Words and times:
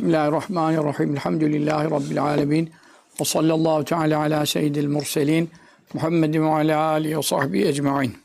Bismillahirrahmanirrahim. 0.00 1.12
Elhamdülillahi 1.12 1.90
Rabbil 1.90 2.22
alemin. 2.22 2.70
Ve 3.20 3.24
sallallahu 3.24 3.84
teala 3.84 4.20
ala 4.20 4.46
seyyidil 4.46 4.88
murselin. 4.88 5.50
Muhammedin 5.94 6.42
ve 6.42 6.48
ala 6.48 6.80
alihi 6.80 7.18
ve 7.18 7.22
sahbihi 7.22 7.68
ecma'in. 7.68 8.18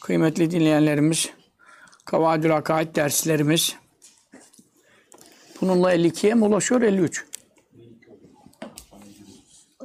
Kıymetli 0.00 0.50
dinleyenlerimiz, 0.50 1.30
Kavadül 2.04 2.56
Akaid 2.56 2.96
derslerimiz 2.96 3.76
bununla 5.60 5.94
52'ye 5.94 6.34
mi 6.34 6.44
ulaşıyor? 6.44 6.82
53. 6.82 7.24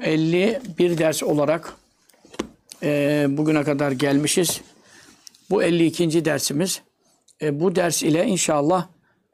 51 0.01 0.97
ders 0.97 1.23
olarak 1.23 1.73
e, 2.83 3.25
bugüne 3.29 3.63
kadar 3.63 3.91
gelmişiz. 3.91 4.61
Bu 5.49 5.63
52. 5.63 6.25
dersimiz. 6.25 6.81
E, 7.45 7.59
bu 7.59 7.75
ders 7.75 8.03
ile 8.03 8.25
inşallah 8.25 8.87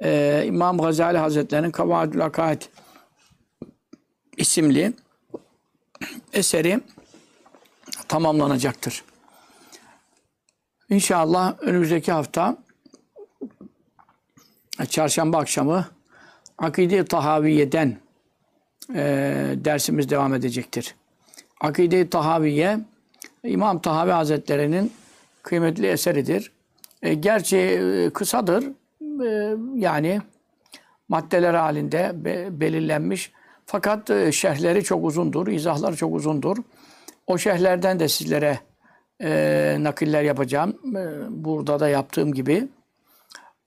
e, 0.03 0.43
İmam 0.45 0.77
Gazali 0.77 1.17
Hazretleri'nin 1.17 1.71
Kavadül 1.71 2.25
Akaid 2.25 2.61
isimli 4.37 4.93
eseri 6.33 6.81
tamamlanacaktır. 8.07 9.03
İnşallah 10.89 11.55
önümüzdeki 11.59 12.11
hafta 12.11 12.57
çarşamba 14.89 15.37
akşamı 15.37 15.85
Akide-i 16.57 17.05
Tahaviye'den 17.05 17.97
e, 18.95 19.03
dersimiz 19.55 20.09
devam 20.09 20.33
edecektir. 20.33 20.95
Akide-i 21.61 22.09
Tahaviye 22.09 22.79
İmam 23.43 23.81
Tahavi 23.81 24.11
Hazretleri'nin 24.11 24.93
kıymetli 25.43 25.87
eseridir. 25.87 26.51
E, 27.01 27.13
gerçi 27.13 27.57
e, 27.57 28.09
kısadır. 28.09 28.65
E, 29.25 29.55
yani 29.75 30.21
maddeler 31.09 31.53
halinde 31.53 32.11
be, 32.15 32.47
belirlenmiş. 32.51 33.31
Fakat 33.65 34.09
e, 34.09 34.31
şerhleri 34.31 34.83
çok 34.83 35.05
uzundur, 35.05 35.47
izahları 35.47 35.95
çok 35.95 36.15
uzundur. 36.15 36.57
O 37.27 37.37
şerhlerden 37.37 37.99
de 37.99 38.07
sizlere 38.07 38.59
nakiller 39.83 40.23
yapacağım. 40.23 40.77
Burada 41.29 41.79
da 41.79 41.89
yaptığım 41.89 42.33
gibi. 42.33 42.67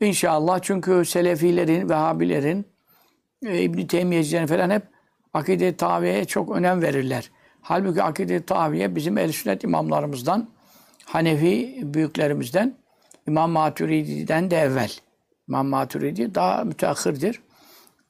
İnşallah 0.00 0.58
çünkü 0.62 1.04
Selefilerin, 1.04 1.88
Vehhabilerin, 1.88 2.66
e, 3.46 3.62
İbn-i 3.62 3.86
Teymiyecilerin 3.86 4.46
falan 4.46 4.70
hep 4.70 4.82
akide-i 5.34 5.76
taviye 5.76 6.24
çok 6.24 6.56
önem 6.56 6.82
verirler. 6.82 7.30
Halbuki 7.60 8.02
akide-i 8.02 8.42
taviye 8.42 8.94
bizim 8.94 9.18
el 9.18 9.32
sünnet 9.32 9.64
imamlarımızdan, 9.64 10.48
Hanefi 11.04 11.80
büyüklerimizden, 11.82 12.74
İmam 13.28 13.50
Maturidi'den 13.50 14.50
de 14.50 14.56
evvel. 14.56 14.90
İmam 15.48 15.66
Maturidi 15.66 16.34
daha 16.34 16.64
müteahhirdir. 16.64 17.40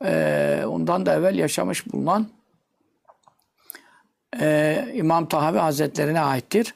Ee, 0.05 0.65
ondan 0.67 1.07
da 1.07 1.15
evvel 1.15 1.35
yaşamış 1.35 1.93
bulunan 1.93 2.27
e, 4.41 4.89
İmam 4.95 5.29
Tahavi 5.29 5.59
Hazretlerine 5.59 6.21
aittir. 6.21 6.75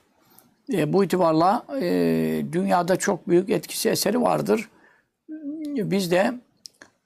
E, 0.72 0.92
bu 0.92 1.04
itibarla 1.04 1.66
e, 1.80 1.82
dünyada 2.52 2.96
çok 2.96 3.28
büyük 3.28 3.50
etkisi 3.50 3.88
eseri 3.90 4.22
vardır. 4.22 4.68
Biz 5.68 6.10
de 6.10 6.34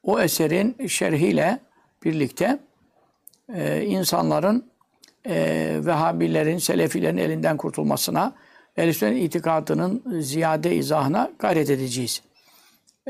o 0.03 0.21
eserin 0.21 0.87
şerhiyle 0.87 1.61
birlikte 2.05 2.59
e, 3.55 3.85
insanların 3.85 4.65
e, 5.27 5.35
Vehhabilerin, 5.85 6.59
Selefilerin 6.59 7.17
elinden 7.17 7.57
kurtulmasına, 7.57 8.33
Ehl-i 8.77 9.19
itikadının 9.19 10.21
ziyade 10.21 10.77
izahına 10.77 11.31
gayret 11.39 11.71
edeceğiz. 11.71 12.23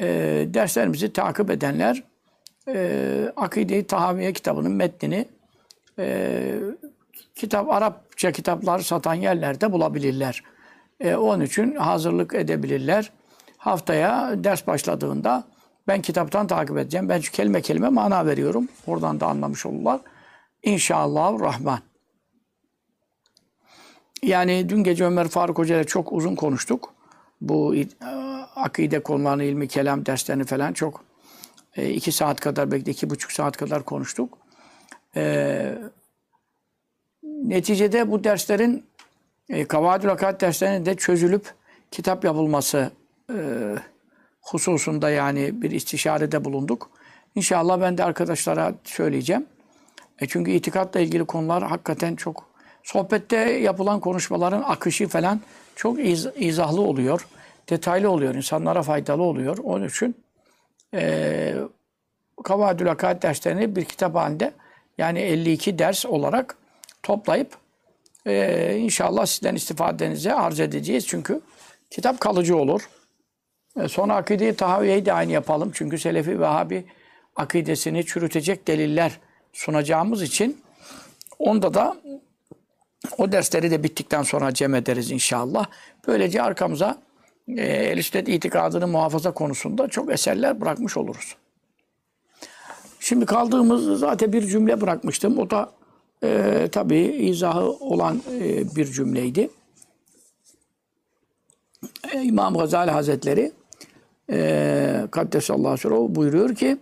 E, 0.01 0.07
derslerimizi 0.47 1.13
takip 1.13 1.51
edenler 1.51 2.03
e, 2.69 3.33
Akide-i 3.37 3.87
Tahaviye 3.87 4.33
kitabının 4.33 4.73
metnini 4.73 5.29
e, 5.99 6.55
kitap 7.35 7.71
Arapça 7.71 8.33
kitaplar 8.33 8.79
satan 8.79 9.15
yerlerde 9.15 9.73
bulabilirler. 9.73 10.43
E, 11.01 11.15
onun 11.15 11.45
için 11.45 11.75
hazırlık 11.75 12.35
edebilirler. 12.35 13.11
Haftaya 13.59 14.45
ders 14.45 14.67
başladığında 14.67 15.45
ben 15.89 16.03
kitaptan 16.03 16.47
takip 16.47 16.79
edeceğim. 16.79 17.09
Ben 17.09 17.21
kelime 17.21 17.61
kelime 17.61 17.89
mana 17.89 18.27
veriyorum. 18.27 18.69
Oradan 18.87 19.21
da 19.21 19.27
anlamış 19.27 19.67
olurlar. 19.67 20.01
İnşallah 20.63 21.41
Rahman. 21.41 21.79
Yani 24.23 24.69
dün 24.69 24.85
gece 24.85 25.05
Ömer 25.05 25.29
Faruk 25.29 25.59
Hoca 25.59 25.77
ile 25.77 25.85
çok 25.85 26.13
uzun 26.13 26.35
konuştuk. 26.35 26.95
Bu 27.41 27.77
e, 27.77 27.87
akide 28.57 29.03
konularını, 29.03 29.45
ilmi 29.45 29.69
kelam 29.69 30.07
derslerini 30.07 30.45
falan 30.45 30.73
çok 30.73 31.05
e, 31.77 31.91
iki 31.91 32.13
saat 32.13 32.41
kadar 32.41 32.71
belki 32.71 32.87
de 32.87 32.91
iki 32.91 33.11
buçuk 33.11 33.33
saat 33.33 33.57
kadar 33.57 33.83
konuştuk. 33.83 34.39
E, 35.17 35.75
neticede 37.23 38.11
bu 38.11 38.25
derslerin 38.25 38.85
e, 39.49 39.65
Kavadül 39.65 40.11
Akad 40.11 40.41
derslerinin 40.41 40.87
de 40.87 40.95
çözülüp 40.95 41.55
kitap 41.91 42.25
yapılması 42.25 42.91
e, 43.31 43.37
hususunda 44.41 45.11
yani 45.11 45.63
bir 45.63 45.71
istişarede 45.71 46.45
bulunduk. 46.45 46.91
İnşallah 47.35 47.81
ben 47.81 47.99
de 47.99 48.05
arkadaşlara 48.05 48.75
söyleyeceğim. 48.85 49.47
E 50.19 50.27
çünkü 50.27 50.51
itikatla 50.51 51.01
ilgili 51.01 51.25
konular 51.25 51.63
hakikaten 51.63 52.17
çok 52.17 52.52
sohbette 52.83 53.37
yapılan 53.37 54.01
konuşmaların 54.01 54.63
akışı 54.63 55.09
falan 55.09 55.41
çok 55.77 56.01
iz, 56.01 56.27
izahlı 56.37 56.81
oluyor. 56.81 57.27
Detaylı 57.71 58.11
oluyor. 58.11 58.35
insanlara 58.35 58.83
faydalı 58.83 59.23
oluyor. 59.23 59.59
Onun 59.59 59.89
için 59.89 60.17
e, 60.95 61.55
Kavadül 62.45 62.91
Akad 62.91 63.23
derslerini 63.23 63.77
bir 63.77 63.85
kitap 63.85 64.15
halinde 64.15 64.53
yani 64.99 65.19
52 65.19 65.79
ders 65.79 66.07
olarak 66.07 66.57
toplayıp 67.03 67.57
e, 68.27 68.77
inşallah 68.77 69.27
sizden 69.27 69.55
istifadenize 69.55 70.35
arz 70.35 70.61
edeceğiz. 70.61 71.07
Çünkü 71.07 71.41
kitap 71.91 72.21
kalıcı 72.21 72.57
olur. 72.57 72.89
E, 73.81 73.89
sonra 73.89 74.15
akide-i 74.15 74.55
tahaviyeyi 74.55 75.07
de 75.07 75.13
aynı 75.13 75.33
yapalım. 75.33 75.71
Çünkü 75.75 75.99
Selefi 75.99 76.41
Vehhabi 76.41 76.85
akidesini 77.37 78.07
çürütecek 78.07 78.67
deliller 78.69 79.19
sunacağımız 79.53 80.23
için 80.23 80.63
onda 81.39 81.75
da 81.75 81.97
o 83.19 83.33
dersleri 83.33 83.71
de 83.71 83.83
bittikten 83.83 84.23
sonra 84.23 84.55
cem 84.55 84.75
ederiz 84.75 85.11
inşallah. 85.11 85.67
Böylece 86.07 86.43
arkamıza 86.43 86.99
e, 87.49 87.63
el 87.63 87.99
itikadını 88.27 88.89
muhafaza 88.89 89.31
konusunda 89.31 89.89
çok 89.89 90.13
eserler 90.13 90.61
bırakmış 90.61 90.97
oluruz. 90.97 91.37
Şimdi 93.01 93.27
kaldığımız 93.27 94.01
zaten 94.01 94.33
bir 94.33 94.47
cümle 94.47 94.81
bırakmıştım. 94.81 95.39
O 95.39 95.51
da 95.51 95.71
e, 96.25 96.69
tabii 96.73 97.01
izahı 97.01 97.71
olan 97.71 98.23
e, 98.41 98.77
bir 98.77 98.85
cümleydi. 98.85 99.51
E, 102.13 102.23
İmam 102.23 102.55
Gazali 102.55 102.91
Hazretleri 102.91 103.53
e, 104.31 105.07
Kaddesallahu 105.11 105.89
aleyhi 105.89 106.15
buyuruyor 106.15 106.55
ki 106.55 106.79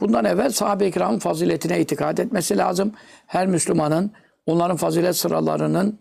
bundan 0.00 0.24
evvel 0.24 0.50
sahabe-i 0.50 0.92
kiramın 0.92 1.18
faziletine 1.18 1.80
itikad 1.80 2.18
etmesi 2.18 2.58
lazım. 2.58 2.92
Her 3.26 3.46
Müslümanın 3.46 4.10
onların 4.46 4.76
fazilet 4.76 5.16
sıralarının 5.16 5.98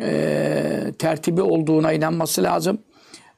e, 0.00 0.92
tertibi 0.98 1.42
olduğuna 1.42 1.92
inanması 1.92 2.42
lazım. 2.42 2.78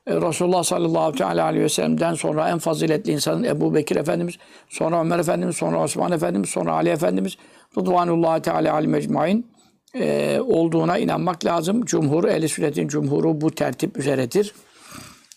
E, 0.07 0.15
Resulullah 0.15 0.63
sallallahu 0.63 1.25
aleyhi 1.25 1.65
ve 1.65 1.69
sellem'den 1.69 2.15
sonra 2.15 2.49
en 2.49 2.59
faziletli 2.59 3.13
insanın 3.13 3.45
Ebu 3.45 3.75
Bekir 3.75 3.97
Efendimiz, 3.97 4.35
sonra 4.69 5.01
Ömer 5.01 5.19
Efendimiz, 5.19 5.57
sonra 5.57 5.83
Osman 5.83 6.13
Efendimiz, 6.13 6.49
sonra 6.49 6.73
Ali 6.73 6.89
Efendimiz, 6.89 7.37
Rıdvanullahi 7.79 8.43
Teala 8.43 8.73
Ali 8.73 8.89
Mecmain 8.89 9.47
e, 9.95 10.41
olduğuna 10.41 10.99
inanmak 10.99 11.45
lazım. 11.45 11.85
Cumhur, 11.85 12.25
ehl 12.25 12.49
sünnetin 12.49 12.89
cumhuru 12.89 13.41
bu 13.41 13.51
tertip 13.51 13.97
üzeredir. 13.99 14.55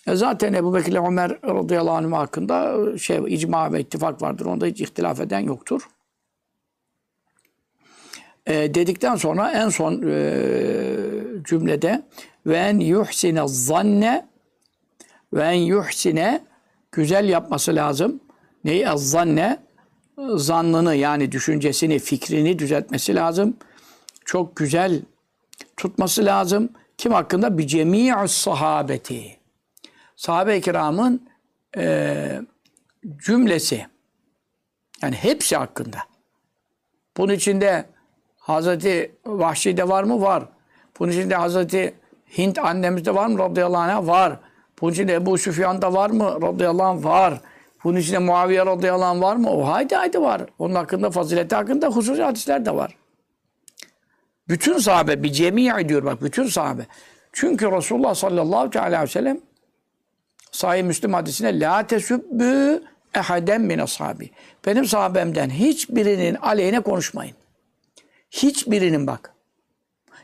E 0.08 0.16
zaten 0.16 0.54
Ebu 0.54 0.74
Bekir 0.74 0.92
ile 0.92 1.00
Ömer 1.00 1.40
radıyallahu 1.44 1.96
anh 1.96 2.12
hakkında 2.12 2.76
şey, 2.98 3.20
icma 3.28 3.74
ve 3.74 3.80
ittifak 3.80 4.22
vardır. 4.22 4.46
Onda 4.46 4.66
hiç 4.66 4.82
ihtilaf 4.82 5.20
eden 5.20 5.40
yoktur. 5.40 5.82
E, 8.48 8.74
dedikten 8.74 9.16
sonra 9.16 9.52
en 9.52 9.70
son 9.70 10.04
e, 10.08 10.24
cümlede 11.44 12.04
ve 12.46 12.58
en 12.58 12.80
yuhsine 12.80 13.48
zanne 13.48 14.28
ve 15.34 15.44
en 15.44 15.54
yuhsine 15.54 16.44
güzel 16.92 17.30
yapması 17.30 17.76
lazım. 17.76 18.20
Neyi? 18.64 18.88
Zanne 18.96 19.60
zannını 20.36 20.96
yani 20.96 21.32
düşüncesini, 21.32 22.00
fikrini 22.00 22.60
düzeltmesi 22.60 23.16
lazım. 23.16 23.58
Çok 24.26 24.56
güzel 24.56 25.02
tutması 25.78 26.26
lazım. 26.26 26.70
Kim 26.98 27.12
hakkında? 27.12 27.58
Bi 27.58 27.68
cemi'us 27.68 28.32
sahabeti. 28.32 29.38
Sahabe-i 30.16 30.62
kiramın 30.62 31.28
e, 31.78 32.42
cümlesi. 33.18 33.88
Yani 35.02 35.16
hepsi 35.16 35.56
hakkında. 35.56 35.98
Bunun 37.18 37.34
içinde 37.34 37.86
Hazreti 38.48 39.12
Vahşi'de 39.26 39.90
var 39.90 40.04
mı? 40.04 40.22
Var. 40.22 40.44
Bunun 41.00 41.12
içinde 41.12 41.36
Hazreti 41.36 41.94
Hint 42.38 42.60
annemizde 42.60 43.16
var 43.16 43.28
mı? 43.28 43.40
Radıyallahu 43.40 43.82
anh 43.82 44.08
var. 44.08 44.40
Bunun 44.82 44.92
içinde 44.92 45.14
Ebu 45.14 45.38
Süfyan'da 45.38 45.94
var 45.94 46.10
mı? 46.10 46.42
Radıyallahu 46.42 46.88
anh 46.88 47.04
var. 47.04 47.42
Bunun 47.84 47.98
içinde 47.98 48.18
Muaviye 48.18 48.66
radıyallahu 48.66 49.06
anh 49.06 49.22
var 49.22 49.36
mı? 49.36 49.50
O 49.50 49.68
haydi 49.68 49.96
haydi 49.96 50.22
var. 50.22 50.42
Onun 50.60 50.76
hakkında 50.76 51.12
fazileti 51.12 51.56
hakkında 51.56 51.88
hususi 51.88 52.24
hadisler 52.24 52.66
de 52.66 52.76
var. 52.76 52.96
Bütün 54.50 54.78
sahabe 54.78 55.24
bir 55.24 55.32
cemi 55.32 55.90
diyor 55.90 56.06
bak 56.06 56.22
bütün 56.22 56.48
sahabe. 56.48 56.82
Çünkü 57.34 57.72
Resulullah 57.72 58.16
sallallahu 58.16 58.80
aleyhi 58.80 59.04
ve 59.04 59.08
sellem 59.08 59.40
Sahih 60.52 60.84
Müslim 60.84 61.14
hadisine 61.14 61.60
la 61.60 61.88
tesübbü 61.88 62.84
ehaden 63.14 63.62
min 63.62 63.80
ashabi. 63.80 64.30
Benim 64.66 64.86
sahabemden 64.86 65.50
hiçbirinin 65.50 66.36
aleyhine 66.36 66.80
konuşmayın. 66.80 67.37
Hiçbirinin 68.32 69.08
bak. 69.08 69.34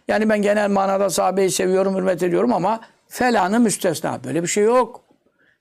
Yani 0.08 0.30
ben 0.30 0.42
genel 0.42 0.70
manada 0.70 1.10
sahabeyi 1.10 1.52
seviyorum, 1.52 1.96
hürmet 1.96 2.24
ediyorum 2.24 2.54
ama 2.54 2.82
felanı 3.08 3.60
müstesna. 3.60 4.24
Böyle 4.24 4.44
bir 4.44 4.48
şey 4.48 4.64
yok. 4.64 5.04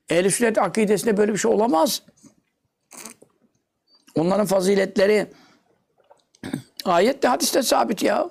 Ehl-i 0.09 0.31
sünnet 0.31 0.59
akidesinde 0.59 1.17
böyle 1.17 1.33
bir 1.33 1.39
şey 1.39 1.51
olamaz. 1.51 2.03
Onların 4.15 4.47
faziletleri 4.47 5.27
ayette 6.85 7.29
hadiste 7.29 7.63
sabit 7.63 8.03
ya. 8.03 8.31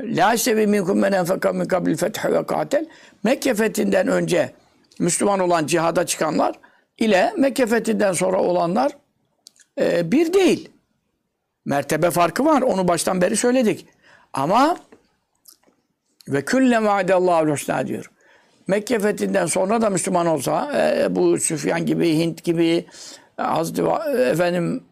La 0.00 0.36
sevi 0.36 0.66
minkum 0.66 0.98
men 0.98 1.12
enfeka 1.12 1.52
min 1.52 1.64
kabil 1.64 1.96
fethi 1.96 2.32
ve 2.32 2.46
katel. 2.46 2.86
Mekke 3.24 3.54
fethinden 3.54 4.08
önce 4.08 4.52
Müslüman 4.98 5.40
olan 5.40 5.66
cihada 5.66 6.06
çıkanlar 6.06 6.58
ile 6.98 7.34
Mekke 7.38 7.66
fethinden 7.66 8.12
sonra 8.12 8.42
olanlar 8.42 8.96
e, 9.80 10.12
bir 10.12 10.32
değil. 10.32 10.70
Mertebe 11.70 12.10
farkı 12.10 12.44
var. 12.44 12.62
Onu 12.62 12.88
baştan 12.88 13.20
beri 13.20 13.36
söyledik. 13.36 13.86
Ama 14.32 14.76
ve 16.28 16.44
külle 16.44 16.84
vaadallahu 16.84 17.50
husna 17.50 17.86
diyor. 17.86 18.10
Mekke 18.66 18.98
fethinden 18.98 19.46
sonra 19.46 19.82
da 19.82 19.90
Müslüman 19.90 20.26
olsa 20.26 20.72
e, 20.76 21.16
bu 21.16 21.38
Süfyan 21.38 21.86
gibi, 21.86 22.18
Hint 22.18 22.44
gibi, 22.44 22.86
Hazreti 23.36 23.82
efendim 24.20 24.84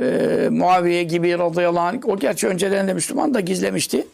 e, 0.00 0.48
Muaviye 0.50 1.02
gibi 1.02 1.38
radıyallahu 1.38 1.84
anh, 1.84 2.06
o 2.08 2.18
gerçi 2.18 2.48
önceden 2.48 2.88
de 2.88 2.94
Müslüman 2.94 3.34
da 3.34 3.40
gizlemişti. 3.40 4.06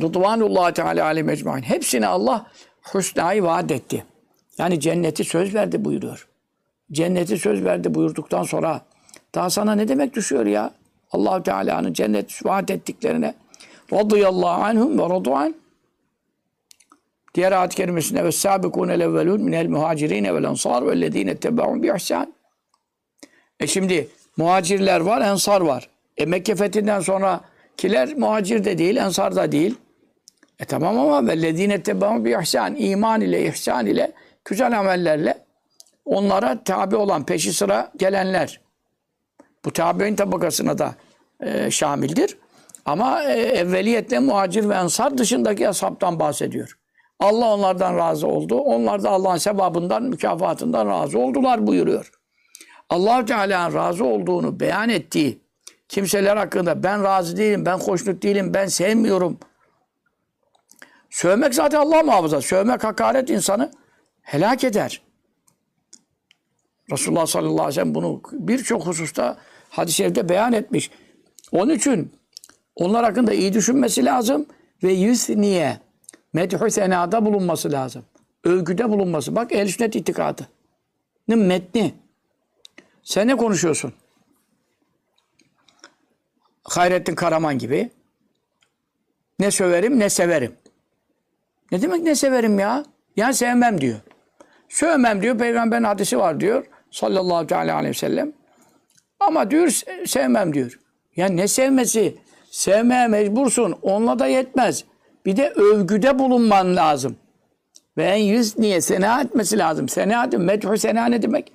Rıdvanullah 0.00 0.72
Teala 0.72 1.04
aleyhi 1.04 1.26
mecmain. 1.26 1.62
Hepsine 1.62 2.06
Allah 2.06 2.46
husnayı 2.82 3.42
vaat 3.42 3.70
etti. 3.70 4.04
Yani 4.58 4.80
cenneti 4.80 5.24
söz 5.24 5.54
verdi 5.54 5.84
buyuruyor. 5.84 6.28
Cenneti 6.92 7.38
söz 7.38 7.64
verdi 7.64 7.94
buyurduktan 7.94 8.42
sonra 8.42 8.84
daha 9.34 9.50
sana 9.50 9.74
ne 9.74 9.88
demek 9.88 10.14
düşüyor 10.14 10.46
ya? 10.46 10.70
Allahu 11.12 11.42
Teala'nın 11.42 11.92
cennet 11.92 12.46
vaat 12.46 12.70
ettiklerine 12.70 13.34
radıyallahu 13.92 14.64
anhum 14.64 14.98
ve 14.98 15.02
radu'an 15.02 15.54
Diğer 17.34 17.52
ayet-i 17.52 17.76
kerimesinde 17.76 18.24
ve 18.24 18.32
sabikûne 18.32 19.00
levvelûn 19.00 19.42
minel 19.42 19.66
muhacirine 19.66 20.34
vel 20.34 20.44
ensar 20.44 20.86
vellezîne 20.86 21.30
ettebe'ûn 21.30 21.82
bi 21.82 21.92
ihsân. 21.96 22.34
E 23.60 23.66
şimdi 23.66 24.08
muhacirler 24.36 25.00
var, 25.00 25.20
ensar 25.20 25.60
var. 25.60 25.88
E 26.16 26.26
Mekke 26.26 26.54
fethinden 26.54 27.00
sonra 27.00 27.40
kiler 27.76 28.14
muhacir 28.16 28.64
de 28.64 28.78
değil, 28.78 28.96
ensar 28.96 29.36
da 29.36 29.52
değil. 29.52 29.74
E 30.58 30.64
tamam 30.64 30.98
ama 30.98 31.26
vellezîne 31.26 31.74
ettebe'ûn 31.74 32.24
bi 32.24 32.36
ihsân. 32.42 32.74
iman 32.74 33.20
ile, 33.20 33.46
ihsan 33.46 33.86
ile, 33.86 34.12
güzel 34.44 34.78
amellerle 34.78 35.38
onlara 36.04 36.64
tabi 36.64 36.96
olan, 36.96 37.26
peşi 37.26 37.52
sıra 37.52 37.92
gelenler. 37.96 38.63
Bu 39.64 39.72
tabi'in 39.72 40.16
tabakasına 40.16 40.78
da 40.78 40.94
e, 41.40 41.70
şamildir. 41.70 42.38
Ama 42.84 43.22
e, 43.22 43.32
evveliyetle 43.40 44.18
muhacir 44.18 44.68
ve 44.68 44.74
ensar 44.74 45.18
dışındaki 45.18 45.68
ashabtan 45.68 46.20
bahsediyor. 46.20 46.78
Allah 47.20 47.54
onlardan 47.54 47.96
razı 47.96 48.26
oldu. 48.26 48.56
Onlar 48.56 49.02
da 49.02 49.10
Allah'ın 49.10 49.36
sevabından, 49.36 50.02
mükafatından 50.02 50.88
razı 50.88 51.18
oldular 51.18 51.66
buyuruyor. 51.66 52.10
allah 52.90 53.24
Teala'nın 53.24 53.74
razı 53.74 54.04
olduğunu 54.04 54.60
beyan 54.60 54.88
ettiği 54.88 55.40
kimseler 55.88 56.36
hakkında 56.36 56.82
ben 56.82 57.04
razı 57.04 57.36
değilim, 57.36 57.66
ben 57.66 57.78
hoşnut 57.78 58.22
değilim, 58.22 58.54
ben 58.54 58.66
sevmiyorum. 58.66 59.38
Sövmek 61.10 61.54
zaten 61.54 61.80
Allah 61.80 62.02
muhafaza. 62.02 62.40
Sövmek 62.40 62.84
hakaret 62.84 63.30
insanı 63.30 63.72
helak 64.22 64.64
eder. 64.64 65.02
Resulullah 66.92 67.26
sallallahu 67.26 67.52
aleyhi 67.52 67.68
ve 67.68 67.72
sellem 67.72 67.94
bunu 67.94 68.22
birçok 68.32 68.86
hususta 68.86 69.36
hadis-i 69.76 69.96
şerifte 69.96 70.28
beyan 70.28 70.52
etmiş. 70.52 70.90
Onun 71.52 71.74
için 71.74 72.12
onlar 72.76 73.04
hakkında 73.04 73.32
iyi 73.32 73.52
düşünmesi 73.52 74.04
lazım 74.04 74.46
ve 74.82 74.92
yüz 74.92 75.28
niye 75.28 75.78
medhü 76.32 76.70
senada 76.70 77.24
bulunması 77.24 77.72
lazım. 77.72 78.04
Övgüde 78.44 78.90
bulunması. 78.90 79.36
Bak 79.36 79.52
ehl 79.52 79.66
sünnet 79.66 79.96
itikadı. 79.96 80.48
metni. 81.28 81.94
Sen 83.02 83.28
ne 83.28 83.36
konuşuyorsun? 83.36 83.92
Hayrettin 86.64 87.14
Karaman 87.14 87.58
gibi. 87.58 87.90
Ne 89.38 89.50
söverim 89.50 89.98
ne 89.98 90.10
severim. 90.10 90.56
Ne 91.72 91.82
demek 91.82 92.02
ne 92.02 92.14
severim 92.14 92.58
ya? 92.58 92.84
Yani 93.16 93.34
sevmem 93.34 93.80
diyor. 93.80 94.00
Sövmem 94.68 95.22
diyor. 95.22 95.38
Peygamberin 95.38 95.84
hadisi 95.84 96.18
var 96.18 96.40
diyor. 96.40 96.66
Sallallahu 96.90 97.54
aleyhi 97.54 97.88
ve 97.88 97.94
sellem. 97.94 98.32
Ama 99.20 99.50
diyor 99.50 99.80
sevmem 100.06 100.54
diyor. 100.54 100.78
Ya 101.16 101.26
ne 101.26 101.48
sevmesi? 101.48 102.16
Sevmeye 102.50 103.08
mecbursun. 103.08 103.74
Onunla 103.82 104.18
da 104.18 104.26
yetmez. 104.26 104.84
Bir 105.26 105.36
de 105.36 105.50
övgüde 105.50 106.18
bulunman 106.18 106.76
lazım. 106.76 107.16
Ve 107.96 108.04
en 108.04 108.22
yüz 108.22 108.58
niye? 108.58 108.80
Sena 108.80 109.20
etmesi 109.20 109.58
lazım. 109.58 109.88
Sena 109.88 110.24
etmek. 110.24 110.40
Medhü 110.40 110.78
sena 110.78 111.06
ne 111.06 111.22
demek? 111.22 111.52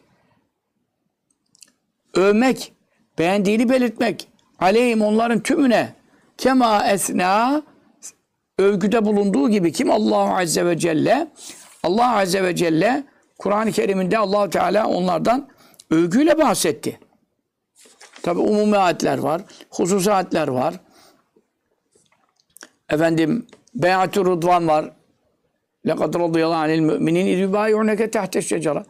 Övmek. 2.13 2.73
Beğendiğini 3.19 3.69
belirtmek. 3.69 4.27
Aleyhim 4.59 5.01
onların 5.01 5.39
tümüne. 5.39 5.93
Kema 6.37 6.87
esna 6.87 7.61
övgüde 8.59 9.05
bulunduğu 9.05 9.49
gibi 9.49 9.71
kim 9.71 9.91
Allah 9.91 10.37
Azze 10.37 10.65
ve 10.65 10.77
Celle 10.77 11.27
Allah 11.83 12.17
Azze 12.17 12.43
ve 12.43 12.55
Celle 12.55 13.03
Kur'an-ı 13.37 13.71
Kerim'inde 13.71 14.17
allah 14.17 14.49
Teala 14.49 14.87
onlardan 14.87 15.47
övgüyle 15.91 16.37
bahsetti. 16.37 16.99
Tabi 18.22 18.40
umumi 18.40 18.76
ayetler 18.76 19.18
var, 19.18 19.42
hususi 19.70 20.12
ayetler 20.12 20.48
var. 20.48 20.74
Efendim 22.90 23.46
Beyatü 23.74 24.24
Rıdvan 24.24 24.68
var. 24.68 24.90
لَقَدْ 25.86 26.12
رَضِيَ 26.24 26.42
اللّٰهُ 26.46 26.60
عَنِ 26.64 26.70
الْمُؤْمِنِينَ 26.78 27.26
اِذْ 27.34 27.44
تَحْتَ 28.10 28.38
الشَّجَرَةِ 28.38 28.84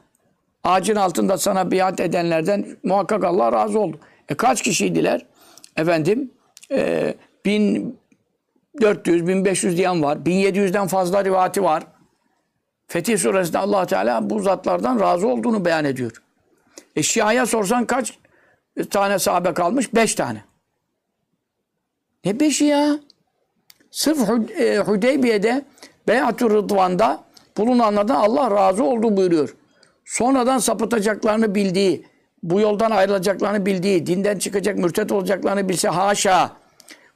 Ağacın 0.65 0.97
altında 0.97 1.39
sana 1.39 1.71
biat 1.71 2.01
edenlerden 2.01 2.67
muhakkak 2.83 3.25
Allah 3.25 3.53
razı 3.53 3.81
oldu. 3.81 3.99
E 4.29 4.35
kaç 4.35 4.63
kişiydiler? 4.63 5.27
Efendim 5.77 6.31
e, 6.71 7.15
1400, 7.45 9.27
1500 9.27 9.77
diyen 9.77 10.03
var. 10.03 10.17
1700'den 10.17 10.87
fazla 10.87 11.25
rivati 11.25 11.63
var. 11.63 11.87
Fetih 12.87 13.19
suresinde 13.19 13.59
allah 13.59 13.87
Teala 13.87 14.31
bu 14.31 14.41
zatlardan 14.41 15.01
razı 15.01 15.29
olduğunu 15.29 15.65
beyan 15.65 15.85
ediyor. 15.85 16.23
E 16.97 17.03
Şia'ya 17.03 17.47
sorsan 17.47 17.85
kaç 17.85 18.19
tane 18.90 19.20
sahabe 19.20 19.54
kalmış? 19.54 19.94
Beş 19.96 20.16
tane. 20.16 20.44
Ne 22.26 22.40
beşi 22.40 22.66
ya? 22.66 23.00
Sırf 23.92 24.30
e, 24.60 24.78
Hudeybiye'de 24.78 25.66
Beyat-ı 26.08 26.50
Rıdvan'da 26.50 27.24
bulunanlardan 27.58 28.16
Allah 28.16 28.52
razı 28.52 28.84
oldu 28.84 29.18
buyuruyor. 29.18 29.56
Sonradan 30.06 30.58
sapıtacaklarını 30.58 31.56
bildiği, 31.56 32.06
bu 32.44 32.60
yoldan 32.60 32.92
ayrılacaklarını 32.92 33.66
bildiği, 33.66 34.06
dinden 34.06 34.40
çıkacak, 34.40 34.78
mürtet 34.78 35.12
olacaklarını 35.12 35.70
bilse 35.70 35.88
haşa. 35.88 36.52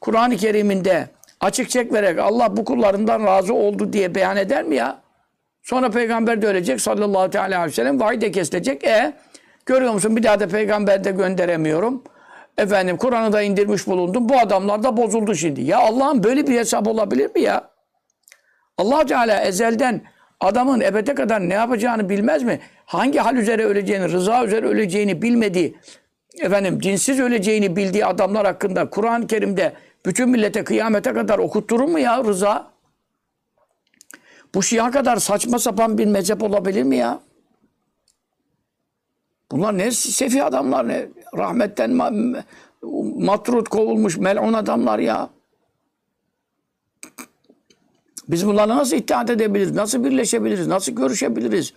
Kur'an-ı 0.01 0.37
Kerim'inde 0.37 1.07
açık 1.39 1.69
çek 1.69 1.93
vererek 1.93 2.19
Allah 2.19 2.57
bu 2.57 2.65
kullarından 2.65 3.23
razı 3.23 3.53
oldu 3.53 3.93
diye 3.93 4.15
beyan 4.15 4.37
eder 4.37 4.63
mi 4.63 4.75
ya? 4.75 5.01
Sonra 5.63 5.89
peygamber 5.89 6.41
de 6.41 6.47
ölecek 6.47 6.81
sallallahu 6.81 7.29
teala 7.29 7.57
aleyhi 7.57 7.71
ve 7.71 7.75
sellem 7.75 7.99
vahiy 7.99 8.21
de 8.21 8.31
kesilecek. 8.31 8.83
E 8.83 9.13
görüyor 9.65 9.93
musun 9.93 10.17
bir 10.17 10.23
daha 10.23 10.39
da 10.39 10.47
peygamber 10.47 11.03
de 11.03 11.11
gönderemiyorum. 11.11 12.03
Efendim 12.57 12.97
Kur'an'ı 12.97 13.33
da 13.33 13.41
indirmiş 13.41 13.87
bulundum. 13.87 14.29
Bu 14.29 14.39
adamlar 14.39 14.83
da 14.83 14.97
bozuldu 14.97 15.35
şimdi. 15.35 15.61
Ya 15.61 15.77
Allah'ın 15.79 16.23
böyle 16.23 16.47
bir 16.47 16.57
hesap 16.57 16.87
olabilir 16.87 17.31
mi 17.35 17.41
ya? 17.41 17.73
allah 18.77 19.05
Teala 19.05 19.41
ezelden 19.41 20.01
adamın 20.39 20.81
ebede 20.81 21.15
kadar 21.15 21.49
ne 21.49 21.53
yapacağını 21.53 22.09
bilmez 22.09 22.43
mi? 22.43 22.59
Hangi 22.85 23.19
hal 23.19 23.35
üzere 23.35 23.65
öleceğini, 23.65 24.11
rıza 24.11 24.45
üzere 24.45 24.65
öleceğini 24.65 25.21
bilmediği, 25.21 25.77
efendim 26.41 26.83
dinsiz 26.83 27.19
öleceğini 27.19 27.75
bildiği 27.75 28.05
adamlar 28.05 28.45
hakkında 28.45 28.89
Kur'an-ı 28.89 29.27
Kerim'de 29.27 29.73
bütün 30.05 30.29
millete 30.29 30.63
kıyamete 30.63 31.13
kadar 31.13 31.39
okutturur 31.39 31.87
mu 31.87 31.99
ya 31.99 32.23
rıza? 32.23 32.73
Bu 34.55 34.63
Şia 34.63 34.91
kadar 34.91 35.17
saçma 35.17 35.59
sapan 35.59 35.97
bir 35.97 36.05
mezhep 36.05 36.43
olabilir 36.43 36.83
mi 36.83 36.97
ya? 36.97 37.19
Bunlar 39.53 39.77
ne 39.77 39.91
sefi 39.91 40.43
adamlar 40.43 40.87
ne? 40.87 41.05
Rahmetten 41.37 41.91
ma- 41.91 42.43
matrut 43.25 43.69
kovulmuş 43.69 44.17
melun 44.17 44.53
adamlar 44.53 44.99
ya. 44.99 45.29
Biz 48.27 48.47
bunlarla 48.47 48.77
nasıl 48.77 48.95
ittihat 48.97 49.29
edebiliriz? 49.29 49.71
Nasıl 49.71 50.03
birleşebiliriz? 50.03 50.67
Nasıl 50.67 50.91
görüşebiliriz? 50.91 51.73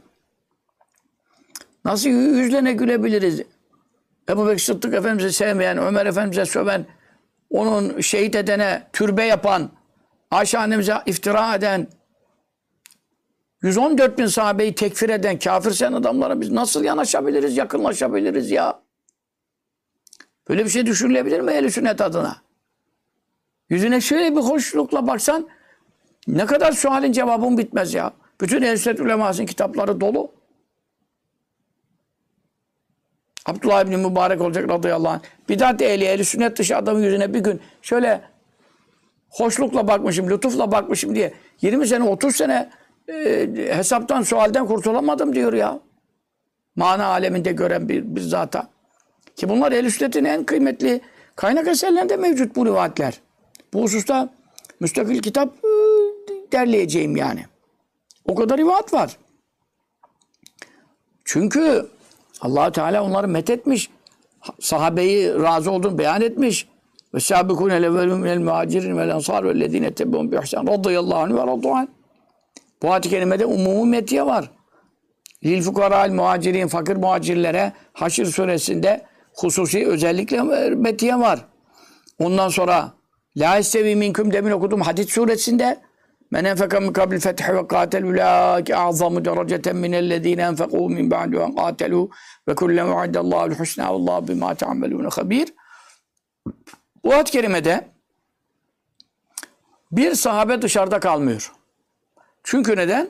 Nasıl 1.85 2.09
yü- 2.11 2.37
yüzlerine 2.39 2.73
gülebiliriz? 2.73 3.43
Ebu 4.29 4.47
Bekir 4.47 4.63
Sıddık 4.63 4.95
Efendimiz'i 4.95 5.33
sevmeyen, 5.33 5.79
Ömer 5.79 6.07
Efendimiz'e 6.07 6.47
söven, 6.47 6.87
onun 7.51 8.01
şehit 8.01 8.37
edene 8.37 8.83
türbe 8.93 9.25
yapan, 9.25 9.71
Ayşe 10.31 10.59
annemize 10.59 10.95
iftira 11.07 11.55
eden, 11.55 11.87
114 13.67 14.19
bin 14.19 14.27
sahabeyi 14.27 14.75
tekfir 14.75 15.09
eden, 15.09 15.39
kafir 15.39 15.71
sen 15.71 15.93
adamlara 15.93 16.41
biz 16.41 16.51
nasıl 16.51 16.85
yanaşabiliriz, 16.85 17.57
yakınlaşabiliriz 17.57 18.51
ya? 18.51 18.81
Böyle 20.49 20.65
bir 20.65 20.71
şey 20.71 20.87
düşünülebilir 20.87 21.41
mi 21.41 21.53
ehl 21.53 21.69
sünnet 21.69 22.01
adına? 22.01 22.37
Yüzüne 23.69 24.01
şöyle 24.01 24.37
bir 24.37 24.41
hoşlukla 24.41 25.07
baksan 25.07 25.49
ne 26.27 26.47
kadar 26.47 26.73
sualin 26.73 27.13
cevabın 27.13 27.59
bitmez 27.59 27.95
ya. 27.95 28.13
Bütün 28.41 28.63
ehl 28.63 28.77
sünnet 28.77 29.01
ulemasının 29.01 29.47
kitapları 29.47 30.01
dolu. 30.01 30.33
Abdullah 33.47 33.85
İbni 33.85 33.97
Mübarek 33.97 34.41
olacak 34.41 34.69
radıyallahu 34.69 35.13
anh. 35.13 35.21
Bidat 35.49 35.83
ehli, 35.83 36.05
ehli 36.05 36.25
sünnet 36.25 36.59
dışı 36.59 36.77
adamın 36.77 37.03
yüzüne 37.03 37.35
bir 37.35 37.41
gün 37.41 37.61
şöyle 37.83 38.21
hoşlukla 39.29 39.89
bakmışım, 39.89 40.31
lütufla 40.31 40.73
bakmışım 40.73 41.15
diye 41.15 41.35
20 41.63 41.89
sene, 41.89 42.05
30 42.05 42.37
sene 42.37 42.71
e, 43.09 43.49
hesaptan, 43.77 44.23
sualden 44.23 44.67
kurtulamadım 44.67 45.35
diyor 45.35 45.53
ya. 45.53 45.81
Mana 46.77 47.07
aleminde 47.07 47.53
gören 47.53 47.89
bir, 47.89 48.17
bir 48.17 48.21
zata. 48.21 48.69
Ki 49.37 49.49
bunlar 49.49 49.73
ehl 49.73 49.91
sünnetin 49.91 50.25
en 50.25 50.45
kıymetli 50.45 51.01
kaynak 51.37 51.69
eserlerinde 51.69 52.17
mevcut 52.17 52.57
bu 52.57 52.67
rivayetler. 52.67 53.21
Bu 53.73 53.83
hususta 53.83 54.29
müstakil 54.81 55.23
kitap 55.23 55.49
e, 55.49 55.69
derleyeceğim 56.53 57.17
yani. 57.17 57.45
O 58.25 58.35
kadar 58.35 58.59
rivayet 58.59 58.93
var. 58.93 59.17
Çünkü 61.25 61.87
allah 62.41 62.73
Teala 62.73 63.05
onları 63.05 63.29
methetmiş. 63.29 63.91
Sahabeyi 64.61 65.35
razı 65.35 65.71
olduğunu 65.71 65.99
beyan 65.99 66.21
etmiş. 66.21 66.69
Ve 67.15 67.21
sabikun 67.21 67.71
el 67.71 67.83
evvelü 67.83 68.15
minel 68.15 68.39
muhacirin 68.39 68.99
vel 68.99 69.09
ensar 69.09 69.45
ve 69.45 69.61
lezine 69.61 69.95
tebbeun 69.95 70.33
bi 70.33 70.37
ihsan. 70.37 70.67
Radıyallahu 70.67 71.19
anh 71.19 71.35
ve 71.35 71.47
radduan. 71.47 71.89
Bu 72.87 72.93
ayet-i 72.93 73.11
kerimede 73.11 73.47
umumi 73.47 73.91
metiye 73.91 74.27
var. 74.27 74.51
Lil 75.45 75.63
fukara'l 75.63 76.11
muhacirin, 76.11 76.69
fakir 76.69 76.97
muhacirlere 76.97 77.73
Haşr 77.93 78.25
suresinde 78.25 79.07
hususi 79.35 79.87
özellikle 79.87 80.43
metiye 80.75 81.19
var. 81.19 81.45
Ondan 82.19 82.49
sonra 82.49 82.93
La 83.37 83.59
istevi 83.59 83.97
minkum 83.97 84.33
demin 84.33 84.51
okudum 84.51 84.81
Hadid 84.81 85.09
suresinde 85.09 85.81
Men 86.31 86.45
enfeka 86.45 86.81
min 86.81 86.93
kabil 86.93 87.21
fethi 87.21 87.55
ve 87.55 87.69
katel 87.69 88.05
ulaike 88.05 88.77
a'zamu 88.77 89.25
dereceten 89.25 89.77
minellezine 89.77 90.43
enfekû 90.43 90.95
min 90.95 91.11
ba'du 91.11 91.41
en 91.41 91.57
katelu 91.57 92.11
ve 92.49 92.55
kullem 92.55 92.93
uaddallahu 92.93 93.55
husna 93.55 93.95
vallahu 93.95 94.29
bima 94.29 94.55
ta'amelûne 94.55 95.09
habir. 95.09 95.55
Bu 97.05 97.15
ayet 97.15 97.31
kerimede 97.31 97.89
bir 99.93 100.15
sahabe 100.15 100.63
dışarıda 100.63 101.01
kalmıyor. 101.01 101.53
Çünkü 102.47 102.77
neden? 102.77 103.09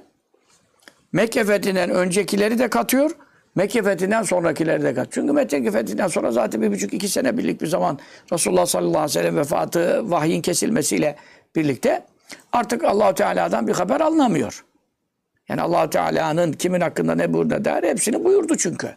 Mekke 1.12 1.44
fethinden 1.44 1.90
öncekileri 1.90 2.58
de 2.58 2.68
katıyor. 2.68 3.10
Mekke 3.54 3.82
fethinden 3.82 4.22
sonrakileri 4.22 4.82
de 4.82 4.94
katıyor. 4.94 5.08
Çünkü 5.10 5.32
Mekke 5.32 5.70
fethinden 5.70 6.08
sonra 6.08 6.32
zaten 6.32 6.62
bir 6.62 6.72
buçuk 6.72 6.94
iki 6.94 7.08
sene 7.08 7.38
birlik 7.38 7.60
bir 7.60 7.66
zaman 7.66 7.98
Resulullah 8.32 8.66
sallallahu 8.66 8.98
aleyhi 8.98 9.04
ve 9.04 9.12
sellem 9.12 9.36
vefatı, 9.36 10.10
vahyin 10.10 10.42
kesilmesiyle 10.42 11.16
birlikte 11.56 12.04
artık 12.52 12.84
Allahu 12.84 13.14
Teala'dan 13.14 13.66
bir 13.66 13.72
haber 13.72 14.00
alınamıyor. 14.00 14.64
Yani 15.48 15.62
Allahu 15.62 15.90
Teala'nın 15.90 16.52
kimin 16.52 16.80
hakkında 16.80 17.14
ne 17.14 17.32
burada 17.32 17.64
der 17.64 17.82
hepsini 17.82 18.24
buyurdu 18.24 18.56
çünkü. 18.56 18.96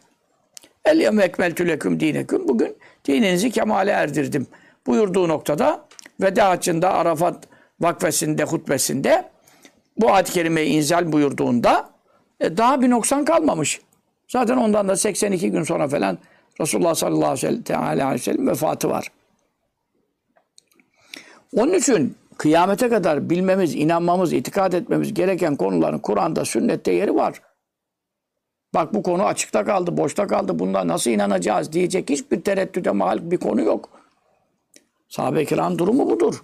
El 0.85 0.99
yevme 0.99 1.23
ekmeltü 1.23 1.67
leküm 1.67 1.99
dineküm. 1.99 2.47
Bugün 2.47 2.77
dininizi 3.05 3.51
kemale 3.51 3.91
erdirdim. 3.91 4.47
Buyurduğu 4.87 5.27
noktada 5.27 5.85
veda 6.21 6.49
haccında 6.49 6.93
Arafat 6.93 7.43
vakfesinde, 7.79 8.43
hutbesinde 8.43 9.29
bu 9.99 10.11
ayet-i 10.13 10.33
kerimeyi 10.33 10.69
inzal 10.69 11.11
buyurduğunda 11.11 11.89
e, 12.39 12.57
daha 12.57 12.81
bir 12.81 12.89
noksan 12.89 13.25
kalmamış. 13.25 13.81
Zaten 14.27 14.57
ondan 14.57 14.87
da 14.87 14.95
82 14.95 15.51
gün 15.51 15.63
sonra 15.63 15.87
falan 15.87 16.17
Resulullah 16.61 16.95
sallallahu 16.95 17.47
aleyhi 17.73 18.13
ve 18.13 18.17
sellem 18.17 18.47
vefatı 18.47 18.89
var. 18.89 19.07
Onun 21.55 21.73
için 21.73 22.15
kıyamete 22.37 22.89
kadar 22.89 23.29
bilmemiz, 23.29 23.75
inanmamız, 23.75 24.33
itikad 24.33 24.73
etmemiz 24.73 25.13
gereken 25.13 25.55
konuların 25.55 25.99
Kur'an'da, 25.99 26.45
sünnette 26.45 26.91
yeri 26.91 27.15
var. 27.15 27.41
Bak 28.73 28.93
bu 28.93 29.03
konu 29.03 29.25
açıkta 29.25 29.65
kaldı, 29.65 29.97
boşta 29.97 30.27
kaldı. 30.27 30.59
Bunda 30.59 30.87
nasıl 30.87 31.11
inanacağız 31.11 31.71
diyecek 31.71 32.09
hiçbir 32.09 32.41
tereddüde 32.41 32.91
mahal 32.91 33.31
bir 33.31 33.37
konu 33.37 33.61
yok. 33.61 33.89
Sahabe-i 35.09 35.45
kiram 35.45 35.79
durumu 35.79 36.09
budur. 36.09 36.43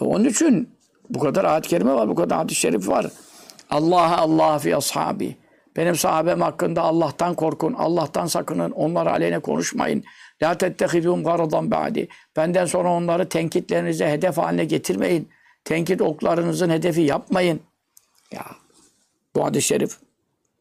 E 0.00 0.04
onun 0.04 0.24
için 0.24 0.68
bu 1.10 1.18
kadar 1.18 1.44
ayet-i 1.44 1.68
kerime 1.68 1.94
var, 1.94 2.08
bu 2.08 2.14
kadar 2.14 2.38
hadis-i 2.38 2.60
şerif 2.60 2.88
var. 2.88 3.06
Allah'a 3.70 4.16
Allah 4.16 4.58
fi 4.58 4.76
ashabi. 4.76 5.36
Benim 5.76 5.96
sahabem 5.96 6.40
hakkında 6.40 6.82
Allah'tan 6.82 7.34
korkun, 7.34 7.72
Allah'tan 7.72 8.26
sakının, 8.26 8.70
onlara 8.70 9.10
aleyhine 9.10 9.38
konuşmayın. 9.38 10.04
La 10.42 10.58
tettehidûm 10.58 11.24
garadan 11.24 11.70
ba'di. 11.70 12.08
Benden 12.36 12.66
sonra 12.66 12.92
onları 12.92 13.28
tenkitlerinize 13.28 14.10
hedef 14.10 14.38
haline 14.38 14.64
getirmeyin. 14.64 15.28
Tenkit 15.64 16.02
oklarınızın 16.02 16.70
hedefi 16.70 17.00
yapmayın. 17.00 17.60
Ya 18.32 18.44
bu 19.34 19.44
hadis-i 19.44 19.66
şerif. 19.66 19.96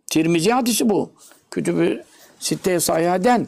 Tirmizi 0.10 0.52
hadisi 0.52 0.90
bu. 0.90 1.12
Kütübü 1.52 2.04
Sitte-i 2.40 2.82
Sahihaden. 2.82 3.48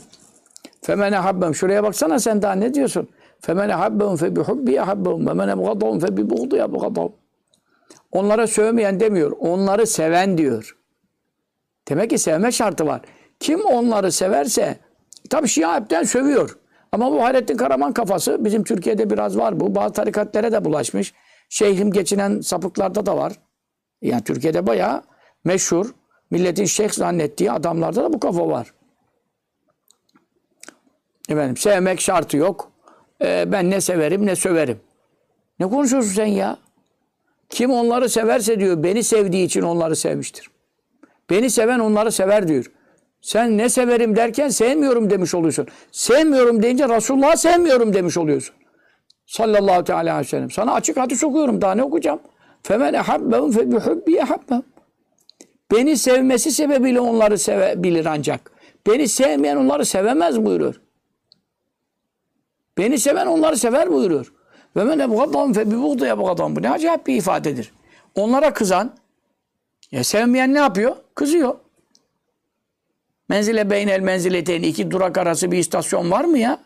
Femen 0.81 1.13
ehabbem. 1.13 1.55
Şuraya 1.55 1.83
baksana 1.83 2.19
sen 2.19 2.41
daha 2.41 2.55
ne 2.55 2.73
diyorsun? 2.73 3.09
Ehabbem 3.49 5.27
ve 5.27 5.33
men 5.33 5.47
ebgadahum 5.47 5.99
fe 5.99 6.17
bi 6.17 6.29
buğdu 6.29 6.57
ebgadahum. 6.57 7.13
Onlara 8.11 8.47
sövmeyen 8.47 8.99
demiyor. 8.99 9.31
Onları 9.39 9.87
seven 9.87 10.37
diyor. 10.37 10.77
Demek 11.87 12.09
ki 12.09 12.17
sevme 12.17 12.51
şartı 12.51 12.85
var. 12.85 13.01
Kim 13.39 13.65
onları 13.65 14.11
severse 14.11 14.79
tabi 15.29 15.47
Şia 15.47 15.75
hepten 15.75 16.03
sövüyor. 16.03 16.57
Ama 16.91 17.11
bu 17.11 17.23
Hayrettin 17.23 17.57
Karaman 17.57 17.93
kafası 17.93 18.45
bizim 18.45 18.63
Türkiye'de 18.63 19.09
biraz 19.09 19.37
var 19.37 19.59
bu. 19.59 19.75
Bazı 19.75 19.93
tarikatlere 19.93 20.51
de 20.51 20.65
bulaşmış. 20.65 21.13
Şeyhim 21.49 21.91
geçinen 21.91 22.41
sapıklarda 22.41 23.05
da 23.05 23.17
var. 23.17 23.33
Yani 24.01 24.23
Türkiye'de 24.23 24.67
bayağı 24.67 25.03
meşhur. 25.43 25.93
Milletin 26.31 26.65
şeyh 26.65 26.89
zannettiği 26.89 27.51
adamlarda 27.51 28.03
da 28.03 28.13
bu 28.13 28.19
kafa 28.19 28.47
var. 28.47 28.73
Efendim 31.29 31.57
sevmek 31.57 32.01
şartı 32.01 32.37
yok. 32.37 32.71
Ee, 33.21 33.51
ben 33.51 33.69
ne 33.69 33.81
severim 33.81 34.25
ne 34.25 34.35
söverim. 34.35 34.79
Ne 35.59 35.69
konuşuyorsun 35.69 36.11
sen 36.11 36.25
ya? 36.25 36.57
Kim 37.49 37.71
onları 37.71 38.09
severse 38.09 38.59
diyor 38.59 38.83
beni 38.83 39.03
sevdiği 39.03 39.45
için 39.45 39.61
onları 39.61 39.95
sevmiştir. 39.95 40.49
Beni 41.29 41.49
seven 41.49 41.79
onları 41.79 42.11
sever 42.11 42.47
diyor. 42.47 42.71
Sen 43.21 43.57
ne 43.57 43.69
severim 43.69 44.15
derken 44.15 44.49
sevmiyorum 44.49 45.09
demiş 45.09 45.35
oluyorsun. 45.35 45.67
Sevmiyorum 45.91 46.63
deyince 46.63 46.89
Resulullah'ı 46.89 47.37
sevmiyorum 47.37 47.93
demiş 47.93 48.17
oluyorsun. 48.17 48.55
Sallallahu 49.25 49.83
teala 49.83 49.99
aleyhi 49.99 50.19
ve 50.19 50.29
sellem. 50.29 50.51
Sana 50.51 50.73
açık 50.73 50.97
hadis 50.97 51.23
okuyorum. 51.23 51.61
Daha 51.61 51.75
ne 51.75 51.83
okuyacağım? 51.83 52.19
Femen 52.63 52.93
ehabbehum 52.93 53.51
fe 53.51 53.71
bihubbi 53.71 54.15
ehabbehum. 54.15 54.63
Beni 55.71 55.97
sevmesi 55.97 56.51
sebebiyle 56.51 56.99
onları 56.99 57.37
sevebilir 57.37 58.05
ancak. 58.05 58.51
Beni 58.87 59.07
sevmeyen 59.07 59.55
onları 59.55 59.85
sevemez 59.85 60.45
buyuruyor. 60.45 60.81
Beni 62.77 62.99
seven 62.99 63.25
onları 63.25 63.57
sever 63.57 63.91
buyuruyor. 63.91 64.33
Ve 64.75 64.83
men 64.83 64.99
ebgadahum 64.99 65.53
fe 65.53 65.71
bi 65.71 65.77
buğdu 65.77 66.05
ebgadahum. 66.05 66.55
Bu 66.55 66.61
ne 66.61 66.69
acayip 66.69 67.07
bir 67.07 67.15
ifadedir. 67.15 67.73
Onlara 68.15 68.53
kızan, 68.53 68.95
ya 69.91 70.03
sevmeyen 70.03 70.53
ne 70.53 70.59
yapıyor? 70.59 70.95
Kızıyor. 71.15 71.55
Menzile 73.29 73.69
beynel 73.69 73.99
menzileteyn 73.99 74.63
iki 74.63 74.91
durak 74.91 75.17
arası 75.17 75.51
bir 75.51 75.57
istasyon 75.57 76.11
var 76.11 76.25
mı 76.25 76.37
ya? 76.37 76.63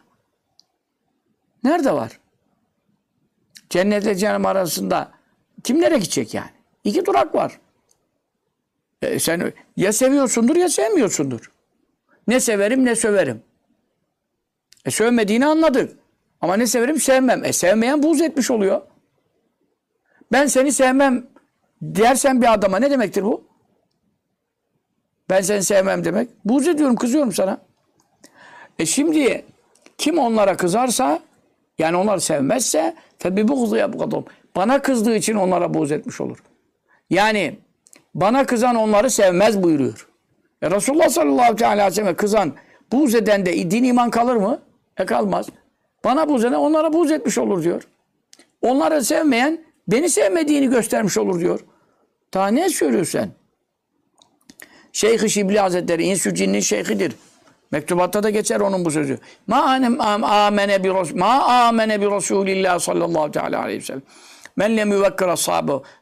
Nerede 1.63 1.93
var? 1.93 2.19
Cennetle 3.69 4.15
cehennem 4.15 4.45
arasında 4.45 5.11
kim 5.63 5.81
nereye 5.81 5.97
gidecek 5.97 6.33
yani? 6.33 6.51
İki 6.83 7.05
durak 7.05 7.35
var. 7.35 7.59
E 9.01 9.19
sen 9.19 9.53
ya 9.77 9.93
seviyorsundur 9.93 10.55
ya 10.55 10.69
sevmiyorsundur. 10.69 11.51
Ne 12.27 12.39
severim 12.39 12.85
ne 12.85 12.95
söverim. 12.95 13.43
E 14.85 14.91
sövmediğini 14.91 15.45
anladık. 15.45 15.97
Ama 16.41 16.55
ne 16.57 16.67
severim 16.67 16.99
sevmem. 16.99 17.45
E 17.45 17.53
sevmeyen 17.53 18.03
buğz 18.03 18.21
etmiş 18.21 18.51
oluyor. 18.51 18.81
Ben 20.31 20.45
seni 20.45 20.71
sevmem 20.71 21.27
dersen 21.81 22.41
bir 22.41 22.53
adama 22.53 22.79
ne 22.79 22.91
demektir 22.91 23.23
bu? 23.23 23.43
Ben 25.29 25.41
seni 25.41 25.63
sevmem 25.63 26.05
demek. 26.05 26.29
Buğz 26.45 26.67
ediyorum, 26.67 26.95
kızıyorum 26.95 27.33
sana. 27.33 27.61
E 28.79 28.85
şimdi 28.85 29.45
kim 29.97 30.17
onlara 30.17 30.57
kızarsa 30.57 31.19
yani 31.79 31.97
onları 31.97 32.21
sevmezse 32.21 32.95
febi 33.17 33.47
buğzu 33.47 33.75
yapgadum. 33.75 34.25
bana 34.55 34.81
kızdığı 34.81 35.15
için 35.15 35.35
onlara 35.35 35.73
buğz 35.73 35.91
etmiş 35.91 36.21
olur. 36.21 36.43
Yani 37.09 37.59
bana 38.15 38.45
kızan 38.45 38.75
onları 38.75 39.09
sevmez 39.09 39.63
buyuruyor. 39.63 40.07
E 40.61 40.71
Resulullah 40.71 41.09
sallallahu 41.09 41.65
aleyhi 41.65 41.87
ve 41.87 41.91
sellem 41.91 42.15
kızan, 42.15 42.53
buğz 42.91 43.15
eden 43.15 43.45
de 43.45 43.71
din 43.71 43.83
iman 43.83 44.09
kalır 44.09 44.35
mı? 44.35 44.61
E 44.99 45.05
kalmaz. 45.05 45.49
Bana 46.03 46.29
buğz 46.29 46.45
eden 46.45 46.53
onlara 46.53 46.93
buğz 46.93 47.11
etmiş 47.11 47.37
olur 47.37 47.63
diyor. 47.63 47.83
Onları 48.61 49.03
sevmeyen 49.03 49.65
beni 49.87 50.09
sevmediğini 50.09 50.69
göstermiş 50.69 51.17
olur 51.17 51.39
diyor. 51.39 51.59
Daha 52.33 52.47
ne 52.47 52.69
söylüyorsun? 52.69 53.31
Şeyh-i 54.93 55.29
Şibli 55.29 55.59
Hazretleri 55.59 56.03
insü 56.03 56.35
cinnin 56.35 56.59
şeyhidir. 56.59 57.15
Mektubatta 57.71 58.23
da 58.23 58.29
geçer 58.29 58.59
onun 58.59 58.85
bu 58.85 58.91
sözü. 58.91 59.19
Ma 59.47 59.61
anem 59.61 60.01
amene 60.01 60.83
bi 60.83 60.91
ma 61.15 61.43
amene 61.43 62.01
bi 62.01 62.05
Resulillah 62.05 62.79
sallallahu 62.79 63.39
aleyhi 63.39 63.79
ve 63.79 63.81
sellem. 63.81 64.01
Men 64.55 64.77
lem 64.77 64.91
yuvekkir. 64.91 65.29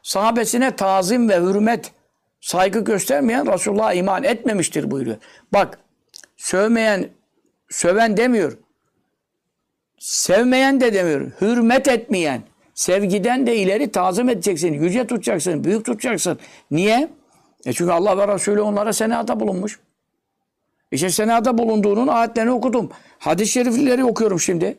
Sahabesine 0.02 0.76
tazim 0.76 1.28
ve 1.28 1.36
hürmet, 1.40 1.92
saygı 2.40 2.80
göstermeyen 2.84 3.52
Resulullah'a 3.52 3.92
iman 3.92 4.24
etmemiştir 4.24 4.90
buyuruyor. 4.90 5.16
Bak, 5.52 5.78
sövmeyen, 6.36 7.08
söven 7.70 8.16
demiyor. 8.16 8.58
Sevmeyen 9.98 10.80
de 10.80 10.94
demiyor. 10.94 11.30
Hürmet 11.40 11.88
etmeyen. 11.88 12.42
Sevgiden 12.74 13.46
de 13.46 13.56
ileri 13.56 13.92
tazim 13.92 14.28
edeceksin. 14.28 14.72
Yüce 14.72 15.06
tutacaksın. 15.06 15.64
Büyük 15.64 15.84
tutacaksın. 15.84 16.38
Niye? 16.70 17.08
E 17.66 17.72
çünkü 17.72 17.92
Allah 17.92 18.18
ve 18.18 18.34
Resulü 18.34 18.60
onlara 18.60 18.92
senada 18.92 19.40
bulunmuş. 19.40 19.80
İşte 20.92 21.10
senada 21.10 21.58
bulunduğunun 21.58 22.06
ayetlerini 22.06 22.50
okudum. 22.50 22.90
Hadis-i 23.18 23.52
şerifleri 23.52 24.04
okuyorum 24.04 24.40
şimdi. 24.40 24.78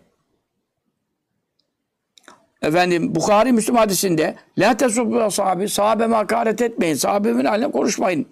Efendim 2.61 3.15
Bukhari 3.15 3.51
Müslüm 3.51 3.75
hadisinde 3.75 4.35
La 4.57 4.77
tesubbu 4.77 5.31
sahabi 5.31 5.69
sahabeme 5.69 6.15
hakaret 6.15 6.61
etmeyin. 6.61 6.95
Sahabemin 6.95 7.45
haline 7.45 7.71
konuşmayın. 7.71 8.25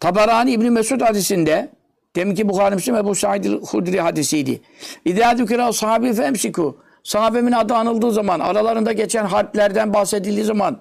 Tabarani 0.00 0.52
İbni 0.52 0.70
Mesud 0.70 1.00
hadisinde 1.00 1.68
deminki 2.16 2.48
Bukhari 2.48 2.74
Müslüm 2.74 2.96
Ebu 2.96 3.14
Said 3.14 3.44
Hudri 3.44 4.00
hadisiydi. 4.00 4.60
İdâ 5.04 5.38
dükira 5.38 5.72
sahabi 5.72 6.14
femsiku 6.14 6.76
sahabemin 7.02 7.52
adı 7.52 7.74
anıldığı 7.74 8.12
zaman 8.12 8.40
aralarında 8.40 8.92
geçen 8.92 9.24
harplerden 9.24 9.94
bahsedildiği 9.94 10.44
zaman 10.44 10.80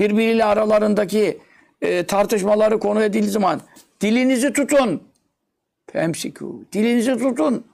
birbiriyle 0.00 0.44
aralarındaki 0.44 1.38
e, 1.82 2.06
tartışmaları 2.06 2.78
konu 2.78 3.02
edildiği 3.02 3.30
zaman 3.30 3.60
dilinizi 4.00 4.52
tutun. 4.52 5.02
Femsiku. 5.92 6.64
Dilinizi 6.72 7.18
tutun. 7.18 7.64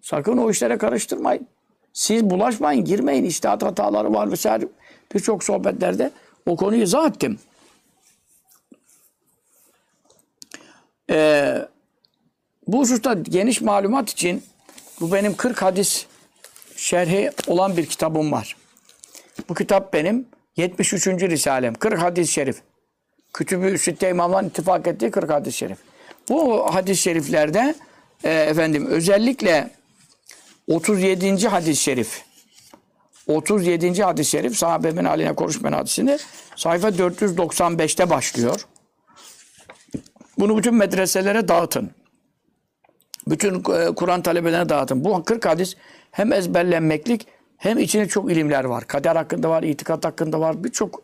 Sakın 0.00 0.36
o 0.36 0.50
işlere 0.50 0.78
karıştırmayın. 0.78 1.46
Siz 1.92 2.30
bulaşmayın, 2.30 2.84
girmeyin. 2.84 3.24
İştihat 3.24 3.62
hataları 3.62 4.14
var 4.14 4.30
vesaire. 4.32 4.68
Birçok 5.14 5.44
sohbetlerde 5.44 6.10
o 6.46 6.56
konuyu 6.56 6.82
izah 6.82 7.08
ettim. 7.08 7.38
Ee, 11.10 11.68
bu 12.68 12.80
hususta 12.80 13.14
geniş 13.14 13.60
malumat 13.60 14.10
için 14.10 14.42
bu 15.00 15.12
benim 15.12 15.36
40 15.36 15.62
hadis 15.62 16.06
şerhi 16.76 17.30
olan 17.46 17.76
bir 17.76 17.86
kitabım 17.86 18.32
var. 18.32 18.56
Bu 19.48 19.54
kitap 19.54 19.92
benim 19.92 20.26
73. 20.56 21.06
Risalem. 21.06 21.74
40 21.74 22.02
hadis-i 22.02 22.32
şerif. 22.32 22.62
Kütübü 23.32 23.78
Sütte 23.78 24.10
İmamların 24.10 24.48
ittifak 24.48 24.86
ettiği 24.86 25.10
40 25.10 25.30
hadis-i 25.30 25.56
şerif. 25.56 25.78
Bu 26.28 26.66
hadis-i 26.74 27.02
şeriflerde 27.02 27.74
e, 28.24 28.30
efendim 28.30 28.86
özellikle 28.86 29.70
37. 30.68 31.48
hadis-i 31.48 31.82
şerif 31.82 32.22
37. 33.26 34.02
hadis-i 34.02 34.30
şerif 34.30 34.56
sahabemin 34.56 35.04
haline 35.04 35.34
konuşmayan 35.34 35.72
hadisini 35.72 36.18
sayfa 36.56 36.88
495'te 36.88 38.10
başlıyor. 38.10 38.66
Bunu 40.38 40.58
bütün 40.58 40.74
medreselere 40.74 41.48
dağıtın. 41.48 41.90
Bütün 43.30 43.54
e, 43.54 43.94
Kur'an 43.94 44.22
talebelerine 44.22 44.68
dağıtın. 44.68 45.04
Bu 45.04 45.24
40 45.24 45.46
hadis 45.46 45.76
hem 46.10 46.32
ezberlenmeklik 46.32 47.26
hem 47.56 47.78
içinde 47.78 48.08
çok 48.08 48.32
ilimler 48.32 48.64
var. 48.64 48.86
Kader 48.86 49.16
hakkında 49.16 49.50
var, 49.50 49.62
itikat 49.62 50.04
hakkında 50.04 50.40
var. 50.40 50.64
Birçok 50.64 51.02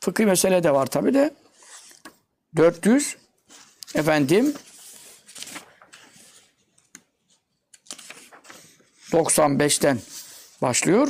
fıkhi 0.00 0.26
mesele 0.26 0.62
de 0.62 0.74
var 0.74 0.86
tabi 0.86 1.14
de. 1.14 1.30
400 2.56 3.16
efendim 3.94 4.54
95'ten 9.12 9.98
başlıyor. 10.62 11.08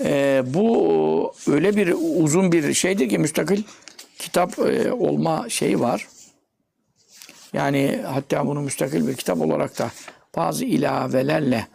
Ee, 0.00 0.42
bu 0.46 1.34
öyle 1.46 1.76
bir 1.76 1.94
uzun 2.22 2.52
bir 2.52 2.74
şeydir 2.74 3.08
ki 3.08 3.18
müstakil 3.18 3.62
kitap 4.18 4.58
e, 4.58 4.92
olma 4.92 5.48
şeyi 5.48 5.80
var. 5.80 6.08
Yani 7.52 8.02
hatta 8.06 8.46
bunu 8.46 8.60
müstakil 8.60 9.08
bir 9.08 9.16
kitap 9.16 9.40
olarak 9.40 9.78
da 9.78 9.90
bazı 10.36 10.64
ilavelerle 10.64 11.66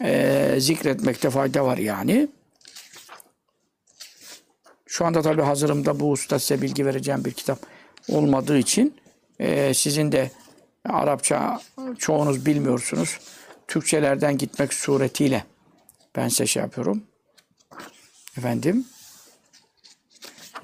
e, 0.00 0.54
zikretmekte 0.58 1.30
fayda 1.30 1.64
var 1.64 1.78
yani. 1.78 2.28
Şu 4.86 5.06
anda 5.06 5.22
tabii 5.22 5.42
hazırımda 5.42 6.00
bu 6.00 6.10
usta 6.10 6.38
size 6.38 6.62
bilgi 6.62 6.86
vereceğim 6.86 7.24
bir 7.24 7.32
kitap 7.32 7.58
olmadığı 8.08 8.58
için 8.58 8.96
e, 9.38 9.74
sizin 9.74 10.12
de 10.12 10.30
Arapça 10.88 11.60
çoğunuz 11.98 12.46
bilmiyorsunuz. 12.46 13.20
Türkçelerden 13.68 14.38
gitmek 14.38 14.74
suretiyle 14.74 15.44
ben 16.16 16.28
size 16.28 16.46
şey 16.46 16.62
yapıyorum. 16.62 17.02
Efendim 18.38 18.86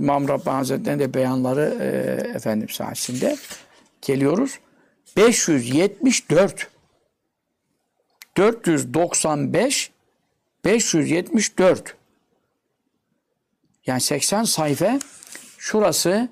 İmam 0.00 0.28
Rabbani 0.28 0.56
Hazretleri'nin 0.56 1.00
de 1.00 1.14
beyanları 1.14 1.78
e, 1.80 1.86
efendim 2.36 2.68
sayesinde 2.68 3.36
geliyoruz. 4.02 4.58
574 5.16 6.70
495 8.36 9.90
574 10.64 11.96
yani 13.86 14.00
80 14.00 14.44
sayfa 14.44 14.98
şurası 15.58 16.28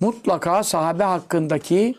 mutlaka 0.00 0.62
sahabe 0.62 1.04
hakkındaki 1.04 1.94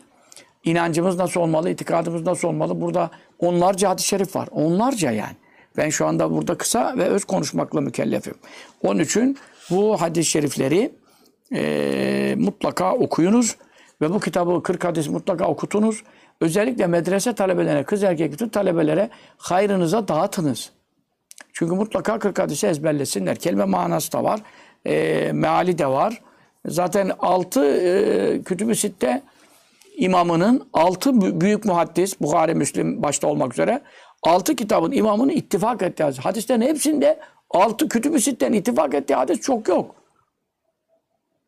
inancımız 0.64 1.16
nasıl 1.18 1.42
olmalı, 1.42 1.70
itikadımız 1.70 2.22
nasıl 2.22 2.48
olmalı? 2.48 2.82
Burada 2.82 3.12
onlarca 3.40 3.90
hadis-i 3.90 4.08
şerif 4.08 4.36
var. 4.36 4.50
Onlarca 4.52 5.12
yani. 5.12 5.36
Ben 5.78 5.90
şu 5.90 6.06
anda 6.06 6.32
burada 6.32 6.58
kısa 6.58 6.98
ve 6.98 7.04
öz 7.04 7.24
konuşmakla 7.24 7.82
mükellefim. 7.82 8.36
Onun 8.84 9.00
için 9.00 9.38
bu 9.70 10.02
hadis-i 10.02 10.30
şerifleri 10.30 10.92
e, 11.54 12.36
mutlaka 12.38 12.94
okuyunuz 12.94 13.56
ve 14.02 14.14
bu 14.14 14.20
kitabı 14.20 14.64
40 14.64 14.84
hadis 14.84 15.08
mutlaka 15.08 15.48
okutunuz. 15.48 16.04
Özellikle 16.42 16.88
medrese 16.88 17.36
talebelerine, 17.36 17.84
kız 17.84 18.04
erkek 18.04 18.32
bütün 18.32 18.50
talebelere 18.50 19.10
hayrınıza 19.38 20.08
dağıtınız. 20.08 20.72
Çünkü 21.54 21.76
mutlaka 21.76 22.20
40 22.20 22.40
hadisi 22.40 22.68
ezberlesinler. 22.68 23.36
Kelime 23.36 23.66
manası 23.66 24.12
da 24.12 24.24
var, 24.24 24.42
e, 24.86 25.32
meali 25.34 25.78
de 25.78 25.88
var. 25.88 26.22
Zaten 26.66 27.12
6 27.20 27.66
e, 27.66 28.42
kütüb-i 28.42 28.76
sitte 28.76 29.22
imamının 29.98 30.68
6 30.74 31.42
büyük 31.42 31.66
muhaddis, 31.66 32.22
Bukhari, 32.22 32.56
Müslim 32.56 33.04
başta 33.04 33.28
olmak 33.28 33.54
üzere 33.54 33.82
6 34.24 34.56
kitabın 34.56 34.92
imamının 34.92 35.32
ittifak 35.32 35.82
ettiği 35.82 36.04
hadis. 36.04 36.20
Hadislerin 36.20 36.62
hepsinde 36.62 37.20
6 37.50 37.90
kütüb-i 37.90 38.22
sitten 38.22 38.54
ittifak 38.54 38.94
ettiği 38.94 39.16
hadis 39.16 39.42
çok 39.42 39.68
yok. 39.68 39.96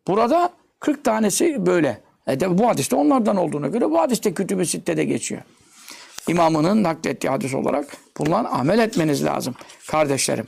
Burada 0.07 0.49
40 0.79 1.03
tanesi 1.03 1.65
böyle. 1.65 2.08
E 2.29 2.39
de 2.39 2.57
bu 2.57 2.67
hadiste 2.67 2.95
onlardan 2.95 3.37
olduğuna 3.37 3.67
göre 3.67 3.91
bu 3.91 3.99
hadiste 3.99 4.33
kütüb-i 4.33 4.65
sittede 4.65 5.03
geçiyor. 5.03 5.41
İmamının 6.27 6.83
naklettiği 6.83 7.31
hadis 7.31 7.53
olarak 7.53 7.97
bundan 8.17 8.45
amel 8.45 8.79
etmeniz 8.79 9.25
lazım 9.25 9.55
kardeşlerim. 9.87 10.47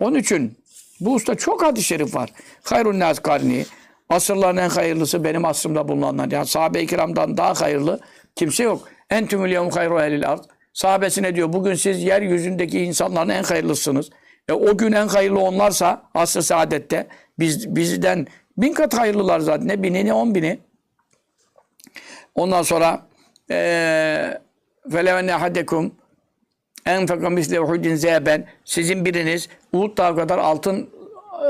Onun 0.00 0.18
için 0.18 0.56
bu 1.00 1.14
usta 1.14 1.34
çok 1.34 1.62
hadis-i 1.62 1.86
şerif 1.86 2.14
var. 2.14 2.30
Hayrun 2.62 2.98
nas 2.98 3.18
karni, 3.18 3.64
asırların 4.08 4.56
en 4.56 4.68
hayırlısı 4.68 5.24
benim 5.24 5.44
asrımda 5.44 5.88
bulunanlar. 5.88 6.30
Yani 6.30 6.46
sahabe-i 6.46 6.86
kiramdan 6.86 7.36
daha 7.36 7.60
hayırlı 7.60 8.00
kimse 8.36 8.62
yok. 8.62 8.88
Entümül 9.10 9.50
yevm 9.50 9.70
hayru 9.70 10.00
ehlil 10.00 10.30
ard. 10.30 10.44
Sahabesine 10.72 11.34
diyor 11.36 11.52
bugün 11.52 11.74
siz 11.74 12.02
yeryüzündeki 12.02 12.80
insanların 12.80 13.28
en 13.28 13.42
hayırlısınız. 13.42 14.10
E, 14.48 14.52
o 14.52 14.76
gün 14.76 14.92
en 14.92 15.08
hayırlı 15.08 15.40
onlarsa 15.40 16.02
asr-ı 16.14 16.42
saadette 16.42 17.06
biz, 17.38 17.76
bizden 17.76 18.26
bin 18.56 18.72
kat 18.72 18.98
hayırlılar 18.98 19.40
zaten. 19.40 19.68
Ne 19.68 19.82
bini 19.82 20.04
ne 20.04 20.12
on 20.12 20.34
bini. 20.34 20.58
Ondan 22.39 22.61
sonra 22.61 23.01
فَلَوَنَّ 24.89 25.29
اَحَدَكُمْ 25.37 25.91
اَنْفَقَ 26.87 27.21
مِسْلَ 27.37 27.53
اُحُدٍ 27.57 27.95
zeben 27.95 28.45
Sizin 28.65 29.05
biriniz 29.05 29.49
Uhud 29.73 29.97
dağı 29.97 30.15
kadar 30.15 30.37
altın 30.37 30.89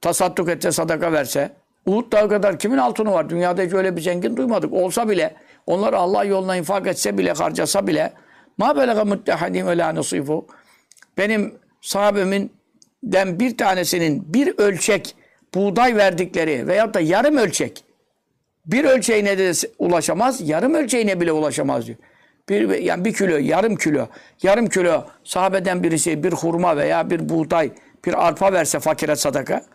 tasadduk 0.00 0.48
etse, 0.48 0.72
sadaka 0.72 1.12
verse. 1.12 1.52
Uhud 1.86 2.12
dağı 2.12 2.28
kadar 2.28 2.58
kimin 2.58 2.78
altını 2.78 3.12
var? 3.12 3.30
Dünyada 3.30 3.62
hiç 3.62 3.72
öyle 3.72 3.96
bir 3.96 4.00
zengin 4.00 4.36
duymadık. 4.36 4.72
Olsa 4.72 5.08
bile, 5.08 5.34
onlar 5.66 5.92
Allah 5.92 6.24
yoluna 6.24 6.56
infak 6.56 6.86
etse 6.86 7.18
bile, 7.18 7.32
harcasa 7.32 7.86
bile 7.86 8.12
ma 8.58 8.76
belega 8.76 9.04
muttehadim 9.04 9.66
ve 9.66 9.78
la 9.78 9.94
nasifu. 9.94 10.46
Benim 11.18 11.54
sahabemin 11.80 12.52
den 13.02 13.40
bir 13.40 13.56
tanesinin 13.56 14.34
bir 14.34 14.58
ölçek 14.58 15.16
buğday 15.54 15.96
verdikleri 15.96 16.66
veyahut 16.68 16.94
da 16.94 17.00
yarım 17.00 17.36
ölçek 17.36 17.83
bir 18.65 18.85
ölçeğine 18.85 19.37
de 19.37 19.51
ulaşamaz, 19.79 20.49
yarım 20.49 20.73
ölçeğine 20.73 21.21
bile 21.21 21.31
ulaşamaz 21.31 21.87
diyor. 21.87 21.97
Bir, 22.49 22.69
yani 22.69 23.05
bir 23.05 23.13
kilo, 23.13 23.37
yarım 23.37 23.75
kilo, 23.75 24.07
yarım 24.43 24.69
kilo 24.69 25.05
sahabeden 25.23 25.83
birisi 25.83 26.23
bir 26.23 26.31
hurma 26.31 26.77
veya 26.77 27.09
bir 27.09 27.29
buğday, 27.29 27.71
bir 28.05 28.27
arpa 28.27 28.53
verse 28.53 28.79
fakire 28.79 29.15
sadaka. 29.15 29.65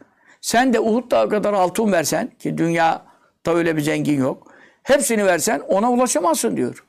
Sen 0.40 0.72
de 0.72 0.80
Uhud 0.80 1.10
dağı 1.10 1.28
kadar 1.28 1.52
altın 1.52 1.92
versen 1.92 2.32
ki 2.38 2.58
dünyada 2.58 3.02
öyle 3.46 3.76
bir 3.76 3.82
zengin 3.82 4.18
yok. 4.18 4.52
Hepsini 4.82 5.26
versen 5.26 5.60
ona 5.68 5.90
ulaşamazsın 5.90 6.56
diyor. 6.56 6.84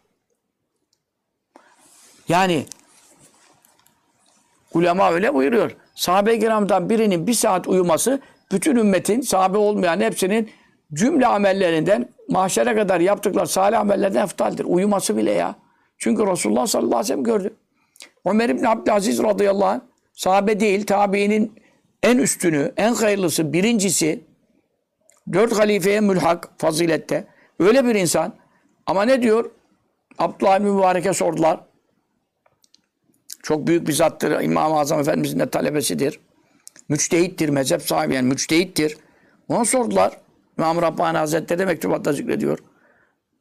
Yani 2.28 2.66
ulema 4.74 5.12
öyle 5.12 5.34
buyuruyor. 5.34 5.72
Sahabe-i 5.96 6.40
kiramdan 6.40 6.90
birinin 6.90 7.28
bir 7.28 7.34
saat 7.34 7.68
uyuması 7.68 8.20
bütün 8.52 8.76
ümmetin 8.76 9.22
sahabe 9.22 9.58
olmayan 9.58 10.00
hepsinin 10.00 10.52
cümle 10.94 11.28
amellerinden 11.28 12.10
mahşere 12.30 12.76
kadar 12.76 13.00
yaptıkları 13.00 13.48
salih 13.48 13.80
amellerden 13.80 14.24
eftaldir. 14.24 14.66
Uyuması 14.68 15.18
bile 15.18 15.32
ya. 15.32 15.56
Çünkü 15.98 16.28
Resulullah 16.28 16.68
sallallahu 16.68 16.96
aleyhi 16.96 17.04
ve 17.04 17.08
sellem 17.08 17.24
gördü. 17.24 17.54
Ömer 18.26 18.50
İbni 18.50 18.70
Abdülaziz 18.70 19.24
radıyallahu 19.24 19.66
anh 19.66 19.82
sahabe 20.14 20.60
değil 20.60 20.86
tabiinin 20.86 21.62
en 22.04 22.18
üstünü, 22.18 22.74
en 22.78 22.94
hayırlısı, 22.94 23.54
birincisi 23.54 24.24
dört 25.34 25.60
halifeye 25.60 26.00
mülhak 26.00 26.50
fazilette. 26.58 27.28
Öyle 27.60 27.86
bir 27.86 27.96
insan. 27.96 28.34
Ama 28.86 29.04
ne 29.04 29.22
diyor? 29.22 29.52
Abdullah 30.18 30.60
Mübarek'e 30.60 31.14
sordular. 31.14 31.60
Çok 33.44 33.68
büyük 33.68 33.88
bir 33.88 33.94
zattır. 33.94 34.42
İmam-ı 34.42 34.80
Azam 34.80 35.00
Efendimizin 35.00 35.40
de 35.40 35.50
talebesidir. 35.50 36.20
Müçtehittir, 36.90 37.50
mezhep 37.50 37.82
sahibi 37.82 38.16
yani 38.16 38.28
müçtehittir. 38.28 38.98
Ona 39.50 39.66
sordular. 39.66 40.18
İmam 40.58 40.82
Rabbani 40.82 41.18
Hazretleri 41.18 41.60
de 41.60 41.66
mektubatta 41.66 42.14
zikrediyor. 42.14 42.60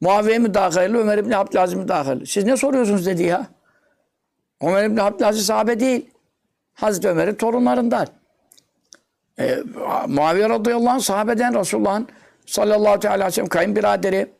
Muaviye 0.01 0.39
mi 0.39 0.53
daha 0.53 0.75
hayırlı, 0.75 0.97
Ömer 0.97 1.17
İbni 1.17 1.37
Abdülaziz 1.37 1.77
mi 1.77 1.87
daha? 1.87 2.15
Siz 2.25 2.43
ne 2.43 2.57
soruyorsunuz 2.57 3.05
dedi 3.05 3.23
ya. 3.23 3.47
Ömer 4.61 4.83
İbni 4.83 5.01
Abdülaziz 5.01 5.45
sahabe 5.45 5.79
değil. 5.79 6.09
Hazreti 6.73 7.07
Ömer'in 7.07 7.35
torunlarından. 7.35 8.07
E, 9.39 9.57
Muaviye 10.07 10.49
radıyallahu 10.49 10.89
anh 10.89 10.99
sahabeden 10.99 11.59
Resulullah'ın 11.59 12.07
sallallahu 12.45 13.07
aleyhi 13.07 13.25
ve 13.25 13.31
sellem 13.31 13.49
kayınbiraderi. 13.49 14.31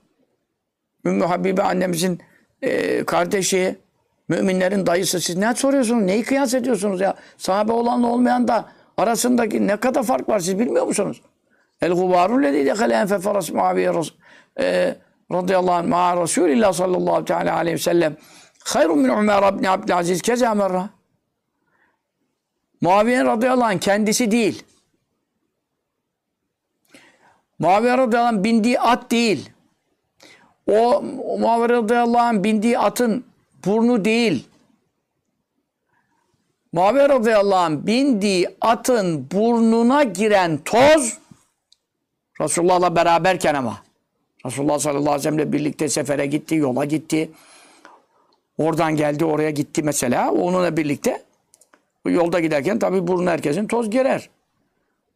Ümmü 1.06 1.26
Habibe 1.26 1.64
annemizin 1.64 2.22
e, 2.62 3.04
kardeşi. 3.04 3.80
Müminlerin 4.28 4.86
dayısı. 4.86 5.20
Siz 5.20 5.38
ne 5.38 5.56
soruyorsunuz? 5.56 6.04
Neyi 6.04 6.24
kıyas 6.24 6.54
ediyorsunuz 6.54 7.02
ya? 7.02 7.16
Sahabe 7.38 7.72
olanla 7.72 8.08
olmayan 8.08 8.48
da 8.48 8.66
arasındaki 8.98 9.68
ne 9.68 9.78
kadar 9.78 10.04
fark 10.04 10.30
var 10.30 10.40
siz 10.40 10.60
bilmiyor 10.60 10.86
musunuz? 10.86 11.22
El 11.82 11.94
gubaru 11.94 12.44
lezi 12.44 12.66
dekale 12.66 12.94
enfe 12.94 13.20
feras 13.20 13.50
Muaviye 13.50 13.92
e, 14.60 14.96
radıyallahu 15.32 15.76
anh 15.76 15.88
ma'a 15.88 16.22
Resulillah 16.22 16.74
sallallahu 16.74 17.26
teala 17.26 17.56
aleyhi 17.56 17.76
ve 17.76 17.82
sellem 17.82 18.18
hayrun 18.66 19.00
min 19.00 19.10
Ömer 19.10 19.54
ibn 19.54 19.64
Abdülaziz 19.66 20.22
keza 20.22 20.54
merra. 20.56 20.90
Muaviye 22.82 23.26
radıyallahu 23.26 23.66
anh 23.66 23.80
kendisi 23.80 24.32
değil. 24.32 24.64
Muaviye 27.60 27.98
radıyallahu 27.98 28.36
anh 28.36 28.44
bindiği 28.44 28.80
at 28.80 29.12
değil. 29.12 29.50
O 30.68 31.02
Muaviye 31.40 31.70
radıyallahu 31.70 32.22
anh 32.22 32.44
bindiği 32.44 32.80
atın 32.80 33.26
burnu 33.66 34.06
değil. 34.06 34.48
Muaviye 36.74 37.10
radıyallahu 37.10 37.60
anh 37.60 37.86
bindiği 37.86 38.50
atın 38.62 39.28
burnuna 39.32 40.04
giren 40.04 40.58
toz 40.58 41.21
Resulullah'la 42.42 42.96
beraberken 42.96 43.56
ama. 43.56 43.84
Resulullah 44.46 44.80
sallallahu 44.80 45.10
aleyhi 45.10 45.28
ve 45.28 45.32
sellem'le 45.32 45.54
birlikte 45.54 45.90
sefere 45.90 46.26
gitti, 46.26 46.56
yola 46.56 46.86
gitti. 46.86 47.32
Oradan 48.58 48.96
geldi, 48.96 49.26
oraya 49.26 49.50
gitti 49.50 49.84
mesela. 49.84 50.32
Onunla 50.32 50.78
birlikte 50.78 51.24
yolda 52.06 52.40
giderken 52.40 52.80
tabii 52.80 53.08
burnu 53.08 53.30
herkesin 53.30 53.68
toz 53.68 53.90
girer. 53.90 54.30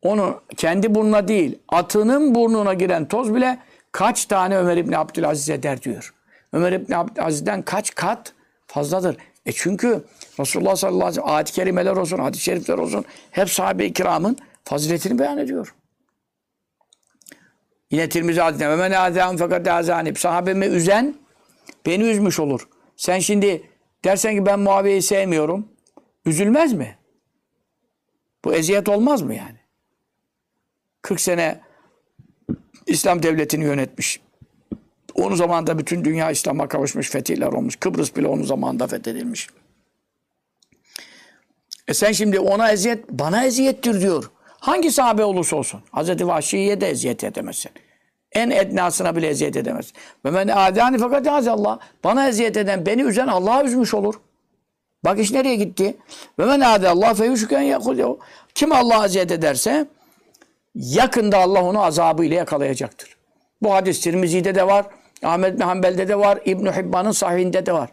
Onu 0.02 0.42
kendi 0.58 0.96
burnuna 0.96 1.28
değil, 1.28 1.60
atının 1.70 2.36
burnuna 2.36 2.74
giren 2.74 3.08
toz 3.08 3.36
bile 3.36 3.60
kaç 3.92 4.26
tane 4.26 4.58
Ömer 4.58 4.78
İbni 4.78 4.98
Abdülaziz 4.98 5.50
eder 5.50 5.82
diyor. 5.82 6.14
Ömer 6.54 6.72
İbni 6.72 6.98
Abdülaziz'den 6.98 7.62
kaç 7.62 7.96
kat 7.96 8.34
fazladır. 8.68 9.18
E 9.46 9.52
çünkü 9.52 10.04
Resulullah 10.40 10.76
sallallahu 10.76 11.06
aleyhi 11.06 11.18
ve 11.18 11.22
sellem 11.22 11.36
ayet-i 11.36 11.54
kerimeler 11.54 11.96
olsun, 11.96 12.20
hadis-i 12.20 12.44
şerifler 12.44 12.78
olsun 12.78 13.06
hep 13.32 13.50
sahabe-i 13.50 13.94
kiramın 13.94 14.38
faziletini 14.64 15.20
beyan 15.20 15.38
ediyor. 15.38 15.76
Yine 17.96 18.10
Tirmizi 18.10 18.42
hadisinde 18.42 18.70
ve 18.70 18.76
men 18.76 18.92
azâhum 18.92 19.38
fakat 19.38 19.68
azâni. 19.68 20.16
Sahabemi 20.16 20.66
üzen 20.66 21.16
beni 21.86 22.04
üzmüş 22.04 22.40
olur. 22.40 22.68
Sen 22.98 23.20
şimdi 23.20 23.70
dersen 24.06 24.36
ki 24.36 24.46
ben 24.46 24.60
Muaviye'yi 24.60 25.02
sevmiyorum. 25.02 25.68
Üzülmez 26.26 26.74
mi? 26.74 26.98
Bu 28.46 28.54
eziyet 28.54 28.90
olmaz 28.90 29.22
mı 29.22 29.36
yani? 29.36 29.60
40 31.02 31.22
sene 31.22 31.60
İslam 32.88 33.24
devletini 33.24 33.64
yönetmiş. 33.64 34.20
Onun 35.14 35.36
zamanında 35.36 35.80
bütün 35.80 36.06
dünya 36.06 36.32
İslam'a 36.32 36.68
kavuşmuş, 36.68 37.10
fetihler 37.10 37.48
olmuş. 37.48 37.76
Kıbrıs 37.76 38.16
bile 38.16 38.28
onun 38.28 38.44
zamanında 38.44 38.88
fethedilmiş. 38.88 39.48
E 41.88 41.94
sen 41.94 42.12
şimdi 42.12 42.40
ona 42.40 42.72
eziyet, 42.72 43.10
bana 43.10 43.46
eziyettir 43.46 44.02
diyor. 44.02 44.32
Hangi 44.60 44.92
sahabe 44.92 45.24
olursa 45.24 45.56
olsun. 45.56 45.82
Hazreti 45.92 46.28
Vahşi'ye 46.28 46.82
de 46.82 46.90
eziyet 46.90 47.24
edemezsin. 47.24 47.72
En 48.36 48.50
ednasına 48.50 49.16
bile 49.16 49.28
eziyet 49.28 49.56
edemez. 49.56 49.94
Ve 50.26 50.32
men 50.32 50.48
adani 50.48 50.98
fakat 50.98 51.28
Allah. 51.28 51.80
Bana 52.04 52.28
eziyet 52.28 52.58
eden, 52.58 52.86
beni 52.86 53.02
üzen 53.02 53.28
Allah'a 53.28 53.64
üzmüş 53.64 53.94
olur. 53.94 54.16
Bak 55.06 55.20
iş 55.20 55.32
nereye 55.32 55.56
gitti? 55.56 55.98
Ve 56.40 56.46
men 56.46 56.60
Allah 56.60 57.14
feyuşken 57.14 57.62
yakul. 57.62 58.18
Kim 58.56 58.72
Allah'a 58.72 59.06
eziyet 59.06 59.32
ederse 59.32 59.88
yakında 60.76 61.38
Allah 61.38 61.64
onu 61.64 61.84
azabıyla 61.84 62.38
yakalayacaktır. 62.38 63.16
Bu 63.62 63.74
hadis 63.74 64.02
Tirmizi'de 64.02 64.56
de 64.56 64.68
var. 64.68 64.86
Ahmet 65.24 65.60
bin 65.60 65.98
de 66.08 66.20
var. 66.20 66.40
İbn 66.46 66.66
Hibban'ın 66.66 67.12
sahihinde 67.12 67.66
de 67.66 67.74
var. 67.74 67.90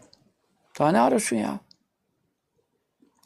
Daha 0.78 0.92
ne 0.92 1.00
arıyorsun 1.00 1.36
ya? 1.36 1.58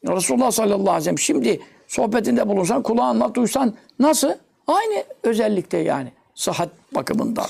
Resulullah 0.08 0.50
sallallahu 0.50 0.80
aleyhi 0.80 0.96
ve 0.96 1.00
sellem 1.00 1.18
şimdi 1.18 1.60
sohbetinde 1.88 2.48
bulunsan, 2.48 2.82
kulağınla 2.82 3.34
duysan 3.34 3.74
nasıl? 3.98 4.32
Aynı 4.66 5.04
özellikte 5.22 5.78
yani. 5.78 6.12
Sıhhat 6.36 6.68
bakımından. 6.94 7.46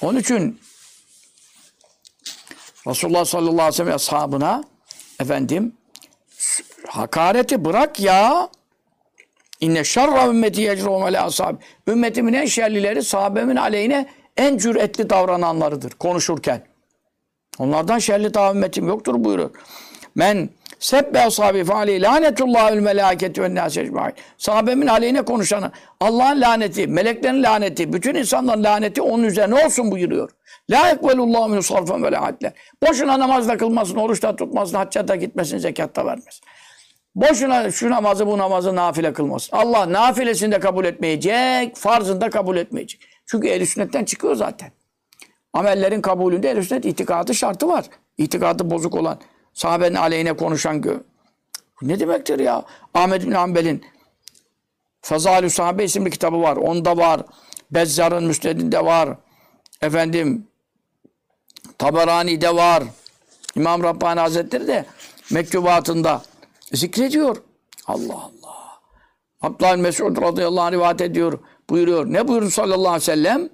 Onun 0.00 0.18
için 0.18 0.60
Resulullah 2.86 3.24
sallallahu 3.24 3.52
aleyhi 3.52 3.68
ve 3.68 3.72
sellem 3.72 3.94
ashabına 3.94 4.64
efendim 5.20 5.72
hakareti 6.86 7.64
bırak 7.64 8.00
ya. 8.00 8.48
İnne 9.60 9.84
şerra 9.84 10.26
ümmeti 10.26 10.60
yecrum 10.60 11.02
ale 11.02 11.20
ashab. 11.20 11.56
Ümmetimin 11.88 12.32
en 12.32 12.46
şerlileri 12.46 13.02
sahabemin 13.02 13.56
aleyhine 13.56 14.08
en 14.36 14.58
cüretli 14.58 15.10
davrananlarıdır 15.10 15.90
konuşurken. 15.90 16.66
Onlardan 17.58 17.98
şerli 17.98 18.34
daha 18.34 18.50
ümmetim 18.52 18.88
yoktur 18.88 19.24
buyuruyor. 19.24 19.50
Men 20.14 20.50
Sebbe 20.78 21.20
ashabi 21.20 21.64
feali 21.64 22.02
lanetullahül 22.02 22.80
melâketi 22.80 23.42
ve 23.42 23.54
nâs 23.54 23.76
ecmaîn. 23.76 24.12
Sahabemin 24.38 24.86
aleyhine 24.86 25.22
konuşanı 25.22 25.70
Allah'ın 26.00 26.40
laneti, 26.40 26.86
meleklerin 26.86 27.42
laneti, 27.42 27.92
bütün 27.92 28.14
insanların 28.14 28.64
laneti 28.64 29.02
onun 29.02 29.24
üzerine 29.24 29.66
olsun 29.66 29.90
buyuruyor. 29.90 30.30
La 30.70 30.90
ekvelullahu 30.90 31.48
min 31.48 31.60
sarfen 31.60 32.02
ve 32.02 32.12
la 32.12 32.32
Boşuna 32.86 33.18
namaz 33.18 33.48
da 33.48 33.56
kılmasın, 33.56 33.96
oruç 33.96 34.22
da 34.22 34.36
tutmasın, 34.36 34.76
hacca 34.76 35.08
da 35.08 35.16
gitmesin, 35.16 35.58
zekat 35.58 35.96
da 35.96 36.06
vermesin. 36.06 36.44
Boşuna 37.14 37.70
şu 37.70 37.90
namazı 37.90 38.26
bu 38.26 38.38
namazı 38.38 38.76
nafile 38.76 39.12
kılmasın. 39.12 39.56
Allah 39.56 39.92
nafilesini 39.92 40.52
de 40.52 40.60
kabul 40.60 40.84
etmeyecek, 40.84 41.76
farzını 41.76 42.20
da 42.20 42.30
kabul 42.30 42.56
etmeyecek. 42.56 43.00
Çünkü 43.26 43.48
ehl 43.48 43.64
sünnetten 43.64 44.04
çıkıyor 44.04 44.34
zaten. 44.34 44.70
Amellerin 45.52 46.00
kabulünde 46.00 46.50
ehl 46.50 46.62
sünnet 46.62 46.84
itikadı 46.84 47.34
şartı 47.34 47.68
var. 47.68 47.84
İtikadı 48.18 48.70
bozuk 48.70 48.94
olan 48.94 49.18
sahabenin 49.58 49.94
aleyhine 49.94 50.32
konuşan 50.32 50.82
gö. 50.82 51.00
Ne 51.82 52.00
demektir 52.00 52.38
ya? 52.38 52.64
Ahmet 52.94 53.26
bin 53.26 53.32
Hanbel'in 53.32 53.84
Fazalü 55.00 55.50
Sahabe 55.50 55.84
isimli 55.84 56.10
kitabı 56.10 56.42
var. 56.42 56.56
Onda 56.56 56.96
var. 56.96 57.20
Bezzar'ın 57.70 58.24
Müsned'inde 58.24 58.84
var. 58.84 59.16
Efendim 59.82 60.46
Taberani'de 61.78 62.54
var. 62.54 62.82
İmam 63.54 63.82
Rabbani 63.82 64.20
Hazretleri 64.20 64.66
de 64.66 64.84
mektubatında 65.30 66.22
zikrediyor. 66.72 67.36
Allah 67.86 68.14
Allah. 68.14 68.80
Abdullah 69.42 69.76
Mesud 69.76 70.22
radıyallahu 70.22 70.64
anh 70.64 70.72
rivayet 70.72 71.00
ediyor. 71.00 71.38
Buyuruyor. 71.70 72.06
Ne 72.06 72.28
buyurdu 72.28 72.50
sallallahu 72.50 72.88
aleyhi 72.88 72.96
ve 72.96 73.00
sellem? 73.00 73.48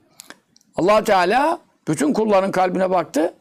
allah 0.77 1.05
Teala 1.05 1.59
bütün 1.89 2.13
kulların 2.13 2.51
kalbine 2.51 2.91
baktı 2.91 3.35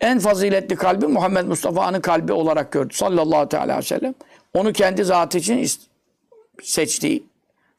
en 0.00 0.18
faziletli 0.18 0.76
kalbi 0.76 1.06
Muhammed 1.06 1.46
Mustafa'nın 1.46 2.00
kalbi 2.00 2.32
olarak 2.32 2.72
gördü 2.72 2.94
sallallahu 2.94 3.48
teala 3.48 3.62
aleyhi 3.62 3.78
ve 3.78 3.82
sellem. 3.82 4.14
Onu 4.54 4.72
kendi 4.72 5.04
zatı 5.04 5.38
için 5.38 5.66
seçti. 6.62 7.22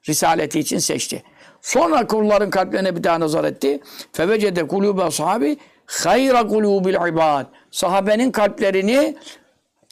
Risaleti 0.09 0.59
için 0.59 0.77
seçti. 0.77 1.23
Sonra 1.61 2.07
kulların 2.07 2.49
kalplerine 2.49 2.95
bir 2.95 3.03
daha 3.03 3.19
nazar 3.19 3.43
etti. 3.43 3.79
Fevecede 4.13 4.67
kulübe 4.67 5.03
ashabi 5.03 5.57
hayra 5.85 6.47
kulubil 6.47 6.93
ibad. 6.93 7.45
Sahabenin 7.71 8.31
kalplerini 8.31 9.15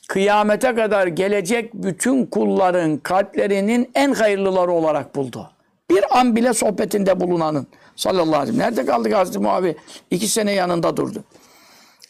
kıyamete 0.08 0.76
kadar 0.76 1.08
gelecek 1.08 1.74
bütün 1.74 2.26
kulların 2.26 2.98
kalplerinin 2.98 3.92
en 3.96 4.13
hayırlıları 4.13 4.72
olarak 4.72 5.16
buldu. 5.16 5.52
Bir 5.90 6.20
an 6.20 6.36
bile 6.36 6.54
sohbetinde 6.54 7.20
bulunanın 7.20 7.68
sallallahu 7.96 8.36
aleyhi 8.36 8.58
ve 8.58 8.62
sellem. 8.62 8.72
Nerede 8.72 8.86
kaldı 8.86 9.13
Hazreti 9.13 9.40
Muavi? 9.40 9.76
İki 10.12 10.28
sene 10.28 10.52
yanında 10.52 10.98
durdu. 10.98 11.24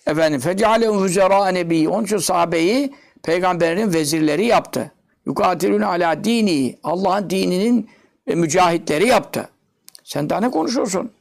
Efendim 0.08 0.40
fecalehum 0.40 1.08
füzera 1.08 1.48
nebi. 1.48 1.90
Onun 1.90 2.04
için 2.04 2.18
sahabeyi 2.18 2.94
peygamberin 3.24 3.94
vezirleri 3.94 4.46
yaptı. 4.46 4.92
Yukatilun 5.26 5.82
ala 5.82 6.24
dini. 6.24 6.78
Allah'ın 6.84 7.30
dininin 7.30 7.90
e, 8.28 8.36
mücahitleri 8.36 9.08
yaptı. 9.08 9.50
Sen 10.04 10.30
daha 10.30 10.40
ne 10.40 10.52
konuşuyorsun? 10.52 11.12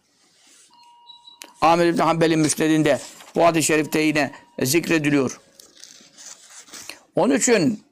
Amir 1.60 1.86
İbni 1.86 2.02
Hanbel'in 2.02 2.38
müsnedinde 2.38 2.98
bu 3.34 3.44
hadis-i 3.44 3.66
şerifte 3.66 4.00
yine 4.00 4.32
zikrediliyor. 4.62 5.40
Onun 7.16 7.34
için 7.34 7.84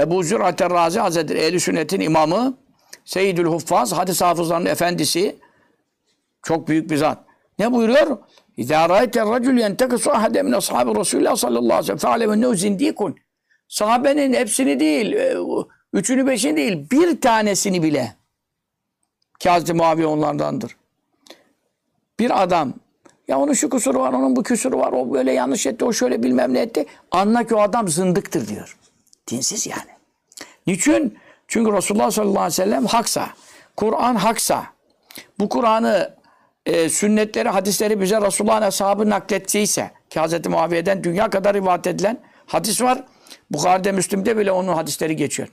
Ebu 0.00 0.22
Zürat 0.22 0.62
Razi 0.62 1.00
Hazretleri 1.00 1.38
Ehl-i 1.38 1.60
Sünnet'in 1.60 2.00
imamı 2.00 2.58
Seyyidül 3.04 3.44
Huffaz 3.44 3.92
hadis 3.92 4.20
hafızlarının 4.20 4.66
efendisi 4.66 5.36
çok 6.42 6.68
büyük 6.68 6.90
bir 6.90 6.96
zat. 6.96 7.18
Ne 7.58 7.72
buyuruyor? 7.72 8.18
İzâ 8.60 8.88
râite 8.88 9.20
racül 9.20 9.58
yentekisu 9.58 10.10
ahade 10.10 10.42
min 10.42 10.52
ashabi 10.52 11.00
Resulullah 11.00 11.36
sallallahu 11.36 11.74
aleyhi 11.74 11.80
ve 11.80 11.86
sellem 11.86 11.98
fe'alem 11.98 12.32
ennehu 12.32 12.54
zindikun. 12.54 13.16
Sahabenin 13.68 14.32
hepsini 14.32 14.80
değil, 14.80 15.12
e, 15.12 15.36
üçünü 15.92 16.26
beşini 16.26 16.56
değil, 16.56 16.90
bir 16.90 17.20
tanesini 17.20 17.82
bile. 17.82 18.14
Hazreti 19.44 19.72
Muaviye 19.72 20.06
onlardandır. 20.06 20.76
Bir 22.18 22.42
adam 22.42 22.72
ya 23.28 23.38
onun 23.38 23.52
şu 23.52 23.70
kusuru 23.70 24.00
var, 24.00 24.12
onun 24.12 24.36
bu 24.36 24.42
kusuru 24.42 24.78
var, 24.78 24.92
o 24.92 25.12
böyle 25.12 25.32
yanlış 25.32 25.66
etti, 25.66 25.84
o 25.84 25.92
şöyle 25.92 26.22
bilmem 26.22 26.54
ne 26.54 26.60
etti. 26.60 26.86
Anla 27.10 27.44
ki 27.44 27.54
o 27.54 27.60
adam 27.60 27.88
zındıktır 27.88 28.48
diyor. 28.48 28.76
Dinsiz 29.30 29.66
yani. 29.66 29.90
Niçin? 30.66 31.18
Çünkü 31.48 31.72
Resulullah 31.72 32.10
sallallahu 32.10 32.38
aleyhi 32.40 32.52
ve 32.52 32.64
sellem 32.64 32.86
haksa. 32.86 33.28
Kur'an 33.76 34.14
haksa. 34.14 34.66
Bu 35.38 35.48
Kur'an'ı 35.48 36.19
e, 36.66 36.88
sünnetleri, 36.88 37.48
hadisleri 37.48 38.00
bize 38.00 38.20
Resulullah'ın 38.20 38.62
ashabı 38.62 39.10
naklettiyse 39.10 39.90
ki 40.10 40.20
Hz. 40.20 40.46
Muaviye'den 40.46 41.04
dünya 41.04 41.30
kadar 41.30 41.54
rivayet 41.54 41.86
edilen 41.86 42.20
hadis 42.46 42.82
var. 42.82 43.04
Bukhari'de, 43.50 43.92
Müslim'de 43.92 44.36
bile 44.36 44.52
onun 44.52 44.72
hadisleri 44.72 45.16
geçiyor. 45.16 45.48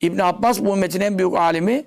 İbn 0.00 0.18
Abbas 0.18 0.60
bu 0.60 0.74
ümmetin 0.74 1.00
en 1.00 1.18
büyük 1.18 1.34
alimi. 1.34 1.84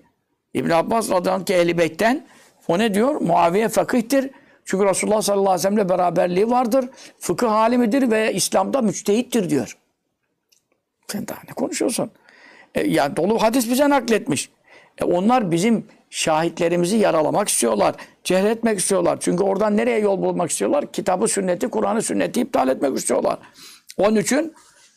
İbn 0.53 0.69
Abbas 0.69 1.11
radıyallahu 1.11 1.45
ki 1.45 1.53
Ehl-i 1.53 1.77
Beyt'ten 1.77 2.27
o 2.67 2.79
ne 2.79 2.93
diyor? 2.93 3.21
Muaviye 3.21 3.69
fakihtir. 3.69 4.31
Çünkü 4.65 4.85
Resulullah 4.85 5.21
sallallahu 5.21 5.49
aleyhi 5.49 5.67
ve 5.67 5.69
sellem'le 5.69 5.89
beraberliği 5.89 6.49
vardır. 6.49 6.89
Fıkıh 7.19 7.51
alimidir 7.51 8.11
ve 8.11 8.33
İslam'da 8.33 8.81
müçtehittir 8.81 9.49
diyor. 9.49 9.77
Sen 11.07 11.27
daha 11.27 11.39
ne 11.49 11.53
konuşuyorsun? 11.53 12.11
E, 12.75 12.87
yani 12.87 13.15
dolu 13.15 13.41
hadis 13.41 13.69
bize 13.69 13.89
nakletmiş. 13.89 14.49
E, 14.97 15.03
onlar 15.03 15.51
bizim 15.51 15.85
şahitlerimizi 16.09 16.97
yaralamak 16.97 17.49
istiyorlar. 17.49 17.95
Cehretmek 18.23 18.79
istiyorlar. 18.79 19.17
Çünkü 19.21 19.43
oradan 19.43 19.77
nereye 19.77 19.99
yol 19.99 20.21
bulmak 20.21 20.51
istiyorlar? 20.51 20.91
Kitabı, 20.91 21.27
sünneti, 21.27 21.67
Kur'an'ı, 21.67 22.01
sünneti 22.01 22.41
iptal 22.41 22.67
etmek 22.67 22.97
istiyorlar. 22.97 23.39
Onun 23.97 24.15
için 24.15 24.53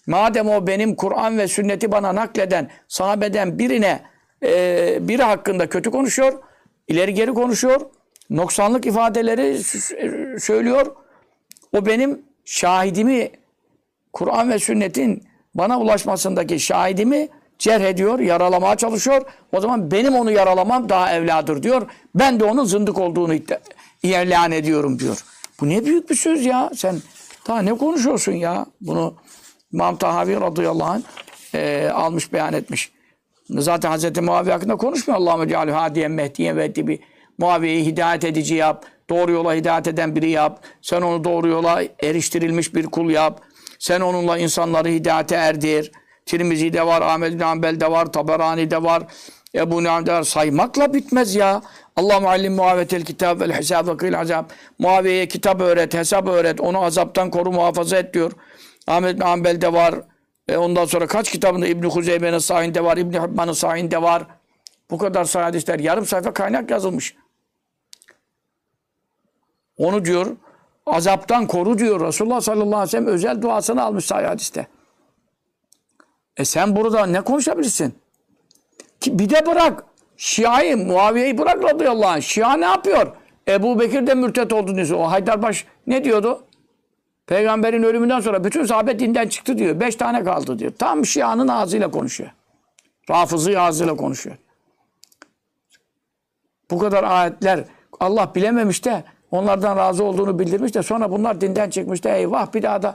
madem 0.07 0.49
o 0.49 0.67
benim 0.67 0.97
Kur'an 0.97 1.39
ve 1.39 1.49
sünneti 1.49 1.93
bana 1.93 2.15
nakleden 2.15 2.71
sahabeden 2.89 3.59
birine 3.59 4.03
e, 4.43 4.99
biri 5.09 5.23
hakkında 5.23 5.69
kötü 5.69 5.91
konuşuyor, 5.91 6.33
ileri 6.89 7.15
geri 7.15 7.35
konuşuyor, 7.35 7.81
noksanlık 8.31 8.87
ifadeleri 8.87 9.59
söylüyor. 10.41 10.97
O 11.73 11.87
benim 11.87 12.23
şahidimi 12.45 13.31
Kur'an 14.13 14.51
ve 14.51 14.59
sünnetin 14.59 15.25
bana 15.55 15.81
ulaşmasındaki 15.81 16.61
şahidimi 16.61 17.29
cerh 17.59 17.81
ediyor, 17.81 18.19
yaralamaya 18.19 18.77
çalışıyor. 18.77 19.23
O 19.53 19.61
zaman 19.61 19.91
benim 19.91 20.15
onu 20.15 20.31
yaralamam 20.31 20.89
daha 20.89 21.13
evladır 21.13 21.63
diyor. 21.63 21.83
Ben 22.15 22.41
de 22.41 22.45
onun 22.45 22.65
zındık 22.65 22.99
olduğunu 22.99 23.35
ilan 24.03 24.53
ediyorum 24.53 24.99
diyor. 24.99 25.25
Bu 25.61 25.69
ne 25.69 25.85
büyük 25.85 26.11
bir 26.11 26.15
söz 26.15 26.47
ya. 26.47 26.71
Sen 26.77 26.97
daha 27.49 27.63
ne 27.63 27.75
konuşuyorsun 27.75 28.33
ya? 28.33 28.67
Bunu 28.81 29.15
İmam 29.73 29.97
Tahavi 29.97 30.41
radıyallahu 30.41 30.91
anh 30.91 31.03
e, 31.55 31.91
almış 31.95 32.33
beyan 32.33 32.53
etmiş. 32.53 32.93
Zaten 33.51 33.91
Hazreti 33.91 34.21
Muaviye 34.21 34.55
hakkında 34.55 34.77
konuşmuyor. 34.77 35.21
Allahümme 35.21 35.49
cealü 35.49 35.71
hadiyen 35.71 36.11
mehdiyen 36.11 36.57
ve 36.57 36.73
tibi. 36.73 37.01
Muaviye'yi 37.39 37.87
hidayet 37.87 38.25
edici 38.25 38.55
yap. 38.55 38.85
Doğru 39.11 39.33
yola 39.33 39.55
hidayet 39.55 39.87
eden 39.87 40.17
biri 40.17 40.31
yap. 40.31 40.65
Sen 40.83 41.03
onu 41.03 41.25
doğru 41.25 41.49
yola 41.49 41.83
eriştirilmiş 42.03 42.75
bir 42.75 42.87
kul 42.87 43.11
yap. 43.11 43.41
Sen 43.79 44.01
onunla 44.01 44.39
insanları 44.39 44.89
hidayete 44.89 45.35
erdir. 45.35 45.93
Tirmizi'de 46.27 46.87
var, 46.87 47.03
Ahmed 47.03 47.33
bin 47.33 47.39
Hanbel'de 47.39 47.91
var, 47.91 48.13
Taberani'de 48.13 48.83
var, 48.83 49.03
Ebu 49.55 49.85
Nu'am'da 49.85 50.15
var. 50.15 50.23
Saymakla 50.23 50.95
bitmez 50.95 51.35
ya. 51.35 51.63
Allah 51.97 52.21
muallim 52.21 52.55
muhavetel 52.55 53.05
kitab 53.05 53.41
vel 53.41 53.53
hesab 53.53 53.89
ve 53.89 53.97
kıyıl 53.97 54.15
azab. 54.15 54.45
Muaviye'ye 54.79 55.29
kitap 55.29 55.61
öğret, 55.61 55.95
hesap 55.95 56.29
öğret. 56.29 56.61
Onu 56.61 56.85
azaptan 56.85 57.31
koru 57.31 57.53
muhafaza 57.53 57.97
et 57.97 58.15
diyor. 58.15 58.33
Ahmed 58.87 59.17
bin 59.17 59.21
Hanbel'de 59.21 59.73
var. 59.73 59.95
E 60.49 60.57
ondan 60.57 60.85
sonra 60.85 61.07
kaç 61.07 61.31
kitabında 61.31 61.67
İbn 61.67 61.89
Huzeyme'nin 61.89 62.39
sahinde 62.39 62.85
var, 62.85 62.97
İbn 62.97 63.13
Hibban'ın 63.13 63.53
sahinde 63.53 64.03
var. 64.03 64.27
Bu 64.91 64.99
kadar 64.99 65.25
sahih. 65.25 65.85
Yarım 65.85 66.07
sayfa 66.07 66.33
kaynak 66.33 66.71
yazılmış. 66.71 67.15
Onu 69.77 70.05
diyor 70.05 70.37
azaptan 70.87 71.47
koru 71.47 71.79
diyor. 71.79 72.01
Resulullah 72.01 72.41
sallallahu 72.41 72.77
aleyhi 72.77 72.83
ve 72.83 72.91
sellem 72.91 73.07
özel 73.07 73.43
duasını 73.43 73.83
almış 73.83 74.05
sahih 74.05 74.29
hadiste. 74.29 74.67
E 76.37 76.45
sen 76.45 76.77
burada 76.77 77.07
ne 77.07 77.21
konuşabilirsin? 77.21 77.95
Ki 79.01 79.19
bir 79.19 79.31
de 79.31 79.47
bırak. 79.47 79.85
Şia'yı, 80.17 80.77
Muaviye'yi 80.77 81.39
bırak 81.39 81.65
radıyallahu 81.65 82.09
anh. 82.09 82.21
Şia 82.21 82.57
ne 82.57 82.65
yapıyor? 82.65 83.13
Ebu 83.49 83.81
Bekir 83.81 84.07
de 84.07 84.15
mürtet 84.15 84.53
oldu 84.53 84.77
diyor. 84.77 84.91
O 84.91 85.11
Haydarbaş 85.11 85.65
ne 85.87 86.05
diyordu? 86.05 86.45
Peygamberin 87.27 87.83
ölümünden 87.83 88.21
sonra 88.21 88.45
bütün 88.45 88.65
sahabe 88.65 88.99
dinden 88.99 89.29
çıktı 89.29 89.59
diyor. 89.59 89.81
Beş 89.81 89.97
tane 89.97 90.25
kaldı 90.25 90.59
diyor. 90.59 90.73
Tam 90.79 91.07
Şia'nın 91.07 91.49
ağzıyla 91.49 91.91
konuşuyor. 91.91 92.31
Rafızı 93.11 93.61
ağzıyla 93.61 93.97
konuşuyor. 93.97 94.37
Bu 96.71 96.79
kadar 96.79 97.05
ayetler 97.05 97.65
Allah 98.01 98.33
bilememiş 98.35 98.85
de 98.85 99.05
onlardan 99.31 99.77
razı 99.77 100.05
olduğunu 100.05 100.39
bildirmiş 100.39 100.75
de 100.75 100.83
sonra 100.83 101.11
bunlar 101.11 101.41
dinden 101.41 101.71
çıkmış 101.71 102.05
da 102.05 102.17
eyvah 102.17 102.55
bir 102.55 102.63
daha 102.63 102.83
da 102.83 102.95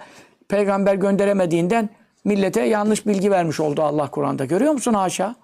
peygamber 0.50 0.96
gönderemediğinden 0.96 1.90
millete 2.24 2.62
yanlış 2.62 3.08
bilgi 3.08 3.32
vermiş 3.32 3.60
oldu 3.60 3.82
Allah 3.82 4.12
Kur'an'da. 4.12 4.46
Görüyor 4.46 4.74
musun 4.74 4.94
haşa? 4.94 5.36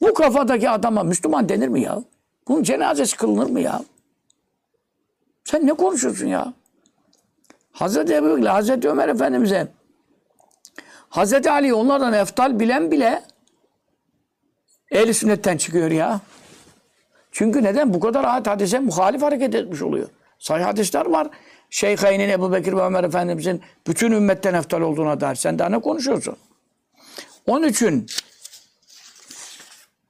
Bu 0.00 0.14
kafadaki 0.14 0.70
adama 0.70 1.02
Müslüman 1.02 1.48
denir 1.48 1.68
mi 1.68 1.82
ya? 1.82 2.02
Bunun 2.48 2.62
cenazesi 2.62 3.16
kılınır 3.16 3.50
mı 3.50 3.60
ya? 3.60 3.82
Sen 5.44 5.66
ne 5.66 5.72
konuşuyorsun 5.72 6.26
ya? 6.26 6.52
Hazreti 7.72 8.14
Ebu 8.14 8.36
Bekir, 8.36 8.46
Hazreti 8.46 8.88
Ömer 8.88 9.08
Efendimiz'e 9.08 9.68
Hazreti 11.08 11.50
Ali 11.50 11.74
onlardan 11.74 12.12
eftal 12.12 12.60
bilen 12.60 12.90
bile 12.90 13.22
ehl 14.90 15.12
sünnetten 15.12 15.56
çıkıyor 15.56 15.90
ya. 15.90 16.20
Çünkü 17.32 17.62
neden? 17.62 17.94
Bu 17.94 18.00
kadar 18.00 18.24
ayet 18.24 18.46
hadise 18.46 18.78
muhalif 18.78 19.22
hareket 19.22 19.54
etmiş 19.54 19.82
oluyor. 19.82 20.08
Sahih 20.38 20.64
hadisler 20.64 21.06
var. 21.06 21.28
Şeyhaynin 21.70 22.28
Ebu 22.28 22.52
Bekir 22.52 22.72
ve 22.72 22.80
Ömer 22.80 23.04
Efendimizin 23.04 23.62
bütün 23.86 24.12
ümmetten 24.12 24.54
eftal 24.54 24.80
olduğuna 24.80 25.20
dair. 25.20 25.34
Sen 25.34 25.58
daha 25.58 25.68
ne 25.68 25.78
konuşuyorsun? 25.78 26.36
Onun 27.46 27.68
için 27.68 28.06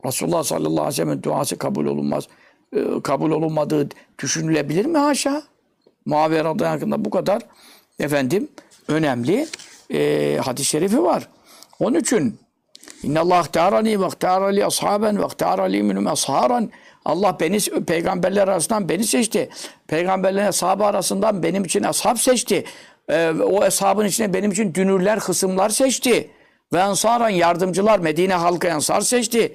Resulullah 0.04 0.42
sallallahu 0.42 0.70
aleyhi 0.80 0.88
ve 0.88 0.92
sellem'in 0.92 1.22
duası 1.22 1.58
kabul 1.58 1.86
olunmaz. 1.86 2.28
Ee, 2.76 2.84
kabul 3.04 3.30
olunmadığı 3.30 3.88
düşünülebilir 4.18 4.86
mi 4.86 4.98
haşa? 4.98 5.42
Muaviye 6.04 6.44
radıyallahu 6.44 6.76
hakkında 6.76 7.04
bu 7.04 7.10
kadar 7.10 7.42
efendim 7.98 8.48
önemli 8.88 9.46
e, 9.92 10.38
hadis-i 10.44 10.68
şerifi 10.68 11.02
var. 11.02 11.28
Onun 11.80 11.98
için 11.98 12.38
İnna 13.02 13.20
Allah 13.20 13.40
ihtarani 13.40 14.00
ve 14.00 14.06
ihtarali 14.06 14.66
ashaben 14.66 15.18
ve 15.18 15.26
ihtarali 15.26 15.82
minum 15.82 16.06
asharan. 16.06 16.70
Allah 17.08 17.36
beni 17.40 17.84
peygamberler 17.84 18.48
arasından 18.48 18.88
beni 18.88 19.04
seçti. 19.04 19.48
Peygamberlerin 19.86 20.46
ashabı 20.46 20.84
arasından 20.84 21.42
benim 21.42 21.64
için 21.64 21.82
ashab 21.82 22.16
seçti. 22.16 22.64
Ee, 23.10 23.32
o 23.42 23.62
ashabın 23.62 24.04
içine 24.04 24.34
benim 24.34 24.50
için 24.52 24.74
dünürler, 24.74 25.18
hısımlar 25.18 25.68
seçti. 25.68 26.30
Ve 26.72 26.78
ensaran 26.78 27.28
yardımcılar 27.28 27.98
Medine 27.98 28.34
halkı 28.34 28.66
ensar 28.66 29.00
seçti. 29.00 29.54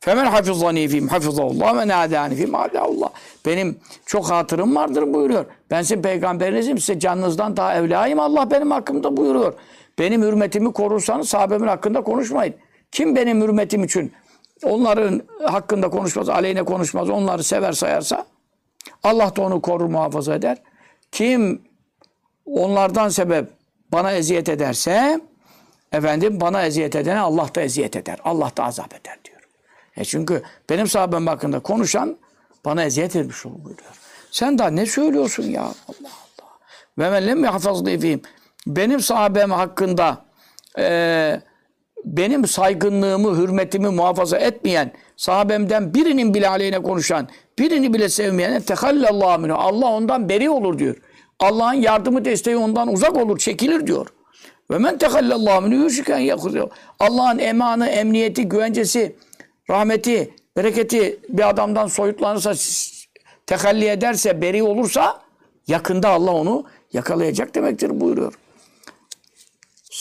Femen 0.00 0.26
hafizani 0.26 0.88
fîm 0.88 1.08
hafizallah 1.08 1.76
ve 1.76 1.88
nâdâni 1.88 2.34
fîm 2.34 2.54
Allah. 2.54 3.10
Benim 3.46 3.76
çok 4.06 4.30
hatırım 4.30 4.76
vardır 4.76 5.14
buyuruyor. 5.14 5.44
Ben 5.70 5.82
sizin 5.82 6.02
peygamberinizim 6.02 6.78
size 6.78 7.00
canınızdan 7.00 7.56
daha 7.56 7.74
evlayım 7.74 8.20
Allah 8.20 8.50
benim 8.50 8.70
hakkımda 8.70 9.16
buyuruyor. 9.16 9.54
Benim 9.98 10.22
hürmetimi 10.22 10.72
korursanız 10.72 11.28
sahabemin 11.28 11.68
hakkında 11.68 12.02
konuşmayın. 12.02 12.54
Kim 12.92 13.16
benim 13.16 13.42
hürmetim 13.42 13.84
için 13.84 14.12
onların 14.64 15.22
hakkında 15.44 15.88
konuşmaz, 15.90 16.28
aleyhine 16.28 16.62
konuşmaz, 16.62 17.10
onları 17.10 17.44
sever 17.44 17.72
sayarsa 17.72 18.26
Allah 19.02 19.36
da 19.36 19.42
onu 19.42 19.62
korur 19.62 19.86
muhafaza 19.86 20.34
eder. 20.34 20.58
Kim 21.12 21.62
onlardan 22.46 23.08
sebep 23.08 23.48
bana 23.92 24.12
eziyet 24.12 24.48
ederse 24.48 25.20
efendim 25.92 26.40
bana 26.40 26.62
eziyet 26.62 26.96
edene 26.96 27.20
Allah 27.20 27.48
da 27.54 27.60
eziyet 27.60 27.96
eder. 27.96 28.18
Allah 28.24 28.50
da 28.56 28.64
azap 28.64 28.94
eder 28.94 29.18
diyor. 29.24 29.40
E 29.96 30.04
çünkü 30.04 30.42
benim 30.70 30.86
sahabem 30.86 31.26
hakkında 31.26 31.60
konuşan 31.60 32.16
bana 32.64 32.84
eziyet 32.84 33.16
etmiş 33.16 33.46
olur 33.46 33.64
buyuruyor. 33.64 33.90
Sen 34.30 34.58
daha 34.58 34.68
ne 34.70 34.86
söylüyorsun 34.86 35.42
ya? 35.42 35.62
Allah 35.62 35.72
Allah. 35.98 36.48
Ve 36.98 37.10
men 37.10 37.26
lem. 37.26 38.20
Benim 38.66 39.00
sahabem 39.00 39.50
hakkında 39.50 40.24
e, 40.78 41.40
benim 42.04 42.46
saygınlığımı, 42.46 43.36
hürmetimi 43.36 43.88
muhafaza 43.88 44.38
etmeyen, 44.38 44.92
sahabemden 45.16 45.94
birinin 45.94 46.34
bile 46.34 46.48
aleyhine 46.48 46.82
konuşan, 46.82 47.28
birini 47.58 47.94
bile 47.94 48.08
sevmeyen 48.08 48.60
tehallallahu 48.60 49.38
minhu. 49.38 49.54
Allah 49.54 49.86
ondan 49.86 50.28
beri 50.28 50.50
olur 50.50 50.78
diyor. 50.78 50.96
Allah'ın 51.40 51.74
yardımı 51.74 52.24
desteği 52.24 52.56
ondan 52.56 52.92
uzak 52.92 53.16
olur, 53.16 53.38
çekilir 53.38 53.86
diyor. 53.86 54.06
Ve 54.70 54.78
men 54.78 54.98
tehallallahu 54.98 55.62
minhu 55.62 55.82
yuşiken 55.82 56.18
yakuzuyor. 56.18 56.70
Allah'ın 57.00 57.38
emanı, 57.38 57.88
emniyeti, 57.88 58.48
güvencesi, 58.48 59.16
rahmeti, 59.70 60.34
bereketi 60.56 61.20
bir 61.28 61.48
adamdan 61.48 61.86
soyutlanırsa, 61.86 62.54
tehalli 63.46 63.88
ederse, 63.88 64.40
beri 64.40 64.62
olursa 64.62 65.20
yakında 65.66 66.08
Allah 66.08 66.32
onu 66.32 66.64
yakalayacak 66.92 67.54
demektir 67.54 68.00
buyuruyor. 68.00 68.34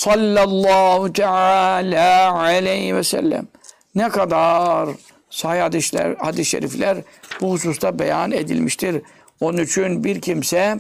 Sallallahu 0.01 1.13
teala 1.13 2.33
aleyhi 2.39 2.95
ve 2.95 3.03
sellem. 3.03 3.47
Ne 3.95 4.09
kadar 4.09 4.89
sahih 5.29 5.61
hadisler, 5.61 6.15
hadis-i 6.19 6.49
şerifler 6.49 6.97
bu 7.41 7.51
hususta 7.51 7.99
beyan 7.99 8.31
edilmiştir. 8.31 9.01
Onun 9.41 9.57
için 9.57 10.03
bir 10.03 10.21
kimse 10.21 10.79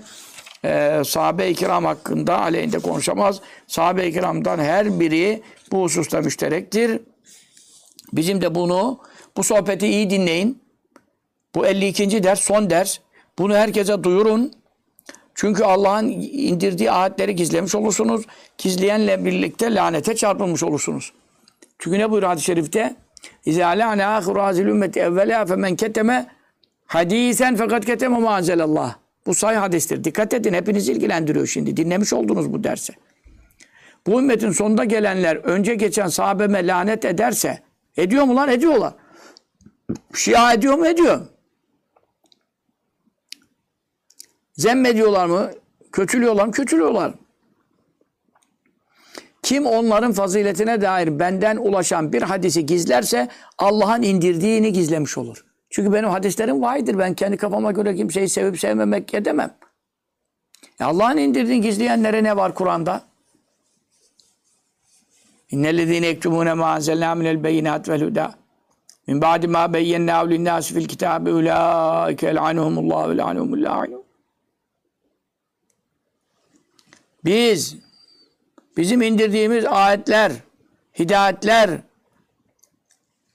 e, 0.65 1.01
sahabe-i 1.05 1.55
kiram 1.55 1.85
hakkında 1.85 2.39
aleyhinde 2.41 2.79
konuşamaz. 2.79 3.41
Sahabe-i 3.67 4.13
kiramdan 4.13 4.59
her 4.59 4.99
biri 4.99 5.43
bu 5.71 5.83
hususta 5.83 6.21
müşterektir. 6.21 6.99
Bizim 8.13 8.41
de 8.41 8.55
bunu, 8.55 8.99
bu 9.37 9.43
sohbeti 9.43 9.87
iyi 9.87 10.09
dinleyin. 10.09 10.61
Bu 11.55 11.67
52. 11.67 12.23
ders, 12.23 12.39
son 12.39 12.69
ders. 12.69 12.97
Bunu 13.39 13.55
herkese 13.55 14.03
duyurun. 14.03 14.53
Çünkü 15.35 15.63
Allah'ın 15.63 16.07
indirdiği 16.19 16.91
ayetleri 16.91 17.35
gizlemiş 17.35 17.75
olursunuz. 17.75 18.25
Gizleyenle 18.57 19.25
birlikte 19.25 19.75
lanete 19.75 20.15
çarpılmış 20.15 20.63
olursunuz. 20.63 21.13
Çünkü 21.79 21.99
ne 21.99 22.11
buyuruyor 22.11 22.29
hadis-i 22.31 22.45
şerifte? 22.45 22.95
İzâ 23.45 23.67
lâne 23.67 24.05
âhiru 24.05 24.41
hazil 24.41 24.65
ümmeti 24.65 24.99
evvelâ 24.99 25.45
femen 25.45 25.75
keteme 25.75 26.27
hadîsen 26.87 27.55
fakat 27.55 27.85
keteme 27.85 28.17
mâzelallah. 28.17 28.95
Bu 29.25 29.33
sahih 29.35 29.57
hadistir. 29.57 30.03
Dikkat 30.03 30.33
edin 30.33 30.53
hepinizi 30.53 30.91
ilgilendiriyor 30.91 31.47
şimdi. 31.47 31.77
Dinlemiş 31.77 32.13
oldunuz 32.13 32.53
bu 32.53 32.63
dersi. 32.63 32.93
Bu 34.07 34.19
ümmetin 34.19 34.51
sonunda 34.51 34.83
gelenler 34.83 35.35
önce 35.35 35.75
geçen 35.75 36.07
sahabeme 36.07 36.67
lanet 36.67 37.05
ederse 37.05 37.59
ediyor 37.97 38.23
mu 38.23 38.35
lan? 38.35 38.49
Ediyorlar. 38.49 38.93
Şia 40.15 40.53
ediyor 40.53 40.75
mu? 40.75 40.87
Ediyor. 40.87 41.21
Zemmediyorlar 44.61 45.25
mı? 45.25 45.51
Kötülüyorlar 45.91 46.45
mı? 46.45 46.51
Kötülüyorlar. 46.51 47.13
Kim 49.43 49.65
onların 49.65 50.11
faziletine 50.11 50.81
dair 50.81 51.19
benden 51.19 51.57
ulaşan 51.57 52.13
bir 52.13 52.21
hadisi 52.21 52.65
gizlerse 52.65 53.27
Allah'ın 53.57 54.01
indirdiğini 54.01 54.73
gizlemiş 54.73 55.17
olur. 55.17 55.45
Çünkü 55.69 55.93
benim 55.93 56.09
hadislerim 56.09 56.61
vahidir. 56.61 56.99
Ben 56.99 57.13
kendi 57.13 57.37
kafama 57.37 57.71
göre 57.71 57.95
kimseyi 57.95 58.29
sevip 58.29 58.59
sevmemek 58.59 59.13
edemem. 59.13 59.51
E 60.79 60.83
Allah'ın 60.83 61.17
indirdiğini 61.17 61.61
gizleyenlere 61.61 62.23
ne 62.23 62.37
var 62.37 62.55
Kur'an'da? 62.55 63.01
İnnellezîne 65.51 66.07
ektumûne 66.07 66.53
mâ 66.53 66.67
anzelnâ 66.67 67.15
minel 67.15 67.43
beyinât 67.43 67.89
vel 67.89 68.01
hudâ. 68.01 68.33
Min 69.07 69.21
ba'di 69.21 69.47
mâ 69.47 69.73
beyyennâhu 69.73 70.29
linnâsi 70.29 70.73
fil 70.73 70.87
kitâbi 70.87 71.31
ulâike 71.31 72.27
el'anehumullâhu 72.27 73.09
ve 73.09 73.17
le'anehumullâhu 73.17 74.01
Biz 77.25 77.75
bizim 78.77 79.01
indirdiğimiz 79.01 79.65
ayetler, 79.65 80.31
hidayetler 80.99 81.69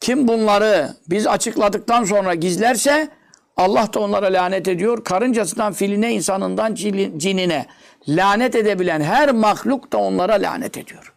kim 0.01 0.29
bunları 0.29 0.88
biz 1.11 1.27
açıkladıktan 1.27 2.05
sonra 2.05 2.35
gizlerse 2.35 3.09
Allah 3.57 3.88
da 3.94 4.01
onlara 4.01 4.27
lanet 4.27 4.68
ediyor. 4.68 5.05
Karıncasından 5.05 5.72
filine, 5.72 6.12
insanından 6.12 6.75
cinine 7.16 7.66
lanet 8.09 8.55
edebilen 8.55 9.01
her 9.01 9.33
mahluk 9.33 9.92
da 9.92 9.99
onlara 9.99 10.33
lanet 10.33 10.79
ediyor. 10.79 11.12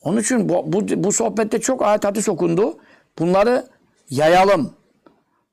Onun 0.00 0.20
için 0.20 0.48
bu, 0.48 0.72
bu, 0.72 1.04
bu 1.04 1.12
sohbette 1.12 1.60
çok 1.60 1.82
ayet 1.82 2.04
hadis 2.04 2.28
okundu. 2.28 2.78
Bunları 3.18 3.66
yayalım. 4.10 4.74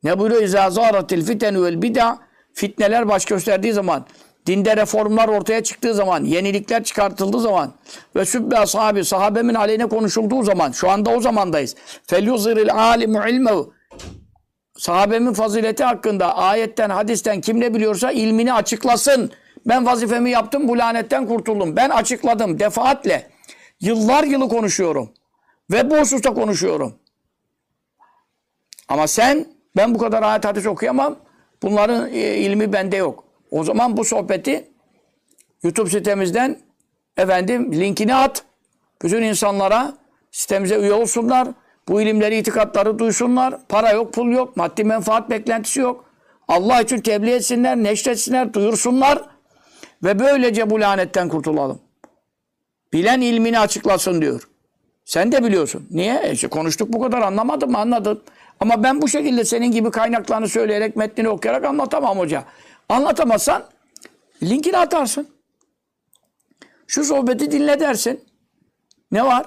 Ne 0.03 0.19
buyuruyor? 0.19 0.41
İzâ 0.41 0.69
zâratil 0.69 1.25
fitenu 1.25 1.63
vel 1.63 1.81
bid'a 1.81 2.19
fitneler 2.53 3.07
baş 3.07 3.25
gösterdiği 3.25 3.73
zaman 3.73 4.05
dinde 4.49 4.77
reformlar 4.77 5.27
ortaya 5.27 5.63
çıktığı 5.63 5.93
zaman, 5.93 6.23
yenilikler 6.23 6.83
çıkartıldığı 6.83 7.39
zaman 7.39 7.73
ve 8.15 8.25
sübbe 8.25 8.59
ashabi, 8.59 9.05
sahabemin 9.05 9.53
aleyhine 9.53 9.85
konuşulduğu 9.85 10.43
zaman, 10.43 10.71
şu 10.71 10.89
anda 10.89 11.09
o 11.09 11.21
zamandayız. 11.21 11.75
Felyuziril 12.07 12.73
alimu 12.73 13.27
ilmehu. 13.27 13.73
Sahabemin 14.77 15.33
fazileti 15.33 15.83
hakkında 15.83 16.37
ayetten, 16.37 16.89
hadisten 16.89 17.41
kim 17.41 17.59
ne 17.59 17.73
biliyorsa 17.73 18.11
ilmini 18.11 18.53
açıklasın. 18.53 19.31
Ben 19.65 19.85
vazifemi 19.85 20.31
yaptım, 20.31 20.67
bu 20.67 20.77
lanetten 20.77 21.27
kurtuldum. 21.27 21.75
Ben 21.75 21.89
açıkladım 21.89 22.59
defaatle. 22.59 23.29
Yıllar 23.79 24.23
yılı 24.23 24.49
konuşuyorum. 24.49 25.09
Ve 25.71 25.89
bu 25.89 25.97
hususta 25.97 26.33
konuşuyorum. 26.33 26.95
Ama 28.87 29.07
sen, 29.07 29.45
ben 29.77 29.95
bu 29.95 29.99
kadar 29.99 30.23
ayet 30.23 30.45
hadis 30.45 30.65
okuyamam. 30.65 31.15
Bunların 31.61 32.13
e, 32.13 32.37
ilmi 32.37 32.73
bende 32.73 32.97
yok. 32.97 33.28
O 33.51 33.63
zaman 33.63 33.97
bu 33.97 34.05
sohbeti 34.05 34.67
YouTube 35.63 35.89
sitemizden 35.89 36.59
efendim 37.17 37.73
linkini 37.73 38.15
at. 38.15 38.43
Bütün 39.03 39.21
insanlara 39.21 39.93
sitemize 40.31 40.75
üye 40.75 40.93
olsunlar. 40.93 41.47
Bu 41.87 42.01
ilimleri, 42.01 42.37
itikatları 42.37 42.99
duysunlar. 42.99 43.67
Para 43.69 43.91
yok, 43.91 44.13
pul 44.13 44.31
yok, 44.31 44.57
maddi 44.57 44.83
menfaat 44.83 45.29
beklentisi 45.29 45.79
yok. 45.79 46.05
Allah 46.47 46.81
için 46.81 47.01
tebliğ 47.01 47.31
etsinler, 47.31 47.77
neşretsinler, 47.77 48.53
duyursunlar. 48.53 49.21
Ve 50.03 50.19
böylece 50.19 50.69
bu 50.69 50.81
lanetten 50.81 51.29
kurtulalım. 51.29 51.79
Bilen 52.93 53.21
ilmini 53.21 53.59
açıklasın 53.59 54.21
diyor. 54.21 54.47
Sen 55.05 55.31
de 55.31 55.43
biliyorsun. 55.43 55.87
Niye? 55.91 56.15
E 56.15 56.47
konuştuk 56.47 56.93
bu 56.93 57.01
kadar 57.01 57.21
anlamadım 57.21 57.71
mı? 57.71 57.77
Anladım. 57.77 58.21
Ama 58.59 58.83
ben 58.83 59.01
bu 59.01 59.07
şekilde 59.07 59.45
senin 59.45 59.71
gibi 59.71 59.91
kaynaklarını 59.91 60.49
söyleyerek, 60.49 60.95
metnini 60.95 61.29
okuyarak 61.29 61.65
anlatamam 61.65 62.19
hoca. 62.19 62.43
Anlatamazsan 62.89 63.63
linkini 64.43 64.77
atarsın. 64.77 65.27
Şu 66.87 67.03
sohbeti 67.03 67.51
dinle 67.51 67.79
dersin. 67.79 68.25
Ne 69.11 69.25
var? 69.25 69.45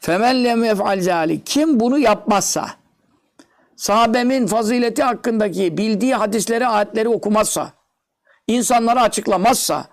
Femen 0.00 0.44
lem 0.44 0.64
yef'al. 0.64 1.38
Kim 1.44 1.80
bunu 1.80 1.98
yapmazsa, 1.98 2.70
sahabemin 3.76 4.46
fazileti 4.46 5.02
hakkındaki 5.02 5.78
bildiği 5.78 6.14
hadisleri, 6.14 6.66
ayetleri 6.66 7.08
okumazsa, 7.08 7.72
insanlara 8.48 9.02
açıklamazsa, 9.02 9.84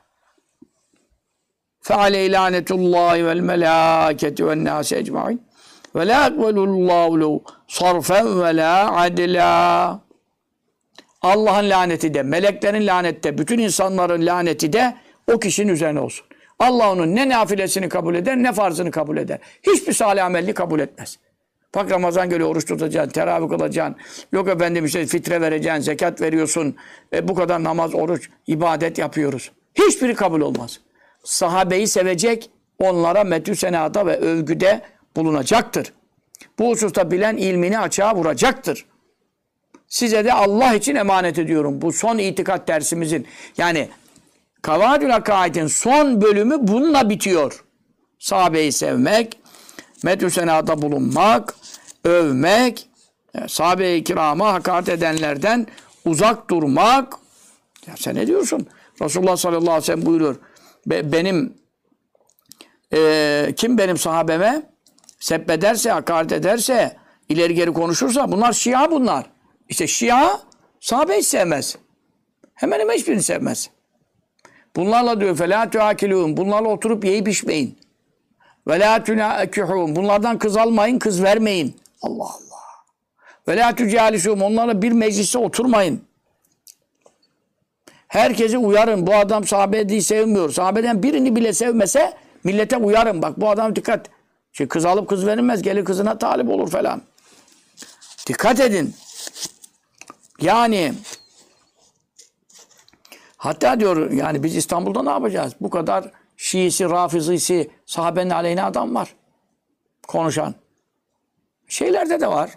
fe 1.82 1.95
aleyh 1.95 2.32
lanetullahi 2.32 3.26
vel 3.26 3.40
melâketi 3.40 4.48
ven 4.48 4.65
nâsi 4.65 4.96
ecmaîn 4.96 5.48
ve 5.96 6.08
lâ 6.08 6.27
ekvelullahu 6.27 7.44
sarfen 7.67 8.42
ve 8.42 8.58
lâ 8.58 8.98
adlâ. 8.98 10.00
Allah'ın 11.22 11.69
laneti 11.69 12.13
de, 12.13 12.24
meleklerin 12.24 12.88
laneti 12.88 13.24
de, 13.24 13.38
bütün 13.38 13.60
insanların 13.60 14.26
laneti 14.26 14.74
de 14.74 14.96
o 15.34 15.40
kişinin 15.40 15.74
üzerine 15.74 16.00
olsun. 16.00 16.26
Allah 16.60 16.92
onun 16.92 17.15
ne 17.15 17.30
nafilesini 17.30 17.90
kabul 17.90 18.15
eder 18.15 18.38
ne 18.38 18.54
farzını 18.54 18.92
kabul 18.92 19.17
eder. 19.17 19.40
Hiçbir 19.63 19.94
salih 19.94 20.26
amelli 20.26 20.54
kabul 20.54 20.80
etmez. 20.80 21.17
Bak 21.76 21.92
Ramazan 21.92 22.30
geliyor 22.30 22.50
oruç 22.50 22.65
tutacaksın, 22.65 23.12
teravih 23.12 23.50
kılacaksın. 23.50 23.96
Yok 24.32 24.48
efendim 24.48 24.86
işte 24.86 25.06
fitre 25.06 25.42
vereceksin, 25.42 25.82
zekat 25.82 26.22
veriyorsun. 26.22 26.76
E, 27.13 27.28
bu 27.28 27.36
kadar 27.36 27.63
namaz, 27.63 27.96
oruç, 27.96 28.30
ibadet 28.48 28.98
yapıyoruz. 28.98 29.52
Hiçbiri 29.76 30.15
kabul 30.15 30.42
olmaz. 30.42 30.80
Sahabeyi 31.24 31.88
sevecek, 31.88 32.50
onlara 32.80 33.24
metü 33.24 33.56
senada 33.56 34.06
ve 34.06 34.17
övgüde 34.17 34.82
bulunacaktır. 35.15 35.94
Bu 36.60 36.69
hususta 36.69 37.12
bilen 37.12 37.38
ilmini 37.38 37.80
açığa 37.80 38.15
vuracaktır. 38.15 38.86
Size 39.92 40.25
de 40.25 40.33
Allah 40.33 40.73
için 40.73 40.96
emanet 40.96 41.39
ediyorum. 41.39 41.81
Bu 41.81 41.94
son 41.94 42.17
itikat 42.17 42.67
dersimizin 42.67 43.27
yani 43.58 43.89
Kavadül 44.62 45.15
Akaid'in 45.15 45.67
son 45.67 46.21
bölümü 46.21 46.58
bununla 46.60 47.10
bitiyor. 47.10 47.63
Sahabeyi 48.19 48.71
sevmek, 48.71 49.39
medü 50.04 50.31
senada 50.31 50.81
bulunmak, 50.81 51.56
övmek, 52.04 52.87
e, 53.35 53.48
sahabe-i 53.48 54.04
kirama 54.04 54.54
hakaret 54.54 54.89
edenlerden 54.89 55.67
uzak 56.06 56.50
durmak. 56.50 57.13
Ya 57.87 57.94
sen 57.98 58.15
ne 58.15 58.27
diyorsun? 58.27 58.67
Resulullah 59.02 59.37
sallallahu 59.37 59.71
aleyhi 59.71 59.81
ve 59.81 59.85
sellem 59.85 60.06
buyuruyor. 60.06 60.35
Be- 60.85 61.12
benim 61.12 61.54
e, 62.94 63.54
kim 63.58 63.77
benim 63.77 63.98
sahabeme 63.98 64.62
sebbederse, 65.19 65.92
hakaret 65.92 66.31
ederse, 66.31 66.98
ileri 67.29 67.56
geri 67.56 67.73
konuşursa 67.73 68.31
bunlar 68.31 68.54
Şia 68.54 68.92
bunlar. 68.92 69.31
İşte 69.71 69.87
Şia 69.87 70.40
sahabeyi 70.81 71.23
sevmez. 71.23 71.77
Hemen 72.54 72.81
hemen 72.81 72.94
hiçbirini 72.94 73.23
sevmez. 73.23 73.71
Bunlarla 74.77 75.21
diyor 75.21 75.37
فَلَا 75.37 75.71
تُعَكِلُونَ 75.71 76.37
Bunlarla 76.37 76.69
oturup 76.69 77.04
yiyip 77.04 77.29
içmeyin. 77.29 77.79
وَلَا 78.67 79.04
تُنَاكِحُونَ 79.04 79.96
Bunlardan 79.96 80.38
kız 80.38 80.57
almayın, 80.57 80.98
kız 80.98 81.23
vermeyin. 81.23 81.77
Allah 82.02 82.25
Allah. 82.25 82.57
وَلَا 83.48 83.75
تُجَالِسُونَ 83.75 84.42
Onlarla 84.42 84.83
bir 84.83 84.92
mecliste 84.92 85.38
oturmayın. 85.38 86.00
Herkesi 88.09 88.59
uyarın. 88.59 89.07
Bu 89.07 89.15
adam 89.15 89.44
sahabeyi 89.44 90.02
sevmiyor. 90.02 90.50
Sahabeden 90.50 91.02
birini 91.02 91.37
bile 91.37 91.52
sevmese 91.52 92.13
millete 92.44 92.77
uyarın. 92.77 93.23
Bak 93.23 93.40
bu 93.40 93.50
adam 93.50 93.77
dikkat. 93.77 94.07
Şimdi 94.52 94.69
kız 94.69 94.85
alıp 94.85 95.09
kız 95.09 95.27
verilmez. 95.27 95.63
Gelir 95.63 95.85
kızına 95.85 96.19
talip 96.19 96.48
olur 96.48 96.71
falan. 96.71 97.02
Dikkat 98.27 98.61
edin. 98.61 98.94
Yani 100.42 100.94
hatta 103.37 103.79
diyor 103.79 104.12
yani 104.12 104.44
biz 104.44 104.56
İstanbul'da 104.56 105.04
ne 105.04 105.10
yapacağız? 105.10 105.54
Bu 105.62 105.69
kadar 105.69 106.12
Şiisi, 106.37 106.89
Rafizisi, 106.89 107.71
sahabenin 107.85 108.29
aleyhine 108.29 108.63
adam 108.63 108.96
var. 108.96 109.15
Konuşan. 110.08 110.56
Şeylerde 111.67 112.21
de 112.21 112.27
var. 112.27 112.52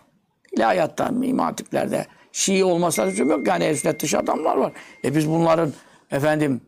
İlahiyatta, 0.52 1.08
imam 1.22 1.46
hatiplerde. 1.46 2.06
Şii 2.32 2.64
olmasa 2.64 3.02
lüzum 3.02 3.30
yok. 3.30 3.46
Yani 3.46 3.64
ehl 3.64 3.98
dışı 4.00 4.18
adamlar 4.18 4.56
var. 4.56 4.72
E 5.04 5.16
biz 5.16 5.28
bunların 5.28 5.72
efendim 6.10 6.60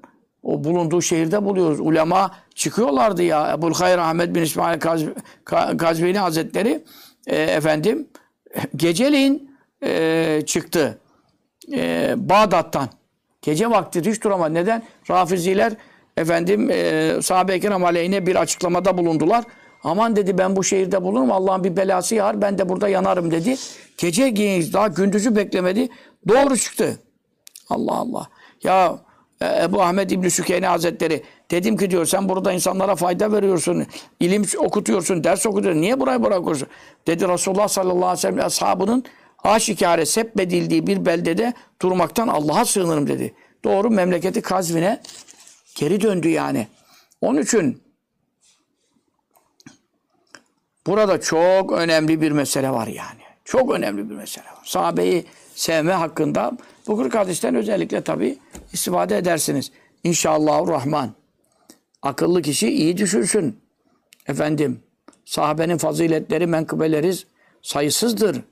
o 0.42 0.64
bulunduğu 0.64 1.02
şehirde 1.02 1.44
buluyoruz. 1.44 1.80
Ulema 1.80 2.34
çıkıyorlardı 2.54 3.22
ya. 3.22 3.52
Ebul 3.52 3.74
Hayr 3.74 3.98
Ahmet 3.98 4.34
bin 4.34 4.42
İsmail 4.42 4.80
Kaz- 4.80 5.02
Ka- 5.44 5.76
Gazvini 5.76 6.18
Hazretleri 6.18 6.84
e, 7.26 7.36
efendim 7.42 8.08
geceliğin 8.76 9.56
e, 9.82 10.42
çıktı. 10.46 10.98
E, 11.72 12.14
Bağdat'tan. 12.16 12.88
Gece 13.42 13.70
vakti 13.70 14.10
hiç 14.10 14.24
duramadı. 14.24 14.54
Neden? 14.54 14.82
Rafiziler 15.10 15.72
efendim 16.16 16.70
e, 16.70 17.12
sahabe-i 17.22 17.60
kiram 17.60 17.84
aleyhine 17.84 18.26
bir 18.26 18.36
açıklamada 18.36 18.98
bulundular. 18.98 19.44
Aman 19.84 20.16
dedi 20.16 20.38
ben 20.38 20.56
bu 20.56 20.64
şehirde 20.64 21.02
bulunurum. 21.02 21.32
Allah'ın 21.32 21.64
bir 21.64 21.76
belası 21.76 22.14
yağar. 22.14 22.42
Ben 22.42 22.58
de 22.58 22.68
burada 22.68 22.88
yanarım 22.88 23.30
dedi. 23.30 23.56
Gece 23.98 24.28
giyin 24.28 24.72
daha 24.72 24.88
gündüzü 24.88 25.36
beklemedi. 25.36 25.88
Doğru 26.28 26.56
çıktı. 26.56 26.98
Allah 27.68 27.94
Allah. 27.94 28.26
Ya 28.62 28.98
e, 29.40 29.64
Ebu 29.64 29.82
Ahmet 29.82 30.12
İbni 30.12 30.30
Sükeyne 30.30 30.66
Hazretleri 30.66 31.22
dedim 31.50 31.76
ki 31.76 31.90
diyor 31.90 32.06
sen 32.06 32.28
burada 32.28 32.52
insanlara 32.52 32.96
fayda 32.96 33.32
veriyorsun. 33.32 33.86
ilim 34.20 34.44
okutuyorsun, 34.58 35.24
ders 35.24 35.46
okutuyorsun. 35.46 35.82
Niye 35.82 36.00
burayı 36.00 36.22
bırakıyorsun? 36.22 36.68
Dedi 37.06 37.28
Resulullah 37.28 37.68
sallallahu 37.68 38.06
aleyhi 38.06 38.18
ve 38.18 38.20
sellem 38.20 38.46
ashabının 38.46 39.04
aşikare 39.46 40.06
sebbedildiği 40.06 40.86
bir 40.86 41.06
beldede 41.06 41.54
durmaktan 41.82 42.28
Allah'a 42.28 42.64
sığınırım 42.64 43.06
dedi. 43.06 43.34
Doğru 43.64 43.90
memleketi 43.90 44.42
Kazvin'e 44.42 45.02
geri 45.74 46.00
döndü 46.00 46.28
yani. 46.28 46.68
Onun 47.20 47.42
için 47.42 47.82
burada 50.86 51.20
çok 51.20 51.72
önemli 51.72 52.20
bir 52.20 52.30
mesele 52.30 52.70
var 52.70 52.86
yani. 52.86 53.20
Çok 53.44 53.70
önemli 53.74 54.10
bir 54.10 54.14
mesele 54.14 54.44
var. 54.44 54.64
Sahabeyi 54.64 55.24
sevme 55.54 55.92
hakkında 55.92 56.52
bu 56.86 56.96
40 56.96 57.14
hadisten 57.14 57.54
özellikle 57.54 58.00
tabi 58.00 58.38
istifade 58.72 59.18
edersiniz. 59.18 59.72
İnşallah 60.04 60.68
Rahman. 60.68 61.10
Akıllı 62.02 62.42
kişi 62.42 62.68
iyi 62.68 62.96
düşünsün. 62.96 63.60
Efendim, 64.26 64.82
sahabenin 65.24 65.78
faziletleri, 65.78 66.46
menkıbeleri 66.46 67.14
sayısızdır. 67.62 68.42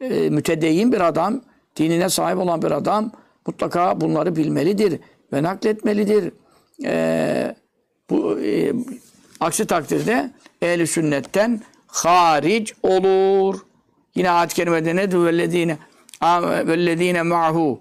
E, 0.00 0.30
mütedeyyin 0.30 0.92
bir 0.92 1.00
adam, 1.00 1.40
dinine 1.76 2.08
sahip 2.08 2.38
olan 2.38 2.62
bir 2.62 2.70
adam 2.70 3.10
mutlaka 3.46 4.00
bunları 4.00 4.36
bilmelidir 4.36 5.00
ve 5.32 5.42
nakletmelidir. 5.42 6.32
E, 6.84 7.56
bu 8.10 8.40
e, 8.40 8.72
aksi 9.40 9.66
takdirde 9.66 10.30
ehli 10.62 10.86
sünnetten 10.86 11.62
haric 11.86 12.72
olur. 12.82 13.60
Yine 14.14 14.30
ayet-i 14.30 14.54
kerimede 14.54 14.96
ne 14.96 15.10
diyor? 15.10 15.24
Vellezine 15.24 15.78
vellezine 16.66 17.22
ma'hu 17.22 17.80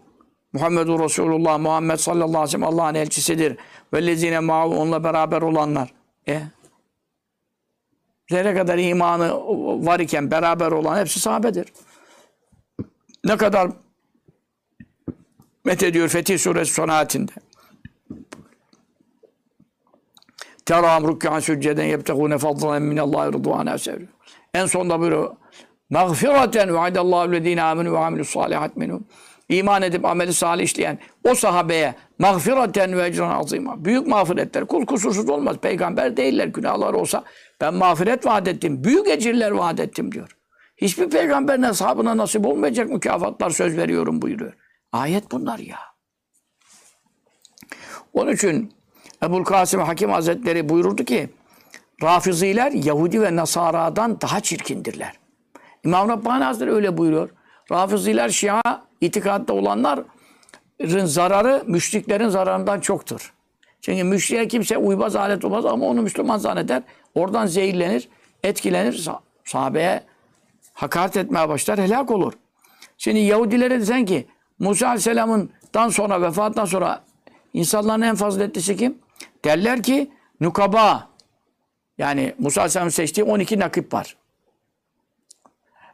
Muhammedur 0.54 1.00
Resulullah 1.00 1.60
Muhammed 1.60 1.98
sallallahu 1.98 2.28
aleyhi 2.28 2.44
ve 2.44 2.48
sellem 2.48 2.64
Allah'ın 2.64 2.96
elçisidir. 2.96 3.58
Vellezine 3.94 4.40
ma'hu 4.40 4.76
onunla 4.80 5.04
beraber 5.04 5.42
olanlar. 5.42 5.94
E 6.28 6.42
Zerre 8.30 8.54
kadar 8.54 8.78
imanı 8.78 9.34
var 9.86 10.00
iken 10.00 10.32
beraber 10.32 10.72
olan 10.72 11.00
hepsi 11.00 11.20
sahabedir. 11.20 11.74
Ne 13.24 13.38
kadar 13.38 13.72
met 15.66 15.84
ediyor 15.84 16.08
Fetih 16.08 16.38
Suresi 16.38 16.74
son 16.74 16.88
ayetinde. 16.88 17.32
Teram 20.66 21.08
rükkan 21.08 21.40
sücceden 21.40 21.86
yebtegûne 21.86 22.38
fadlan 22.38 22.82
minallahi 22.82 23.34
rıdvâne 23.34 23.78
sevri. 23.78 24.08
En 24.54 24.66
sonda 24.66 25.00
buyuruyor. 25.00 25.36
Mağfireten 25.90 26.74
vaadallahu 26.74 27.32
lezine 27.32 27.64
amenu 27.64 27.94
ve 27.94 27.98
amilus 27.98 28.30
salihat 28.30 28.76
minhum. 28.76 29.08
İman 29.50 29.82
edip 29.82 30.06
ameli 30.06 30.34
salih 30.34 30.64
işleyen 30.64 31.00
o 31.24 31.36
sahabeye 31.36 31.96
mağfireten 32.20 32.98
ve 32.98 33.08
ecran 33.08 33.40
azima. 33.40 33.86
Büyük 33.86 34.08
mağfiretler. 34.08 34.66
Kul 34.66 34.86
kusursuz 34.86 35.30
olmaz. 35.30 35.58
Peygamber 35.58 36.18
değiller. 36.18 36.48
Günahlar 36.48 36.94
olsa 36.94 37.24
ben 37.62 37.74
mağfiret 37.74 38.26
vaat 38.26 38.48
ettim. 38.48 38.84
Büyük 38.84 39.08
ecirler 39.08 39.52
vaat 39.52 39.80
ettim 39.80 40.12
diyor. 40.12 40.37
Hiçbir 40.78 41.10
peygamberin 41.10 41.62
ashabına 41.62 42.18
nasip 42.18 42.46
olmayacak 42.46 42.90
mükafatlar 42.90 43.50
söz 43.50 43.78
veriyorum 43.78 44.22
buyuruyor. 44.22 44.54
Ayet 44.92 45.32
bunlar 45.32 45.60
ya. 45.60 45.80
Onun 48.14 48.32
için 48.32 48.74
Ebul 49.24 49.44
Kasım 49.44 49.82
Hakim 49.82 50.10
Hazretleri 50.10 50.70
buyururdu 50.70 51.04
ki 51.04 51.30
Rafiziler 52.04 52.72
Yahudi 52.72 53.22
ve 53.22 53.36
Nasara'dan 53.36 54.22
daha 54.22 54.40
çirkindirler. 54.40 55.14
İmam 55.86 56.10
Rabbani 56.10 56.44
Hazretleri 56.44 56.76
öyle 56.76 56.98
buyuruyor. 56.98 57.30
Rafiziler 57.72 58.30
Şia 58.30 58.62
itikatta 59.02 59.54
olanların 59.54 60.06
zararı 60.86 61.64
müşriklerin 61.68 62.30
zararından 62.30 62.80
çoktur. 62.80 63.34
Çünkü 63.82 64.04
müşriye 64.04 64.48
kimse 64.48 64.78
uymaz 64.78 65.16
alet 65.16 65.46
olmaz 65.46 65.66
ama 65.66 65.86
onu 65.86 66.02
Müslüman 66.02 66.38
zanneder. 66.38 66.84
Oradan 67.16 67.46
zehirlenir, 67.46 68.10
etkilenir. 68.44 69.10
Sahabeye 69.46 70.04
hakaret 70.78 71.18
etmeye 71.18 71.50
başlar, 71.50 71.80
helak 71.80 72.12
olur. 72.12 72.34
Şimdi 72.98 73.20
Yahudilere 73.20 73.80
desen 73.80 74.06
ki 74.06 74.28
Musa 74.60 74.88
Aleyhisselam'dan 74.88 75.90
sonra, 75.90 76.22
vefatından 76.22 76.66
sonra 76.66 77.04
insanların 77.54 78.02
en 78.02 78.16
faziletlisi 78.16 78.78
kim? 78.78 78.98
Derler 79.46 79.84
ki 79.84 80.12
Nukaba. 80.42 81.10
Yani 81.98 82.36
Musa 82.40 82.62
Aleyhisselam'ın 82.62 82.90
seçtiği 82.90 83.26
12 83.26 83.60
nakip 83.60 83.94
var. 83.94 84.18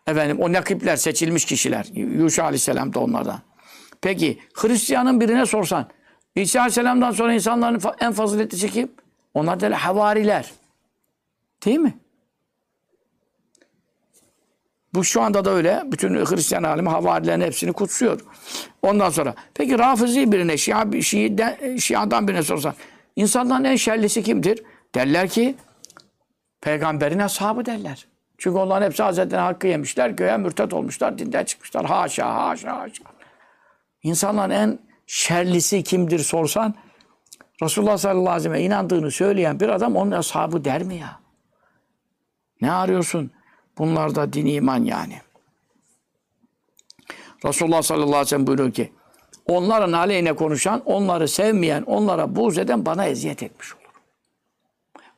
Efendim 0.07 0.39
o 0.39 0.53
nakipler 0.53 0.95
seçilmiş 0.95 1.45
kişiler. 1.45 1.85
Yuşa 1.93 2.43
Aleyhisselam 2.43 2.93
da 2.93 2.99
onlardan. 2.99 3.39
Peki 4.01 4.39
Hristiyanın 4.53 5.21
birine 5.21 5.45
sorsan 5.45 5.87
İsa 6.35 6.59
Aleyhisselam'dan 6.59 7.11
sonra 7.11 7.33
insanların 7.33 7.81
en 7.99 8.11
faziletlisi 8.11 8.71
kim? 8.71 8.91
Onlar 9.33 9.59
da 9.59 9.85
havariler. 9.85 10.51
Değil 11.65 11.79
mi? 11.79 11.93
Bu 14.93 15.03
şu 15.03 15.21
anda 15.21 15.45
da 15.45 15.49
öyle. 15.49 15.83
Bütün 15.85 16.15
Hristiyan 16.15 16.63
alemi 16.63 16.89
havarilerin 16.89 17.41
hepsini 17.41 17.73
kutsuyor. 17.73 18.19
Ondan 18.81 19.09
sonra. 19.09 19.33
Peki 19.53 19.79
Rafizi 19.79 20.31
birine, 20.31 20.57
Şia, 20.57 21.01
Şii'den, 21.01 21.77
Şia'dan 21.77 22.27
birine 22.27 22.43
sorsan. 22.43 22.73
insanların 23.15 23.63
en 23.63 23.75
şerlisi 23.75 24.23
kimdir? 24.23 24.63
Derler 24.95 25.29
ki 25.29 25.55
peygamberin 26.61 27.19
ashabı 27.19 27.65
derler. 27.65 28.07
Çünkü 28.37 28.57
onların 28.57 28.85
hepsi 28.85 29.03
Hazretleri'ne 29.03 29.45
hakkı 29.45 29.67
yemişler. 29.67 30.09
Göğe 30.09 30.37
mürtet 30.37 30.73
olmuşlar. 30.73 31.17
Dinden 31.17 31.43
çıkmışlar. 31.45 31.85
Haşa, 31.85 32.35
haşa, 32.35 32.79
haşa. 32.79 33.03
İnsanların 34.03 34.51
en 34.51 34.79
şerlisi 35.07 35.83
kimdir 35.83 36.19
sorsan 36.19 36.75
Resulullah 37.63 37.97
sallallahu 37.97 38.29
aleyhi 38.29 38.37
ve 38.37 38.43
sellem'e 38.43 38.61
inandığını 38.61 39.11
söyleyen 39.11 39.59
bir 39.59 39.69
adam 39.69 39.95
onun 39.95 40.11
ashabı 40.11 40.65
der 40.65 40.83
mi 40.83 40.95
ya? 40.95 41.19
Ne 42.61 42.71
arıyorsun? 42.71 43.31
Bunlar 43.77 44.15
da 44.15 44.33
din 44.33 44.45
iman 44.45 44.83
yani. 44.83 45.21
Resulullah 47.45 47.81
sallallahu 47.81 48.07
aleyhi 48.07 48.25
ve 48.25 48.29
sellem 48.29 48.47
buyuruyor 48.47 48.71
ki 48.71 48.91
onların 49.47 49.91
aleyhine 49.91 50.33
konuşan, 50.33 50.81
onları 50.85 51.27
sevmeyen, 51.27 51.83
onlara 51.83 52.35
buğz 52.35 52.57
eden 52.57 52.85
bana 52.85 53.05
eziyet 53.05 53.43
etmiş 53.43 53.73
olur. 53.73 53.83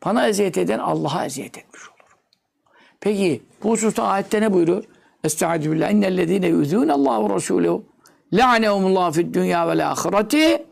Bana 0.06 0.28
eziyet 0.28 0.58
eden 0.58 0.80
Allah'a 0.80 1.26
eziyet 1.26 1.58
etmiş 1.58 1.82
olur. 1.89 2.16
Peki 2.99 3.43
bu 3.64 3.72
hususta 3.72 4.03
ayette 4.03 4.41
ne 4.41 4.53
buyuruyor? 4.53 4.84
Estaizu 5.24 5.72
billah. 5.72 5.91
İnnellezine 5.91 6.47
yüzûne 6.47 6.93
Allah 6.93 7.30
ve 7.30 7.36
Resulühü 7.36 7.82
la'nehumullah 8.34 9.12
fid 9.14 9.34
dünya 9.34 9.68
vel 9.68 9.91
ahireti 9.91 10.66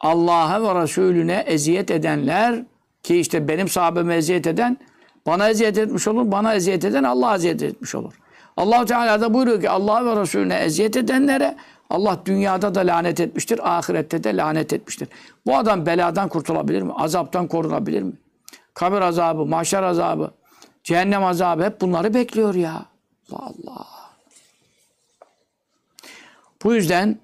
Allah'a 0.00 0.62
ve 0.62 0.82
Resulüne 0.82 1.44
eziyet 1.46 1.90
edenler 1.90 2.64
ki 3.02 3.20
işte 3.20 3.48
benim 3.48 3.68
sahabeme 3.68 4.16
eziyet 4.16 4.46
eden 4.46 4.78
bana 5.26 5.48
eziyet 5.48 5.78
etmiş 5.78 6.08
olur. 6.08 6.30
Bana 6.30 6.54
eziyet 6.54 6.84
eden 6.84 7.04
Allah'a 7.04 7.34
eziyet 7.34 7.62
etmiş 7.62 7.94
olur. 7.94 8.12
allah 8.56 8.84
Teala 8.84 9.20
da 9.20 9.34
buyuruyor 9.34 9.60
ki 9.60 9.70
Allah 9.70 10.04
ve 10.04 10.20
Resulüne 10.20 10.54
eziyet 10.54 10.96
edenlere 10.96 11.56
Allah 11.90 12.18
dünyada 12.24 12.74
da 12.74 12.80
lanet 12.80 13.20
etmiştir, 13.20 13.76
ahirette 13.76 14.24
de 14.24 14.36
lanet 14.36 14.72
etmiştir. 14.72 15.08
Bu 15.46 15.56
adam 15.56 15.86
beladan 15.86 16.28
kurtulabilir 16.28 16.82
mi? 16.82 16.92
Azaptan 16.96 17.46
korunabilir 17.48 18.02
mi? 18.02 18.12
Kabir 18.74 19.00
azabı, 19.00 19.46
mahşer 19.46 19.82
azabı, 19.82 20.30
cehennem 20.84 21.24
azabı 21.24 21.64
hep 21.64 21.80
bunları 21.80 22.14
bekliyor 22.14 22.54
ya. 22.54 22.84
Allah 23.32 23.42
Allah. 23.42 23.86
Bu 26.64 26.74
yüzden 26.74 27.18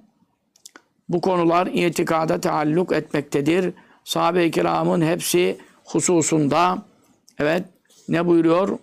bu 1.09 1.21
konular 1.21 1.67
itikada 1.67 2.41
taalluk 2.41 2.93
etmektedir. 2.93 3.75
Sahabe-i 4.05 4.51
kiramın 4.51 5.03
hepsi 5.03 5.59
hususunda 5.85 6.79
evet 7.39 7.65
ne 8.13 8.27
buyuruyor? 8.27 8.79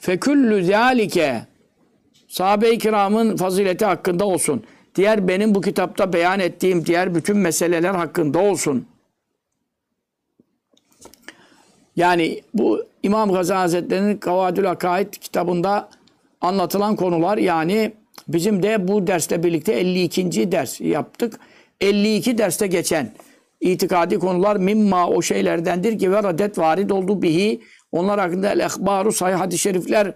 Feküllü 0.00 0.64
zâlike 0.64 1.46
sahabe-i 2.28 2.78
kiramın 2.78 3.36
fazileti 3.36 3.84
hakkında 3.84 4.24
olsun. 4.24 4.64
Diğer 4.94 5.28
benim 5.28 5.54
bu 5.54 5.60
kitapta 5.60 6.12
beyan 6.12 6.40
ettiğim 6.40 6.86
diğer 6.86 7.14
bütün 7.14 7.36
meseleler 7.36 7.94
hakkında 7.94 8.38
olsun. 8.38 8.86
Yani 11.96 12.42
bu 12.54 12.84
İmam 13.02 13.32
Gazali 13.32 13.58
Hazretleri'nin 13.58 14.16
Kavadül 14.16 14.70
Akaid 14.70 15.12
kitabında 15.12 15.88
anlatılan 16.40 16.96
konular 16.96 17.38
yani 17.38 17.92
bizim 18.28 18.62
de 18.62 18.88
bu 18.88 19.06
dersle 19.06 19.42
birlikte 19.42 19.72
52. 19.72 20.52
ders 20.52 20.80
yaptık. 20.80 21.40
52 21.80 22.38
derste 22.38 22.66
geçen 22.66 23.12
itikadi 23.62 24.18
konular 24.18 24.56
mimma 24.56 25.08
o 25.08 25.22
şeylerdendir 25.22 25.98
ki 25.98 26.12
ve 26.12 26.22
radet 26.22 26.58
varid 26.58 26.90
oldu 26.90 27.22
bihi. 27.22 27.62
Onlar 27.92 28.20
hakkında 28.20 28.52
el 28.52 28.60
ehbaru 28.60 29.12
sahih 29.12 29.36
hadis-i 29.36 29.58
şerifler 29.58 30.14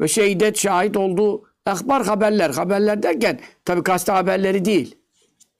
ve 0.00 0.08
şehidet 0.08 0.58
şahit 0.58 0.96
oldu. 0.96 1.42
Ehbar 1.66 2.06
haberler. 2.06 2.50
Haberler 2.50 3.02
derken 3.02 3.38
tabi 3.64 3.82
kastı 3.82 4.12
haberleri 4.12 4.64
değil. 4.64 4.94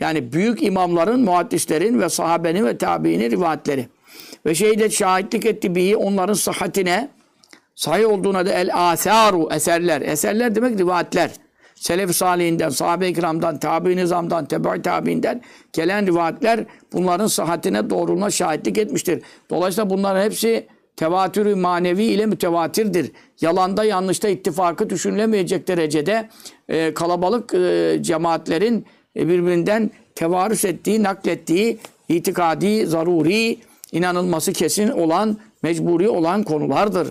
Yani 0.00 0.32
büyük 0.32 0.62
imamların, 0.62 1.20
muhaddislerin 1.20 2.00
ve 2.00 2.08
sahabenin 2.08 2.66
ve 2.66 2.78
tabiinin 2.78 3.30
rivayetleri. 3.30 3.88
Ve 4.46 4.54
şehidet 4.54 4.92
şahitlik 4.92 5.46
etti 5.46 5.74
bihi 5.74 5.96
onların 5.96 6.34
sıhhatine 6.34 7.08
sahih 7.74 8.08
olduğuna 8.08 8.46
da 8.46 8.52
el 8.52 8.90
asaru 8.90 9.48
eserler. 9.52 10.00
Eserler 10.00 10.54
demek 10.54 10.78
rivayetler. 10.78 11.30
Selef-i 11.76 12.14
Salihinden, 12.14 12.68
sahabe-i 12.68 13.14
kiramdan, 13.14 13.58
tabi 13.58 13.96
nizamdan, 13.96 14.46
tebe 14.46 14.82
tabiinden 14.82 15.42
gelen 15.72 16.06
rivayetler 16.06 16.64
bunların 16.92 17.26
sıhhatine 17.26 17.90
doğruluğuna 17.90 18.30
şahitlik 18.30 18.78
etmiştir. 18.78 19.22
Dolayısıyla 19.50 19.90
bunların 19.90 20.22
hepsi 20.22 20.66
tevatürü 20.96 21.54
manevi 21.54 22.04
ile 22.04 22.26
mütevatirdir. 22.26 23.12
Yalanda 23.40 23.84
yanlışta 23.84 24.28
ittifakı 24.28 24.90
düşünülemeyecek 24.90 25.68
derecede 25.68 26.28
e, 26.68 26.94
kalabalık 26.94 27.54
e, 27.54 27.98
cemaatlerin 28.00 28.86
e, 29.16 29.28
birbirinden 29.28 29.90
tevarüs 30.14 30.64
ettiği, 30.64 31.02
naklettiği 31.02 31.78
itikadi, 32.08 32.86
zaruri, 32.86 33.58
inanılması 33.92 34.52
kesin 34.52 34.88
olan, 34.88 35.38
mecburi 35.62 36.08
olan 36.08 36.42
konulardır. 36.42 37.08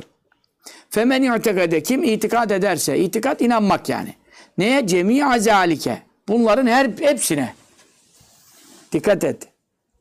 Femen 0.89 1.23
i'tekade 1.23 1.83
kim 1.83 2.03
itikad 2.03 2.49
ederse, 2.49 2.99
itikat 2.99 3.41
inanmak 3.41 3.89
yani. 3.89 4.15
Neye? 4.57 4.87
Cemi 4.87 5.25
azalike. 5.25 6.01
Bunların 6.27 6.67
her 6.67 6.85
hepsine. 6.99 7.53
Dikkat 8.91 9.23
et. 9.23 9.47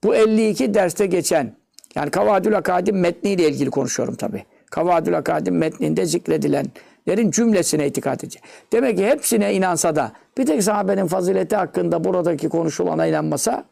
Bu 0.04 0.14
52 0.14 0.74
derste 0.74 1.06
geçen 1.06 1.56
yani 1.94 2.10
Kavadül 2.10 2.56
Akadim 2.56 3.00
metniyle 3.00 3.48
ilgili 3.48 3.70
konuşuyorum 3.70 4.14
tabi. 4.14 4.44
Kavadül 4.70 5.18
Akadim 5.18 5.58
metninde 5.58 6.06
zikredilenlerin 6.06 7.30
cümlesine 7.30 7.86
itikat 7.86 8.24
edecek. 8.24 8.42
Demek 8.72 8.98
ki 8.98 9.06
hepsine 9.06 9.54
inansa 9.54 9.96
da 9.96 10.12
bir 10.38 10.46
tek 10.46 10.62
sahabenin 10.62 11.06
fazileti 11.06 11.56
hakkında 11.56 12.04
buradaki 12.04 12.48
konuşulana 12.48 13.06
inanmasa 13.06 13.64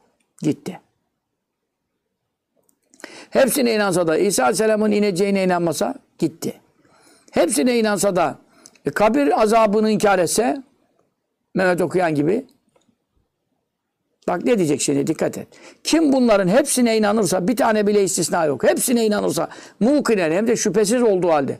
gitti. 0.42 0.80
Hepsine 3.30 3.74
inansa 3.74 4.06
da 4.06 4.16
İsa 4.16 4.42
Aleyhisselam'ın 4.42 4.90
ineceğine 4.90 5.44
inanmasa 5.44 5.94
gitti. 6.18 6.60
Hepsine 7.30 7.78
inansa 7.78 8.16
da 8.16 8.38
e, 8.86 8.90
kabir 8.90 9.42
azabını 9.42 9.90
inkar 9.90 10.18
etse 10.18 10.62
Mehmet 11.54 11.80
okuyan 11.80 12.14
gibi 12.14 12.46
Bak 14.28 14.44
ne 14.44 14.58
diyecek 14.58 14.80
şimdi 14.80 15.06
dikkat 15.06 15.38
et. 15.38 15.48
Kim 15.84 16.12
bunların 16.12 16.48
hepsine 16.48 16.96
inanırsa 16.96 17.48
bir 17.48 17.56
tane 17.56 17.86
bile 17.86 18.04
istisna 18.04 18.44
yok. 18.44 18.64
Hepsine 18.64 19.06
inanırsa 19.06 19.48
mukinen 19.80 20.32
hem 20.32 20.46
de 20.46 20.56
şüphesiz 20.56 21.02
olduğu 21.02 21.28
halde 21.28 21.58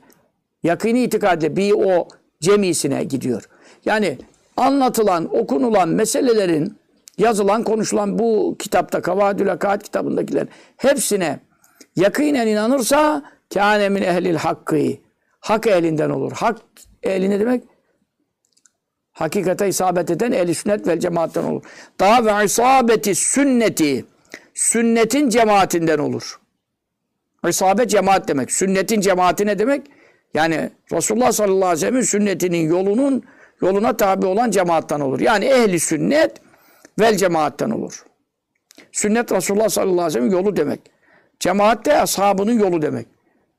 yakini 0.62 1.02
itikadle 1.02 1.56
bir 1.56 1.72
o 1.72 2.08
cemisine 2.40 3.04
gidiyor. 3.04 3.48
Yani 3.84 4.18
anlatılan, 4.56 5.36
okunulan 5.36 5.88
meselelerin 5.88 6.78
yazılan, 7.18 7.64
konuşulan 7.64 8.18
bu 8.18 8.56
kitapta 8.58 9.02
Kavadül 9.02 9.52
Akaat 9.52 9.82
kitabındakiler 9.82 10.46
hepsine 10.76 11.40
yakinen 11.96 12.46
inanırsa 12.46 13.22
kâne 13.54 13.88
min 13.88 14.02
ehlil 14.02 14.36
hakkı. 14.36 14.78
Hak 15.40 15.66
elinden 15.66 16.10
olur. 16.10 16.32
Hak 16.32 16.58
ehli 17.02 17.30
ne 17.30 17.40
demek? 17.40 17.64
Hakikate 19.22 19.68
isabet 19.68 20.10
eden 20.10 20.32
ehl 20.32 20.54
sünnet 20.54 20.86
vel 20.86 21.00
cemaatten 21.00 21.44
olur. 21.44 21.62
Daha 22.00 22.24
ve 22.24 22.44
isabeti 22.44 23.14
sünneti 23.14 24.04
sünnetin 24.54 25.28
cemaatinden 25.28 25.98
olur. 25.98 26.40
İsabet 27.48 27.90
cemaat 27.90 28.28
demek. 28.28 28.52
Sünnetin 28.52 29.00
cemaati 29.00 29.46
ne 29.46 29.58
demek? 29.58 29.82
Yani 30.34 30.70
Resulullah 30.92 31.32
sallallahu 31.32 31.66
aleyhi 31.66 31.76
ve 31.76 31.80
sellem'in 31.80 32.02
sünnetinin 32.02 32.68
yolunun 32.68 33.22
yoluna 33.62 33.96
tabi 33.96 34.26
olan 34.26 34.50
cemaattan 34.50 35.00
olur. 35.00 35.20
Yani 35.20 35.44
ehli 35.44 35.80
sünnet 35.80 36.40
vel 37.00 37.16
cemaatten 37.16 37.70
olur. 37.70 38.04
Sünnet 38.92 39.32
Resulullah 39.32 39.68
sallallahu 39.68 40.00
aleyhi 40.00 40.06
ve 40.06 40.12
sellem'in 40.12 40.32
yolu 40.32 40.56
demek. 40.56 40.80
Cemaat 41.40 41.86
de 41.86 41.98
ashabının 41.98 42.58
yolu 42.58 42.82
demek. 42.82 43.06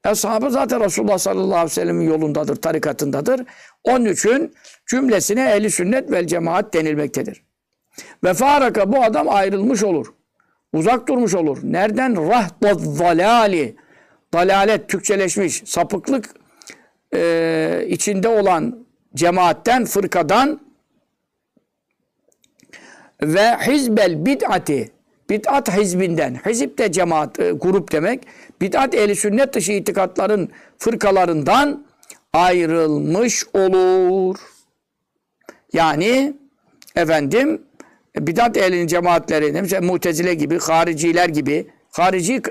Ashabı 0.04 0.52
zaten 0.52 0.82
Resulullah 0.82 1.18
sallallahu 1.18 1.56
aleyhi 1.56 1.66
ve 1.66 1.70
sellem'in 1.70 2.08
yolundadır, 2.08 2.56
tarikatındadır. 2.56 3.42
Onun 3.84 4.06
için 4.06 4.54
cümlesine 4.86 5.52
ehli 5.52 5.72
sünnet 5.72 6.12
vel 6.12 6.28
cemaat 6.28 6.74
denilmektedir. 6.74 7.44
Ve 8.24 8.34
faraka 8.34 8.92
bu 8.92 9.04
adam 9.04 9.30
ayrılmış 9.30 9.84
olur. 9.84 10.14
Uzak 10.74 11.08
durmuş 11.08 11.36
olur. 11.36 11.58
Nereden? 11.64 12.30
Rahdat 12.30 12.82
zalali. 12.82 13.76
Dalalet, 14.34 14.90
Türkçeleşmiş, 14.90 15.64
sapıklık 15.66 16.30
e, 17.16 17.86
içinde 17.88 18.28
olan 18.28 18.86
cemaatten, 19.16 19.86
fırkadan 19.86 20.60
ve 23.22 23.58
hizbel 23.68 24.26
bid'ati 24.26 24.92
bid'at 25.30 25.78
hizbinden. 25.78 26.40
Hizip 26.46 26.78
de 26.78 26.92
cemaat, 26.92 27.40
e, 27.40 27.52
grup 27.52 27.92
demek. 27.92 28.24
Bid'at 28.62 28.96
ehli 28.96 29.16
sünnet 29.16 29.54
dışı 29.54 29.72
itikatların 29.72 30.50
fırkalarından 30.78 31.86
ayrılmış 32.34 33.46
olur. 33.54 34.53
Yani 35.74 36.34
efendim 36.96 37.62
bidat 38.18 38.58
ehlinin 38.58 38.88
cemaatleri 38.88 39.52
mesela 39.52 39.82
mutezile 39.82 40.34
gibi, 40.34 40.60
hariciler 40.60 41.30
gibi 41.30 41.68
harici 41.92 42.42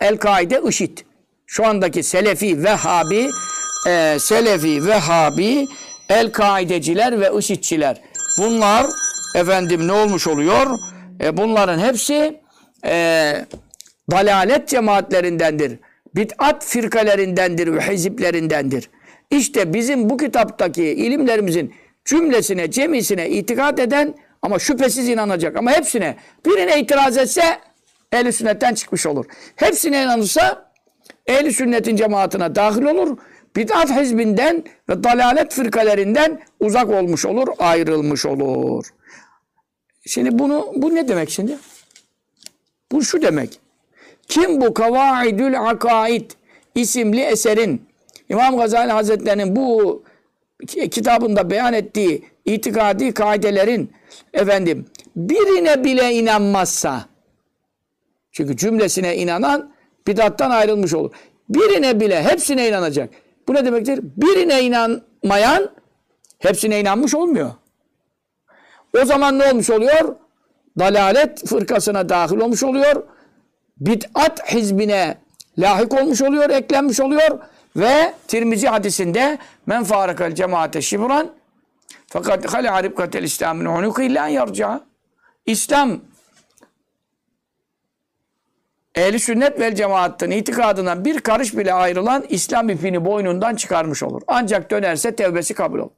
el-Kaide 0.00 0.60
IŞİD. 0.68 0.98
Şu 1.46 1.66
andaki 1.66 2.02
Selefi, 2.02 2.64
Vehhabi, 2.64 3.28
e, 3.88 4.16
Selefi, 4.18 4.86
Vehhabi, 4.86 5.66
El-Kaideciler 6.08 7.20
ve 7.20 7.38
IŞİD'çiler. 7.38 8.00
Bunlar 8.38 8.86
efendim 9.34 9.88
ne 9.88 9.92
olmuş 9.92 10.26
oluyor? 10.26 10.66
E, 11.20 11.36
bunların 11.36 11.78
hepsi 11.78 12.40
e, 12.86 13.34
dalalet 14.10 14.68
cemaatlerindendir. 14.68 15.78
Bid'at 16.14 16.64
firkalerindendir 16.64 17.72
ve 17.72 17.80
hiziplerindendir. 17.80 18.90
İşte 19.30 19.74
bizim 19.74 20.10
bu 20.10 20.16
kitaptaki 20.16 20.84
ilimlerimizin 20.84 21.74
cümlesine, 22.06 22.70
cemisine 22.70 23.30
itikat 23.30 23.78
eden 23.80 24.14
ama 24.42 24.58
şüphesiz 24.58 25.08
inanacak. 25.08 25.56
Ama 25.56 25.70
hepsine 25.70 26.16
birine 26.46 26.80
itiraz 26.80 27.18
etse 27.18 27.42
ehl 28.12 28.32
sünnetten 28.32 28.74
çıkmış 28.74 29.06
olur. 29.06 29.24
Hepsine 29.56 30.02
inanırsa 30.02 30.72
ehl 31.26 31.50
sünnetin 31.50 31.96
cemaatine 31.96 32.54
dahil 32.54 32.82
olur. 32.82 33.18
bid'at 33.56 33.90
hizbinden 33.90 34.64
ve 34.88 35.04
dalalet 35.04 35.52
fırkalerinden 35.52 36.40
uzak 36.60 36.90
olmuş 36.90 37.26
olur, 37.26 37.48
ayrılmış 37.58 38.26
olur. 38.26 38.86
Şimdi 40.06 40.38
bunu 40.38 40.72
bu 40.76 40.94
ne 40.94 41.08
demek 41.08 41.30
şimdi? 41.30 41.58
Bu 42.92 43.02
şu 43.02 43.22
demek. 43.22 43.60
Kim 44.28 44.60
bu 44.60 44.74
Kavaidül 44.74 45.60
Akaid 45.60 46.30
isimli 46.74 47.20
eserin 47.20 47.86
İmam 48.28 48.56
Gazali 48.56 48.92
Hazretleri'nin 48.92 49.56
bu 49.56 50.02
kitabında 50.64 51.50
beyan 51.50 51.72
ettiği 51.72 52.24
itikadi 52.44 53.14
kaidelerin 53.14 53.92
efendim 54.32 54.86
birine 55.16 55.84
bile 55.84 56.12
inanmazsa 56.12 57.04
çünkü 58.32 58.56
cümlesine 58.56 59.16
inanan 59.16 59.72
bidattan 60.06 60.50
ayrılmış 60.50 60.94
olur. 60.94 61.10
Birine 61.48 62.00
bile 62.00 62.22
hepsine 62.22 62.68
inanacak. 62.68 63.10
Bu 63.48 63.54
ne 63.54 63.64
demektir? 63.64 64.00
Birine 64.02 64.62
inanmayan 64.62 65.70
hepsine 66.38 66.80
inanmış 66.80 67.14
olmuyor. 67.14 67.50
O 69.02 69.04
zaman 69.04 69.38
ne 69.38 69.50
olmuş 69.50 69.70
oluyor? 69.70 70.16
Dalalet 70.78 71.46
fırkasına 71.48 72.08
dahil 72.08 72.36
olmuş 72.36 72.62
oluyor. 72.62 73.02
Bid'at 73.80 74.52
hizbine 74.54 75.18
lahik 75.58 75.94
olmuş 75.94 76.22
oluyor, 76.22 76.50
eklenmiş 76.50 77.00
oluyor 77.00 77.38
ve 77.76 78.14
Tirmizi 78.28 78.68
hadisinde 78.68 79.38
men 79.66 79.84
farakal 79.84 80.34
cemaate 80.34 80.82
şibran 80.82 81.30
fakat 82.06 82.54
hale 82.54 82.82
ribkatel 82.82 83.22
İslam'ın 83.22 83.64
unuku 83.64 84.02
illa 84.02 84.28
yarca. 84.28 84.80
İslam 85.46 86.00
ehli 88.94 89.18
sünnet 89.18 89.60
vel 89.60 89.74
cemaattin 89.74 90.30
itikadından 90.30 91.04
bir 91.04 91.20
karış 91.20 91.56
bile 91.56 91.72
ayrılan 91.72 92.24
İslam 92.28 92.68
ipini 92.68 93.04
boynundan 93.04 93.54
çıkarmış 93.54 94.02
olur. 94.02 94.22
Ancak 94.26 94.70
dönerse 94.70 95.16
tevbesi 95.16 95.54
kabul 95.54 95.78
olur. 95.78 95.90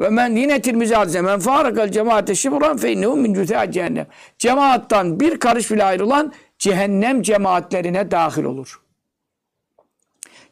Ve 0.00 0.08
men 0.08 0.36
yine 0.36 0.60
Tirmizi 0.60 0.94
hadise 0.94 1.20
men 1.20 1.40
farakal 1.40 1.88
cemaate 1.88 2.34
şibran 2.34 2.76
fe 2.76 2.92
innehu 2.92 3.16
min 3.16 3.44
cehennem. 3.44 4.06
Cemaattan 4.38 5.20
bir 5.20 5.40
karış 5.40 5.70
bile 5.70 5.84
ayrılan 5.84 6.32
cehennem 6.58 7.22
cemaatlerine 7.22 8.10
dahil 8.10 8.44
olur. 8.44 8.80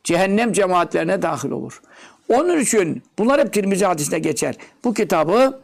Cehennem 0.06 0.52
cemaatlerine 0.52 1.22
dahil 1.22 1.50
olur. 1.50 1.82
Onun 2.28 2.60
için 2.60 3.02
bunlar 3.18 3.40
hep 3.40 3.52
Tirmizi 3.52 3.84
hadisine 3.84 4.18
geçer. 4.18 4.54
Bu 4.84 4.94
kitabı 4.94 5.60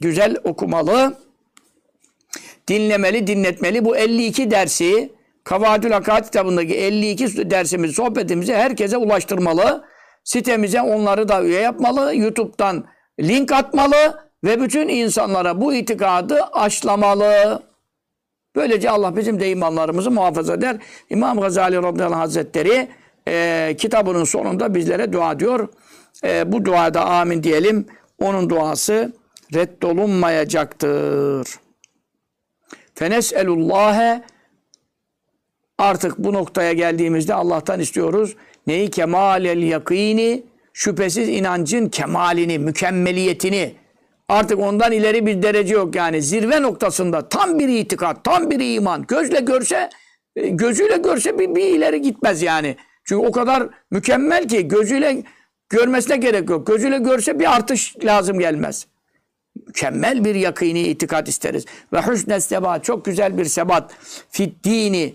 güzel 0.00 0.36
okumalı, 0.44 1.14
dinlemeli, 2.68 3.26
dinletmeli. 3.26 3.84
Bu 3.84 3.96
52 3.96 4.50
dersi 4.50 5.12
Kavadül 5.44 5.90
Hakat 5.90 6.24
kitabındaki 6.24 6.74
52 6.74 7.50
dersimizi, 7.50 7.94
sohbetimizi 7.94 8.54
herkese 8.54 8.96
ulaştırmalı. 8.96 9.84
Sitemize 10.24 10.82
onları 10.82 11.28
da 11.28 11.42
üye 11.42 11.60
yapmalı. 11.60 12.16
YouTube'dan 12.16 12.84
link 13.20 13.52
atmalı 13.52 14.20
ve 14.44 14.60
bütün 14.60 14.88
insanlara 14.88 15.60
bu 15.60 15.74
itikadı 15.74 16.42
aşlamalı. 16.52 17.62
Böylece 18.56 18.90
Allah 18.90 19.16
bizim 19.16 19.40
de 19.40 19.50
imanlarımızı 19.50 20.10
muhafaza 20.10 20.54
eder. 20.54 20.76
İmam 21.10 21.40
Gazali 21.40 21.76
Radıyallahu 21.76 22.20
Hazretleri 22.20 22.88
e, 23.28 23.74
kitabının 23.78 24.24
sonunda 24.24 24.74
bizlere 24.74 25.12
dua 25.12 25.40
diyor. 25.40 25.68
E, 26.24 26.52
bu 26.52 26.64
duada 26.64 27.04
amin 27.04 27.42
diyelim. 27.42 27.86
Onun 28.18 28.50
duası 28.50 29.12
reddolunmayacaktır. 29.54 31.48
Fenes'elullâhe 32.94 34.22
artık 35.78 36.18
bu 36.18 36.32
noktaya 36.32 36.72
geldiğimizde 36.72 37.34
Allah'tan 37.34 37.80
istiyoruz. 37.80 38.36
Neyi? 38.66 38.90
Kemalel 38.90 39.62
yakini, 39.62 40.42
şüphesiz 40.72 41.28
inancın 41.28 41.88
kemalini, 41.88 42.58
mükemmeliyetini. 42.58 43.74
Artık 44.28 44.58
ondan 44.58 44.92
ileri 44.92 45.26
bir 45.26 45.42
derece 45.42 45.74
yok 45.74 45.94
yani. 45.94 46.22
Zirve 46.22 46.62
noktasında 46.62 47.28
tam 47.28 47.58
bir 47.58 47.68
itikat, 47.68 48.24
tam 48.24 48.50
bir 48.50 48.74
iman. 48.76 49.04
Gözle 49.08 49.40
görse, 49.40 49.90
e, 50.36 50.48
gözüyle 50.48 50.96
görse 50.96 51.38
bir, 51.38 51.54
bir 51.54 51.64
ileri 51.64 52.02
gitmez 52.02 52.42
yani. 52.42 52.76
Çünkü 53.04 53.26
o 53.26 53.32
kadar 53.32 53.68
mükemmel 53.90 54.48
ki 54.48 54.68
gözüyle 54.68 55.22
görmesine 55.68 56.16
gerek 56.16 56.50
yok. 56.50 56.66
Gözüyle 56.66 56.98
görse 56.98 57.38
bir 57.38 57.56
artış 57.56 57.96
lazım 58.04 58.38
gelmez 58.38 58.86
mükemmel 59.66 60.24
bir 60.24 60.34
yakini 60.34 60.82
itikat 60.82 61.28
isteriz. 61.28 61.64
Ve 61.92 62.00
husne 62.00 62.40
sebat, 62.40 62.84
çok 62.84 63.04
güzel 63.04 63.38
bir 63.38 63.44
sebat. 63.44 63.90
Fit 64.30 64.64
dini, 64.64 65.14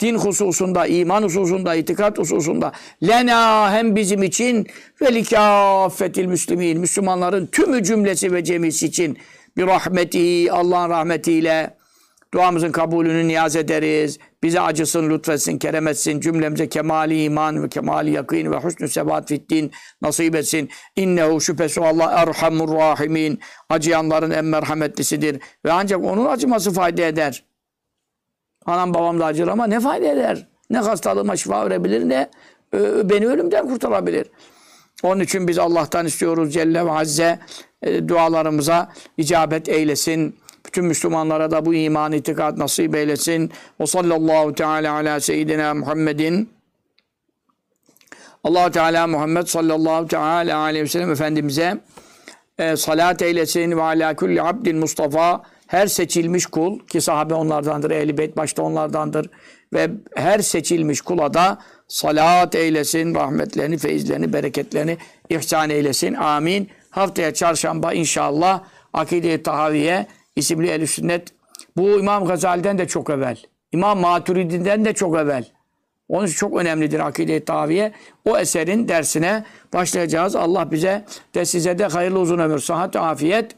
din 0.00 0.14
hususunda, 0.14 0.86
iman 0.86 1.22
hususunda, 1.22 1.74
itikat 1.74 2.18
hususunda. 2.18 2.72
Lena 3.02 3.72
hem 3.72 3.96
bizim 3.96 4.22
için 4.22 4.66
ve 5.02 5.14
likâffetil 5.14 6.26
müslimin, 6.26 6.80
Müslümanların 6.80 7.46
tümü 7.46 7.84
cümlesi 7.84 8.32
ve 8.32 8.44
cemisi 8.44 8.86
için 8.86 9.18
bir 9.56 9.66
rahmeti, 9.66 10.52
Allah'ın 10.52 10.90
rahmetiyle 10.90 11.77
duamızın 12.34 12.72
kabulünü 12.72 13.28
niyaz 13.28 13.56
ederiz. 13.56 14.18
Bize 14.42 14.60
acısın, 14.60 15.10
lütfetsin, 15.10 15.58
kerem 15.58 15.88
etsin. 15.88 16.20
Cümlemize 16.20 16.68
kemali 16.68 17.22
iman 17.22 17.62
ve 17.62 17.68
kemali 17.68 18.10
yakin 18.10 18.52
ve 18.52 18.56
husnü 18.56 18.88
sebat 18.88 19.28
fiddin 19.28 19.72
nasip 20.02 20.34
etsin. 20.34 20.70
İnnehu 20.96 21.40
şüphesi 21.40 21.80
Allah 21.80 22.10
erhamur 22.10 22.74
rahimin. 22.74 23.40
Acıyanların 23.68 24.30
en 24.30 24.44
merhametlisidir. 24.44 25.40
Ve 25.64 25.72
ancak 25.72 26.04
onun 26.04 26.26
acıması 26.26 26.72
fayda 26.72 27.02
eder. 27.02 27.44
Anam 28.66 28.94
babam 28.94 29.20
da 29.20 29.26
acır 29.26 29.48
ama 29.48 29.66
ne 29.66 29.80
fayda 29.80 30.06
eder? 30.06 30.48
Ne 30.70 30.78
hastalığıma 30.78 31.36
şifa 31.36 31.66
verebilir 31.66 32.08
ne 32.08 32.30
beni 33.04 33.26
ölümden 33.26 33.68
kurtarabilir. 33.68 34.26
Onun 35.02 35.20
için 35.20 35.48
biz 35.48 35.58
Allah'tan 35.58 36.06
istiyoruz 36.06 36.52
Celle 36.52 36.86
ve 36.86 36.90
Azze 36.90 37.38
e, 37.82 38.08
dualarımıza 38.08 38.92
icabet 39.16 39.68
eylesin. 39.68 40.36
Bütün 40.68 40.84
Müslümanlara 40.84 41.50
da 41.50 41.66
bu 41.66 41.74
iman 41.74 42.12
itikat 42.12 42.58
nasip 42.58 42.94
eylesin. 42.94 43.52
Ve 43.80 43.86
sallallahu 43.86 44.54
teala 44.54 44.92
ala 44.92 45.20
seyyidina 45.20 45.74
Muhammedin. 45.74 46.50
allah 48.44 48.70
Teala 48.70 49.06
Muhammed 49.06 49.46
sallallahu 49.46 50.08
teala 50.08 50.58
aleyhi 50.58 50.84
ve 50.84 50.88
sellem 50.88 51.10
Efendimiz'e 51.10 51.78
e, 52.58 52.76
salat 52.76 53.22
eylesin 53.22 53.76
ve 53.76 53.82
ala 53.82 54.16
kulli 54.16 54.42
abdin 54.42 54.76
Mustafa 54.76 55.42
her 55.66 55.86
seçilmiş 55.86 56.46
kul 56.46 56.78
ki 56.78 57.00
sahabe 57.00 57.34
onlardandır, 57.34 57.90
ehl 57.90 58.18
beyt 58.18 58.36
başta 58.36 58.62
onlardandır 58.62 59.30
ve 59.72 59.90
her 60.14 60.38
seçilmiş 60.38 61.00
kula 61.00 61.34
da 61.34 61.58
salat 61.88 62.54
eylesin, 62.54 63.14
rahmetlerini, 63.14 63.78
feyizlerini, 63.78 64.32
bereketlerini 64.32 64.98
ihsan 65.30 65.70
eylesin. 65.70 66.14
Amin. 66.14 66.68
Haftaya 66.90 67.34
çarşamba 67.34 67.92
inşallah 67.92 68.60
Akide-i 68.92 69.42
Tahaviye 69.42 70.06
isimli 70.38 70.68
el 70.68 70.86
sünnet 70.86 71.28
bu 71.76 71.98
İmam 71.98 72.24
Gazali'den 72.24 72.78
de 72.78 72.88
çok 72.88 73.10
evvel. 73.10 73.38
İmam 73.72 73.98
Maturidi'den 73.98 74.84
de 74.84 74.92
çok 74.92 75.16
evvel. 75.16 75.44
Onun 76.08 76.26
için 76.26 76.36
çok 76.36 76.56
önemlidir 76.56 77.00
Akide-i 77.00 77.44
Tahaviye. 77.44 77.92
O 78.24 78.38
eserin 78.38 78.88
dersine 78.88 79.44
başlayacağız. 79.74 80.36
Allah 80.36 80.70
bize 80.70 81.04
de 81.34 81.44
size 81.44 81.78
de 81.78 81.86
hayırlı 81.86 82.18
uzun 82.18 82.38
ömür, 82.38 82.58
sıhhat, 82.58 82.96
afiyet 82.96 83.56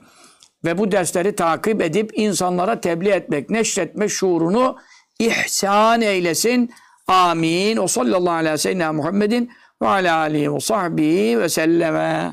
ve 0.65 0.79
bu 0.79 0.93
dersleri 0.93 1.37
takip 1.37 1.83
edip 1.83 2.11
insanlara 2.15 2.81
tebliğ 2.81 3.11
etmek, 3.11 3.51
neşretmek 3.51 4.11
şuurunu 4.11 4.77
ihsan 5.19 6.01
eylesin. 6.01 6.71
Amin. 7.07 7.77
O 7.77 7.87
sallallahu 7.87 8.35
aleyhi 8.35 8.53
ve 8.53 8.59
sellem 8.59 8.95
Muhammedin 8.95 9.51
ve 9.83 9.89
ala 9.89 10.17
alihi 10.17 10.55
ve 10.55 10.61
sahbihi 10.61 11.39
ve 11.39 11.49
selleme. 11.49 12.33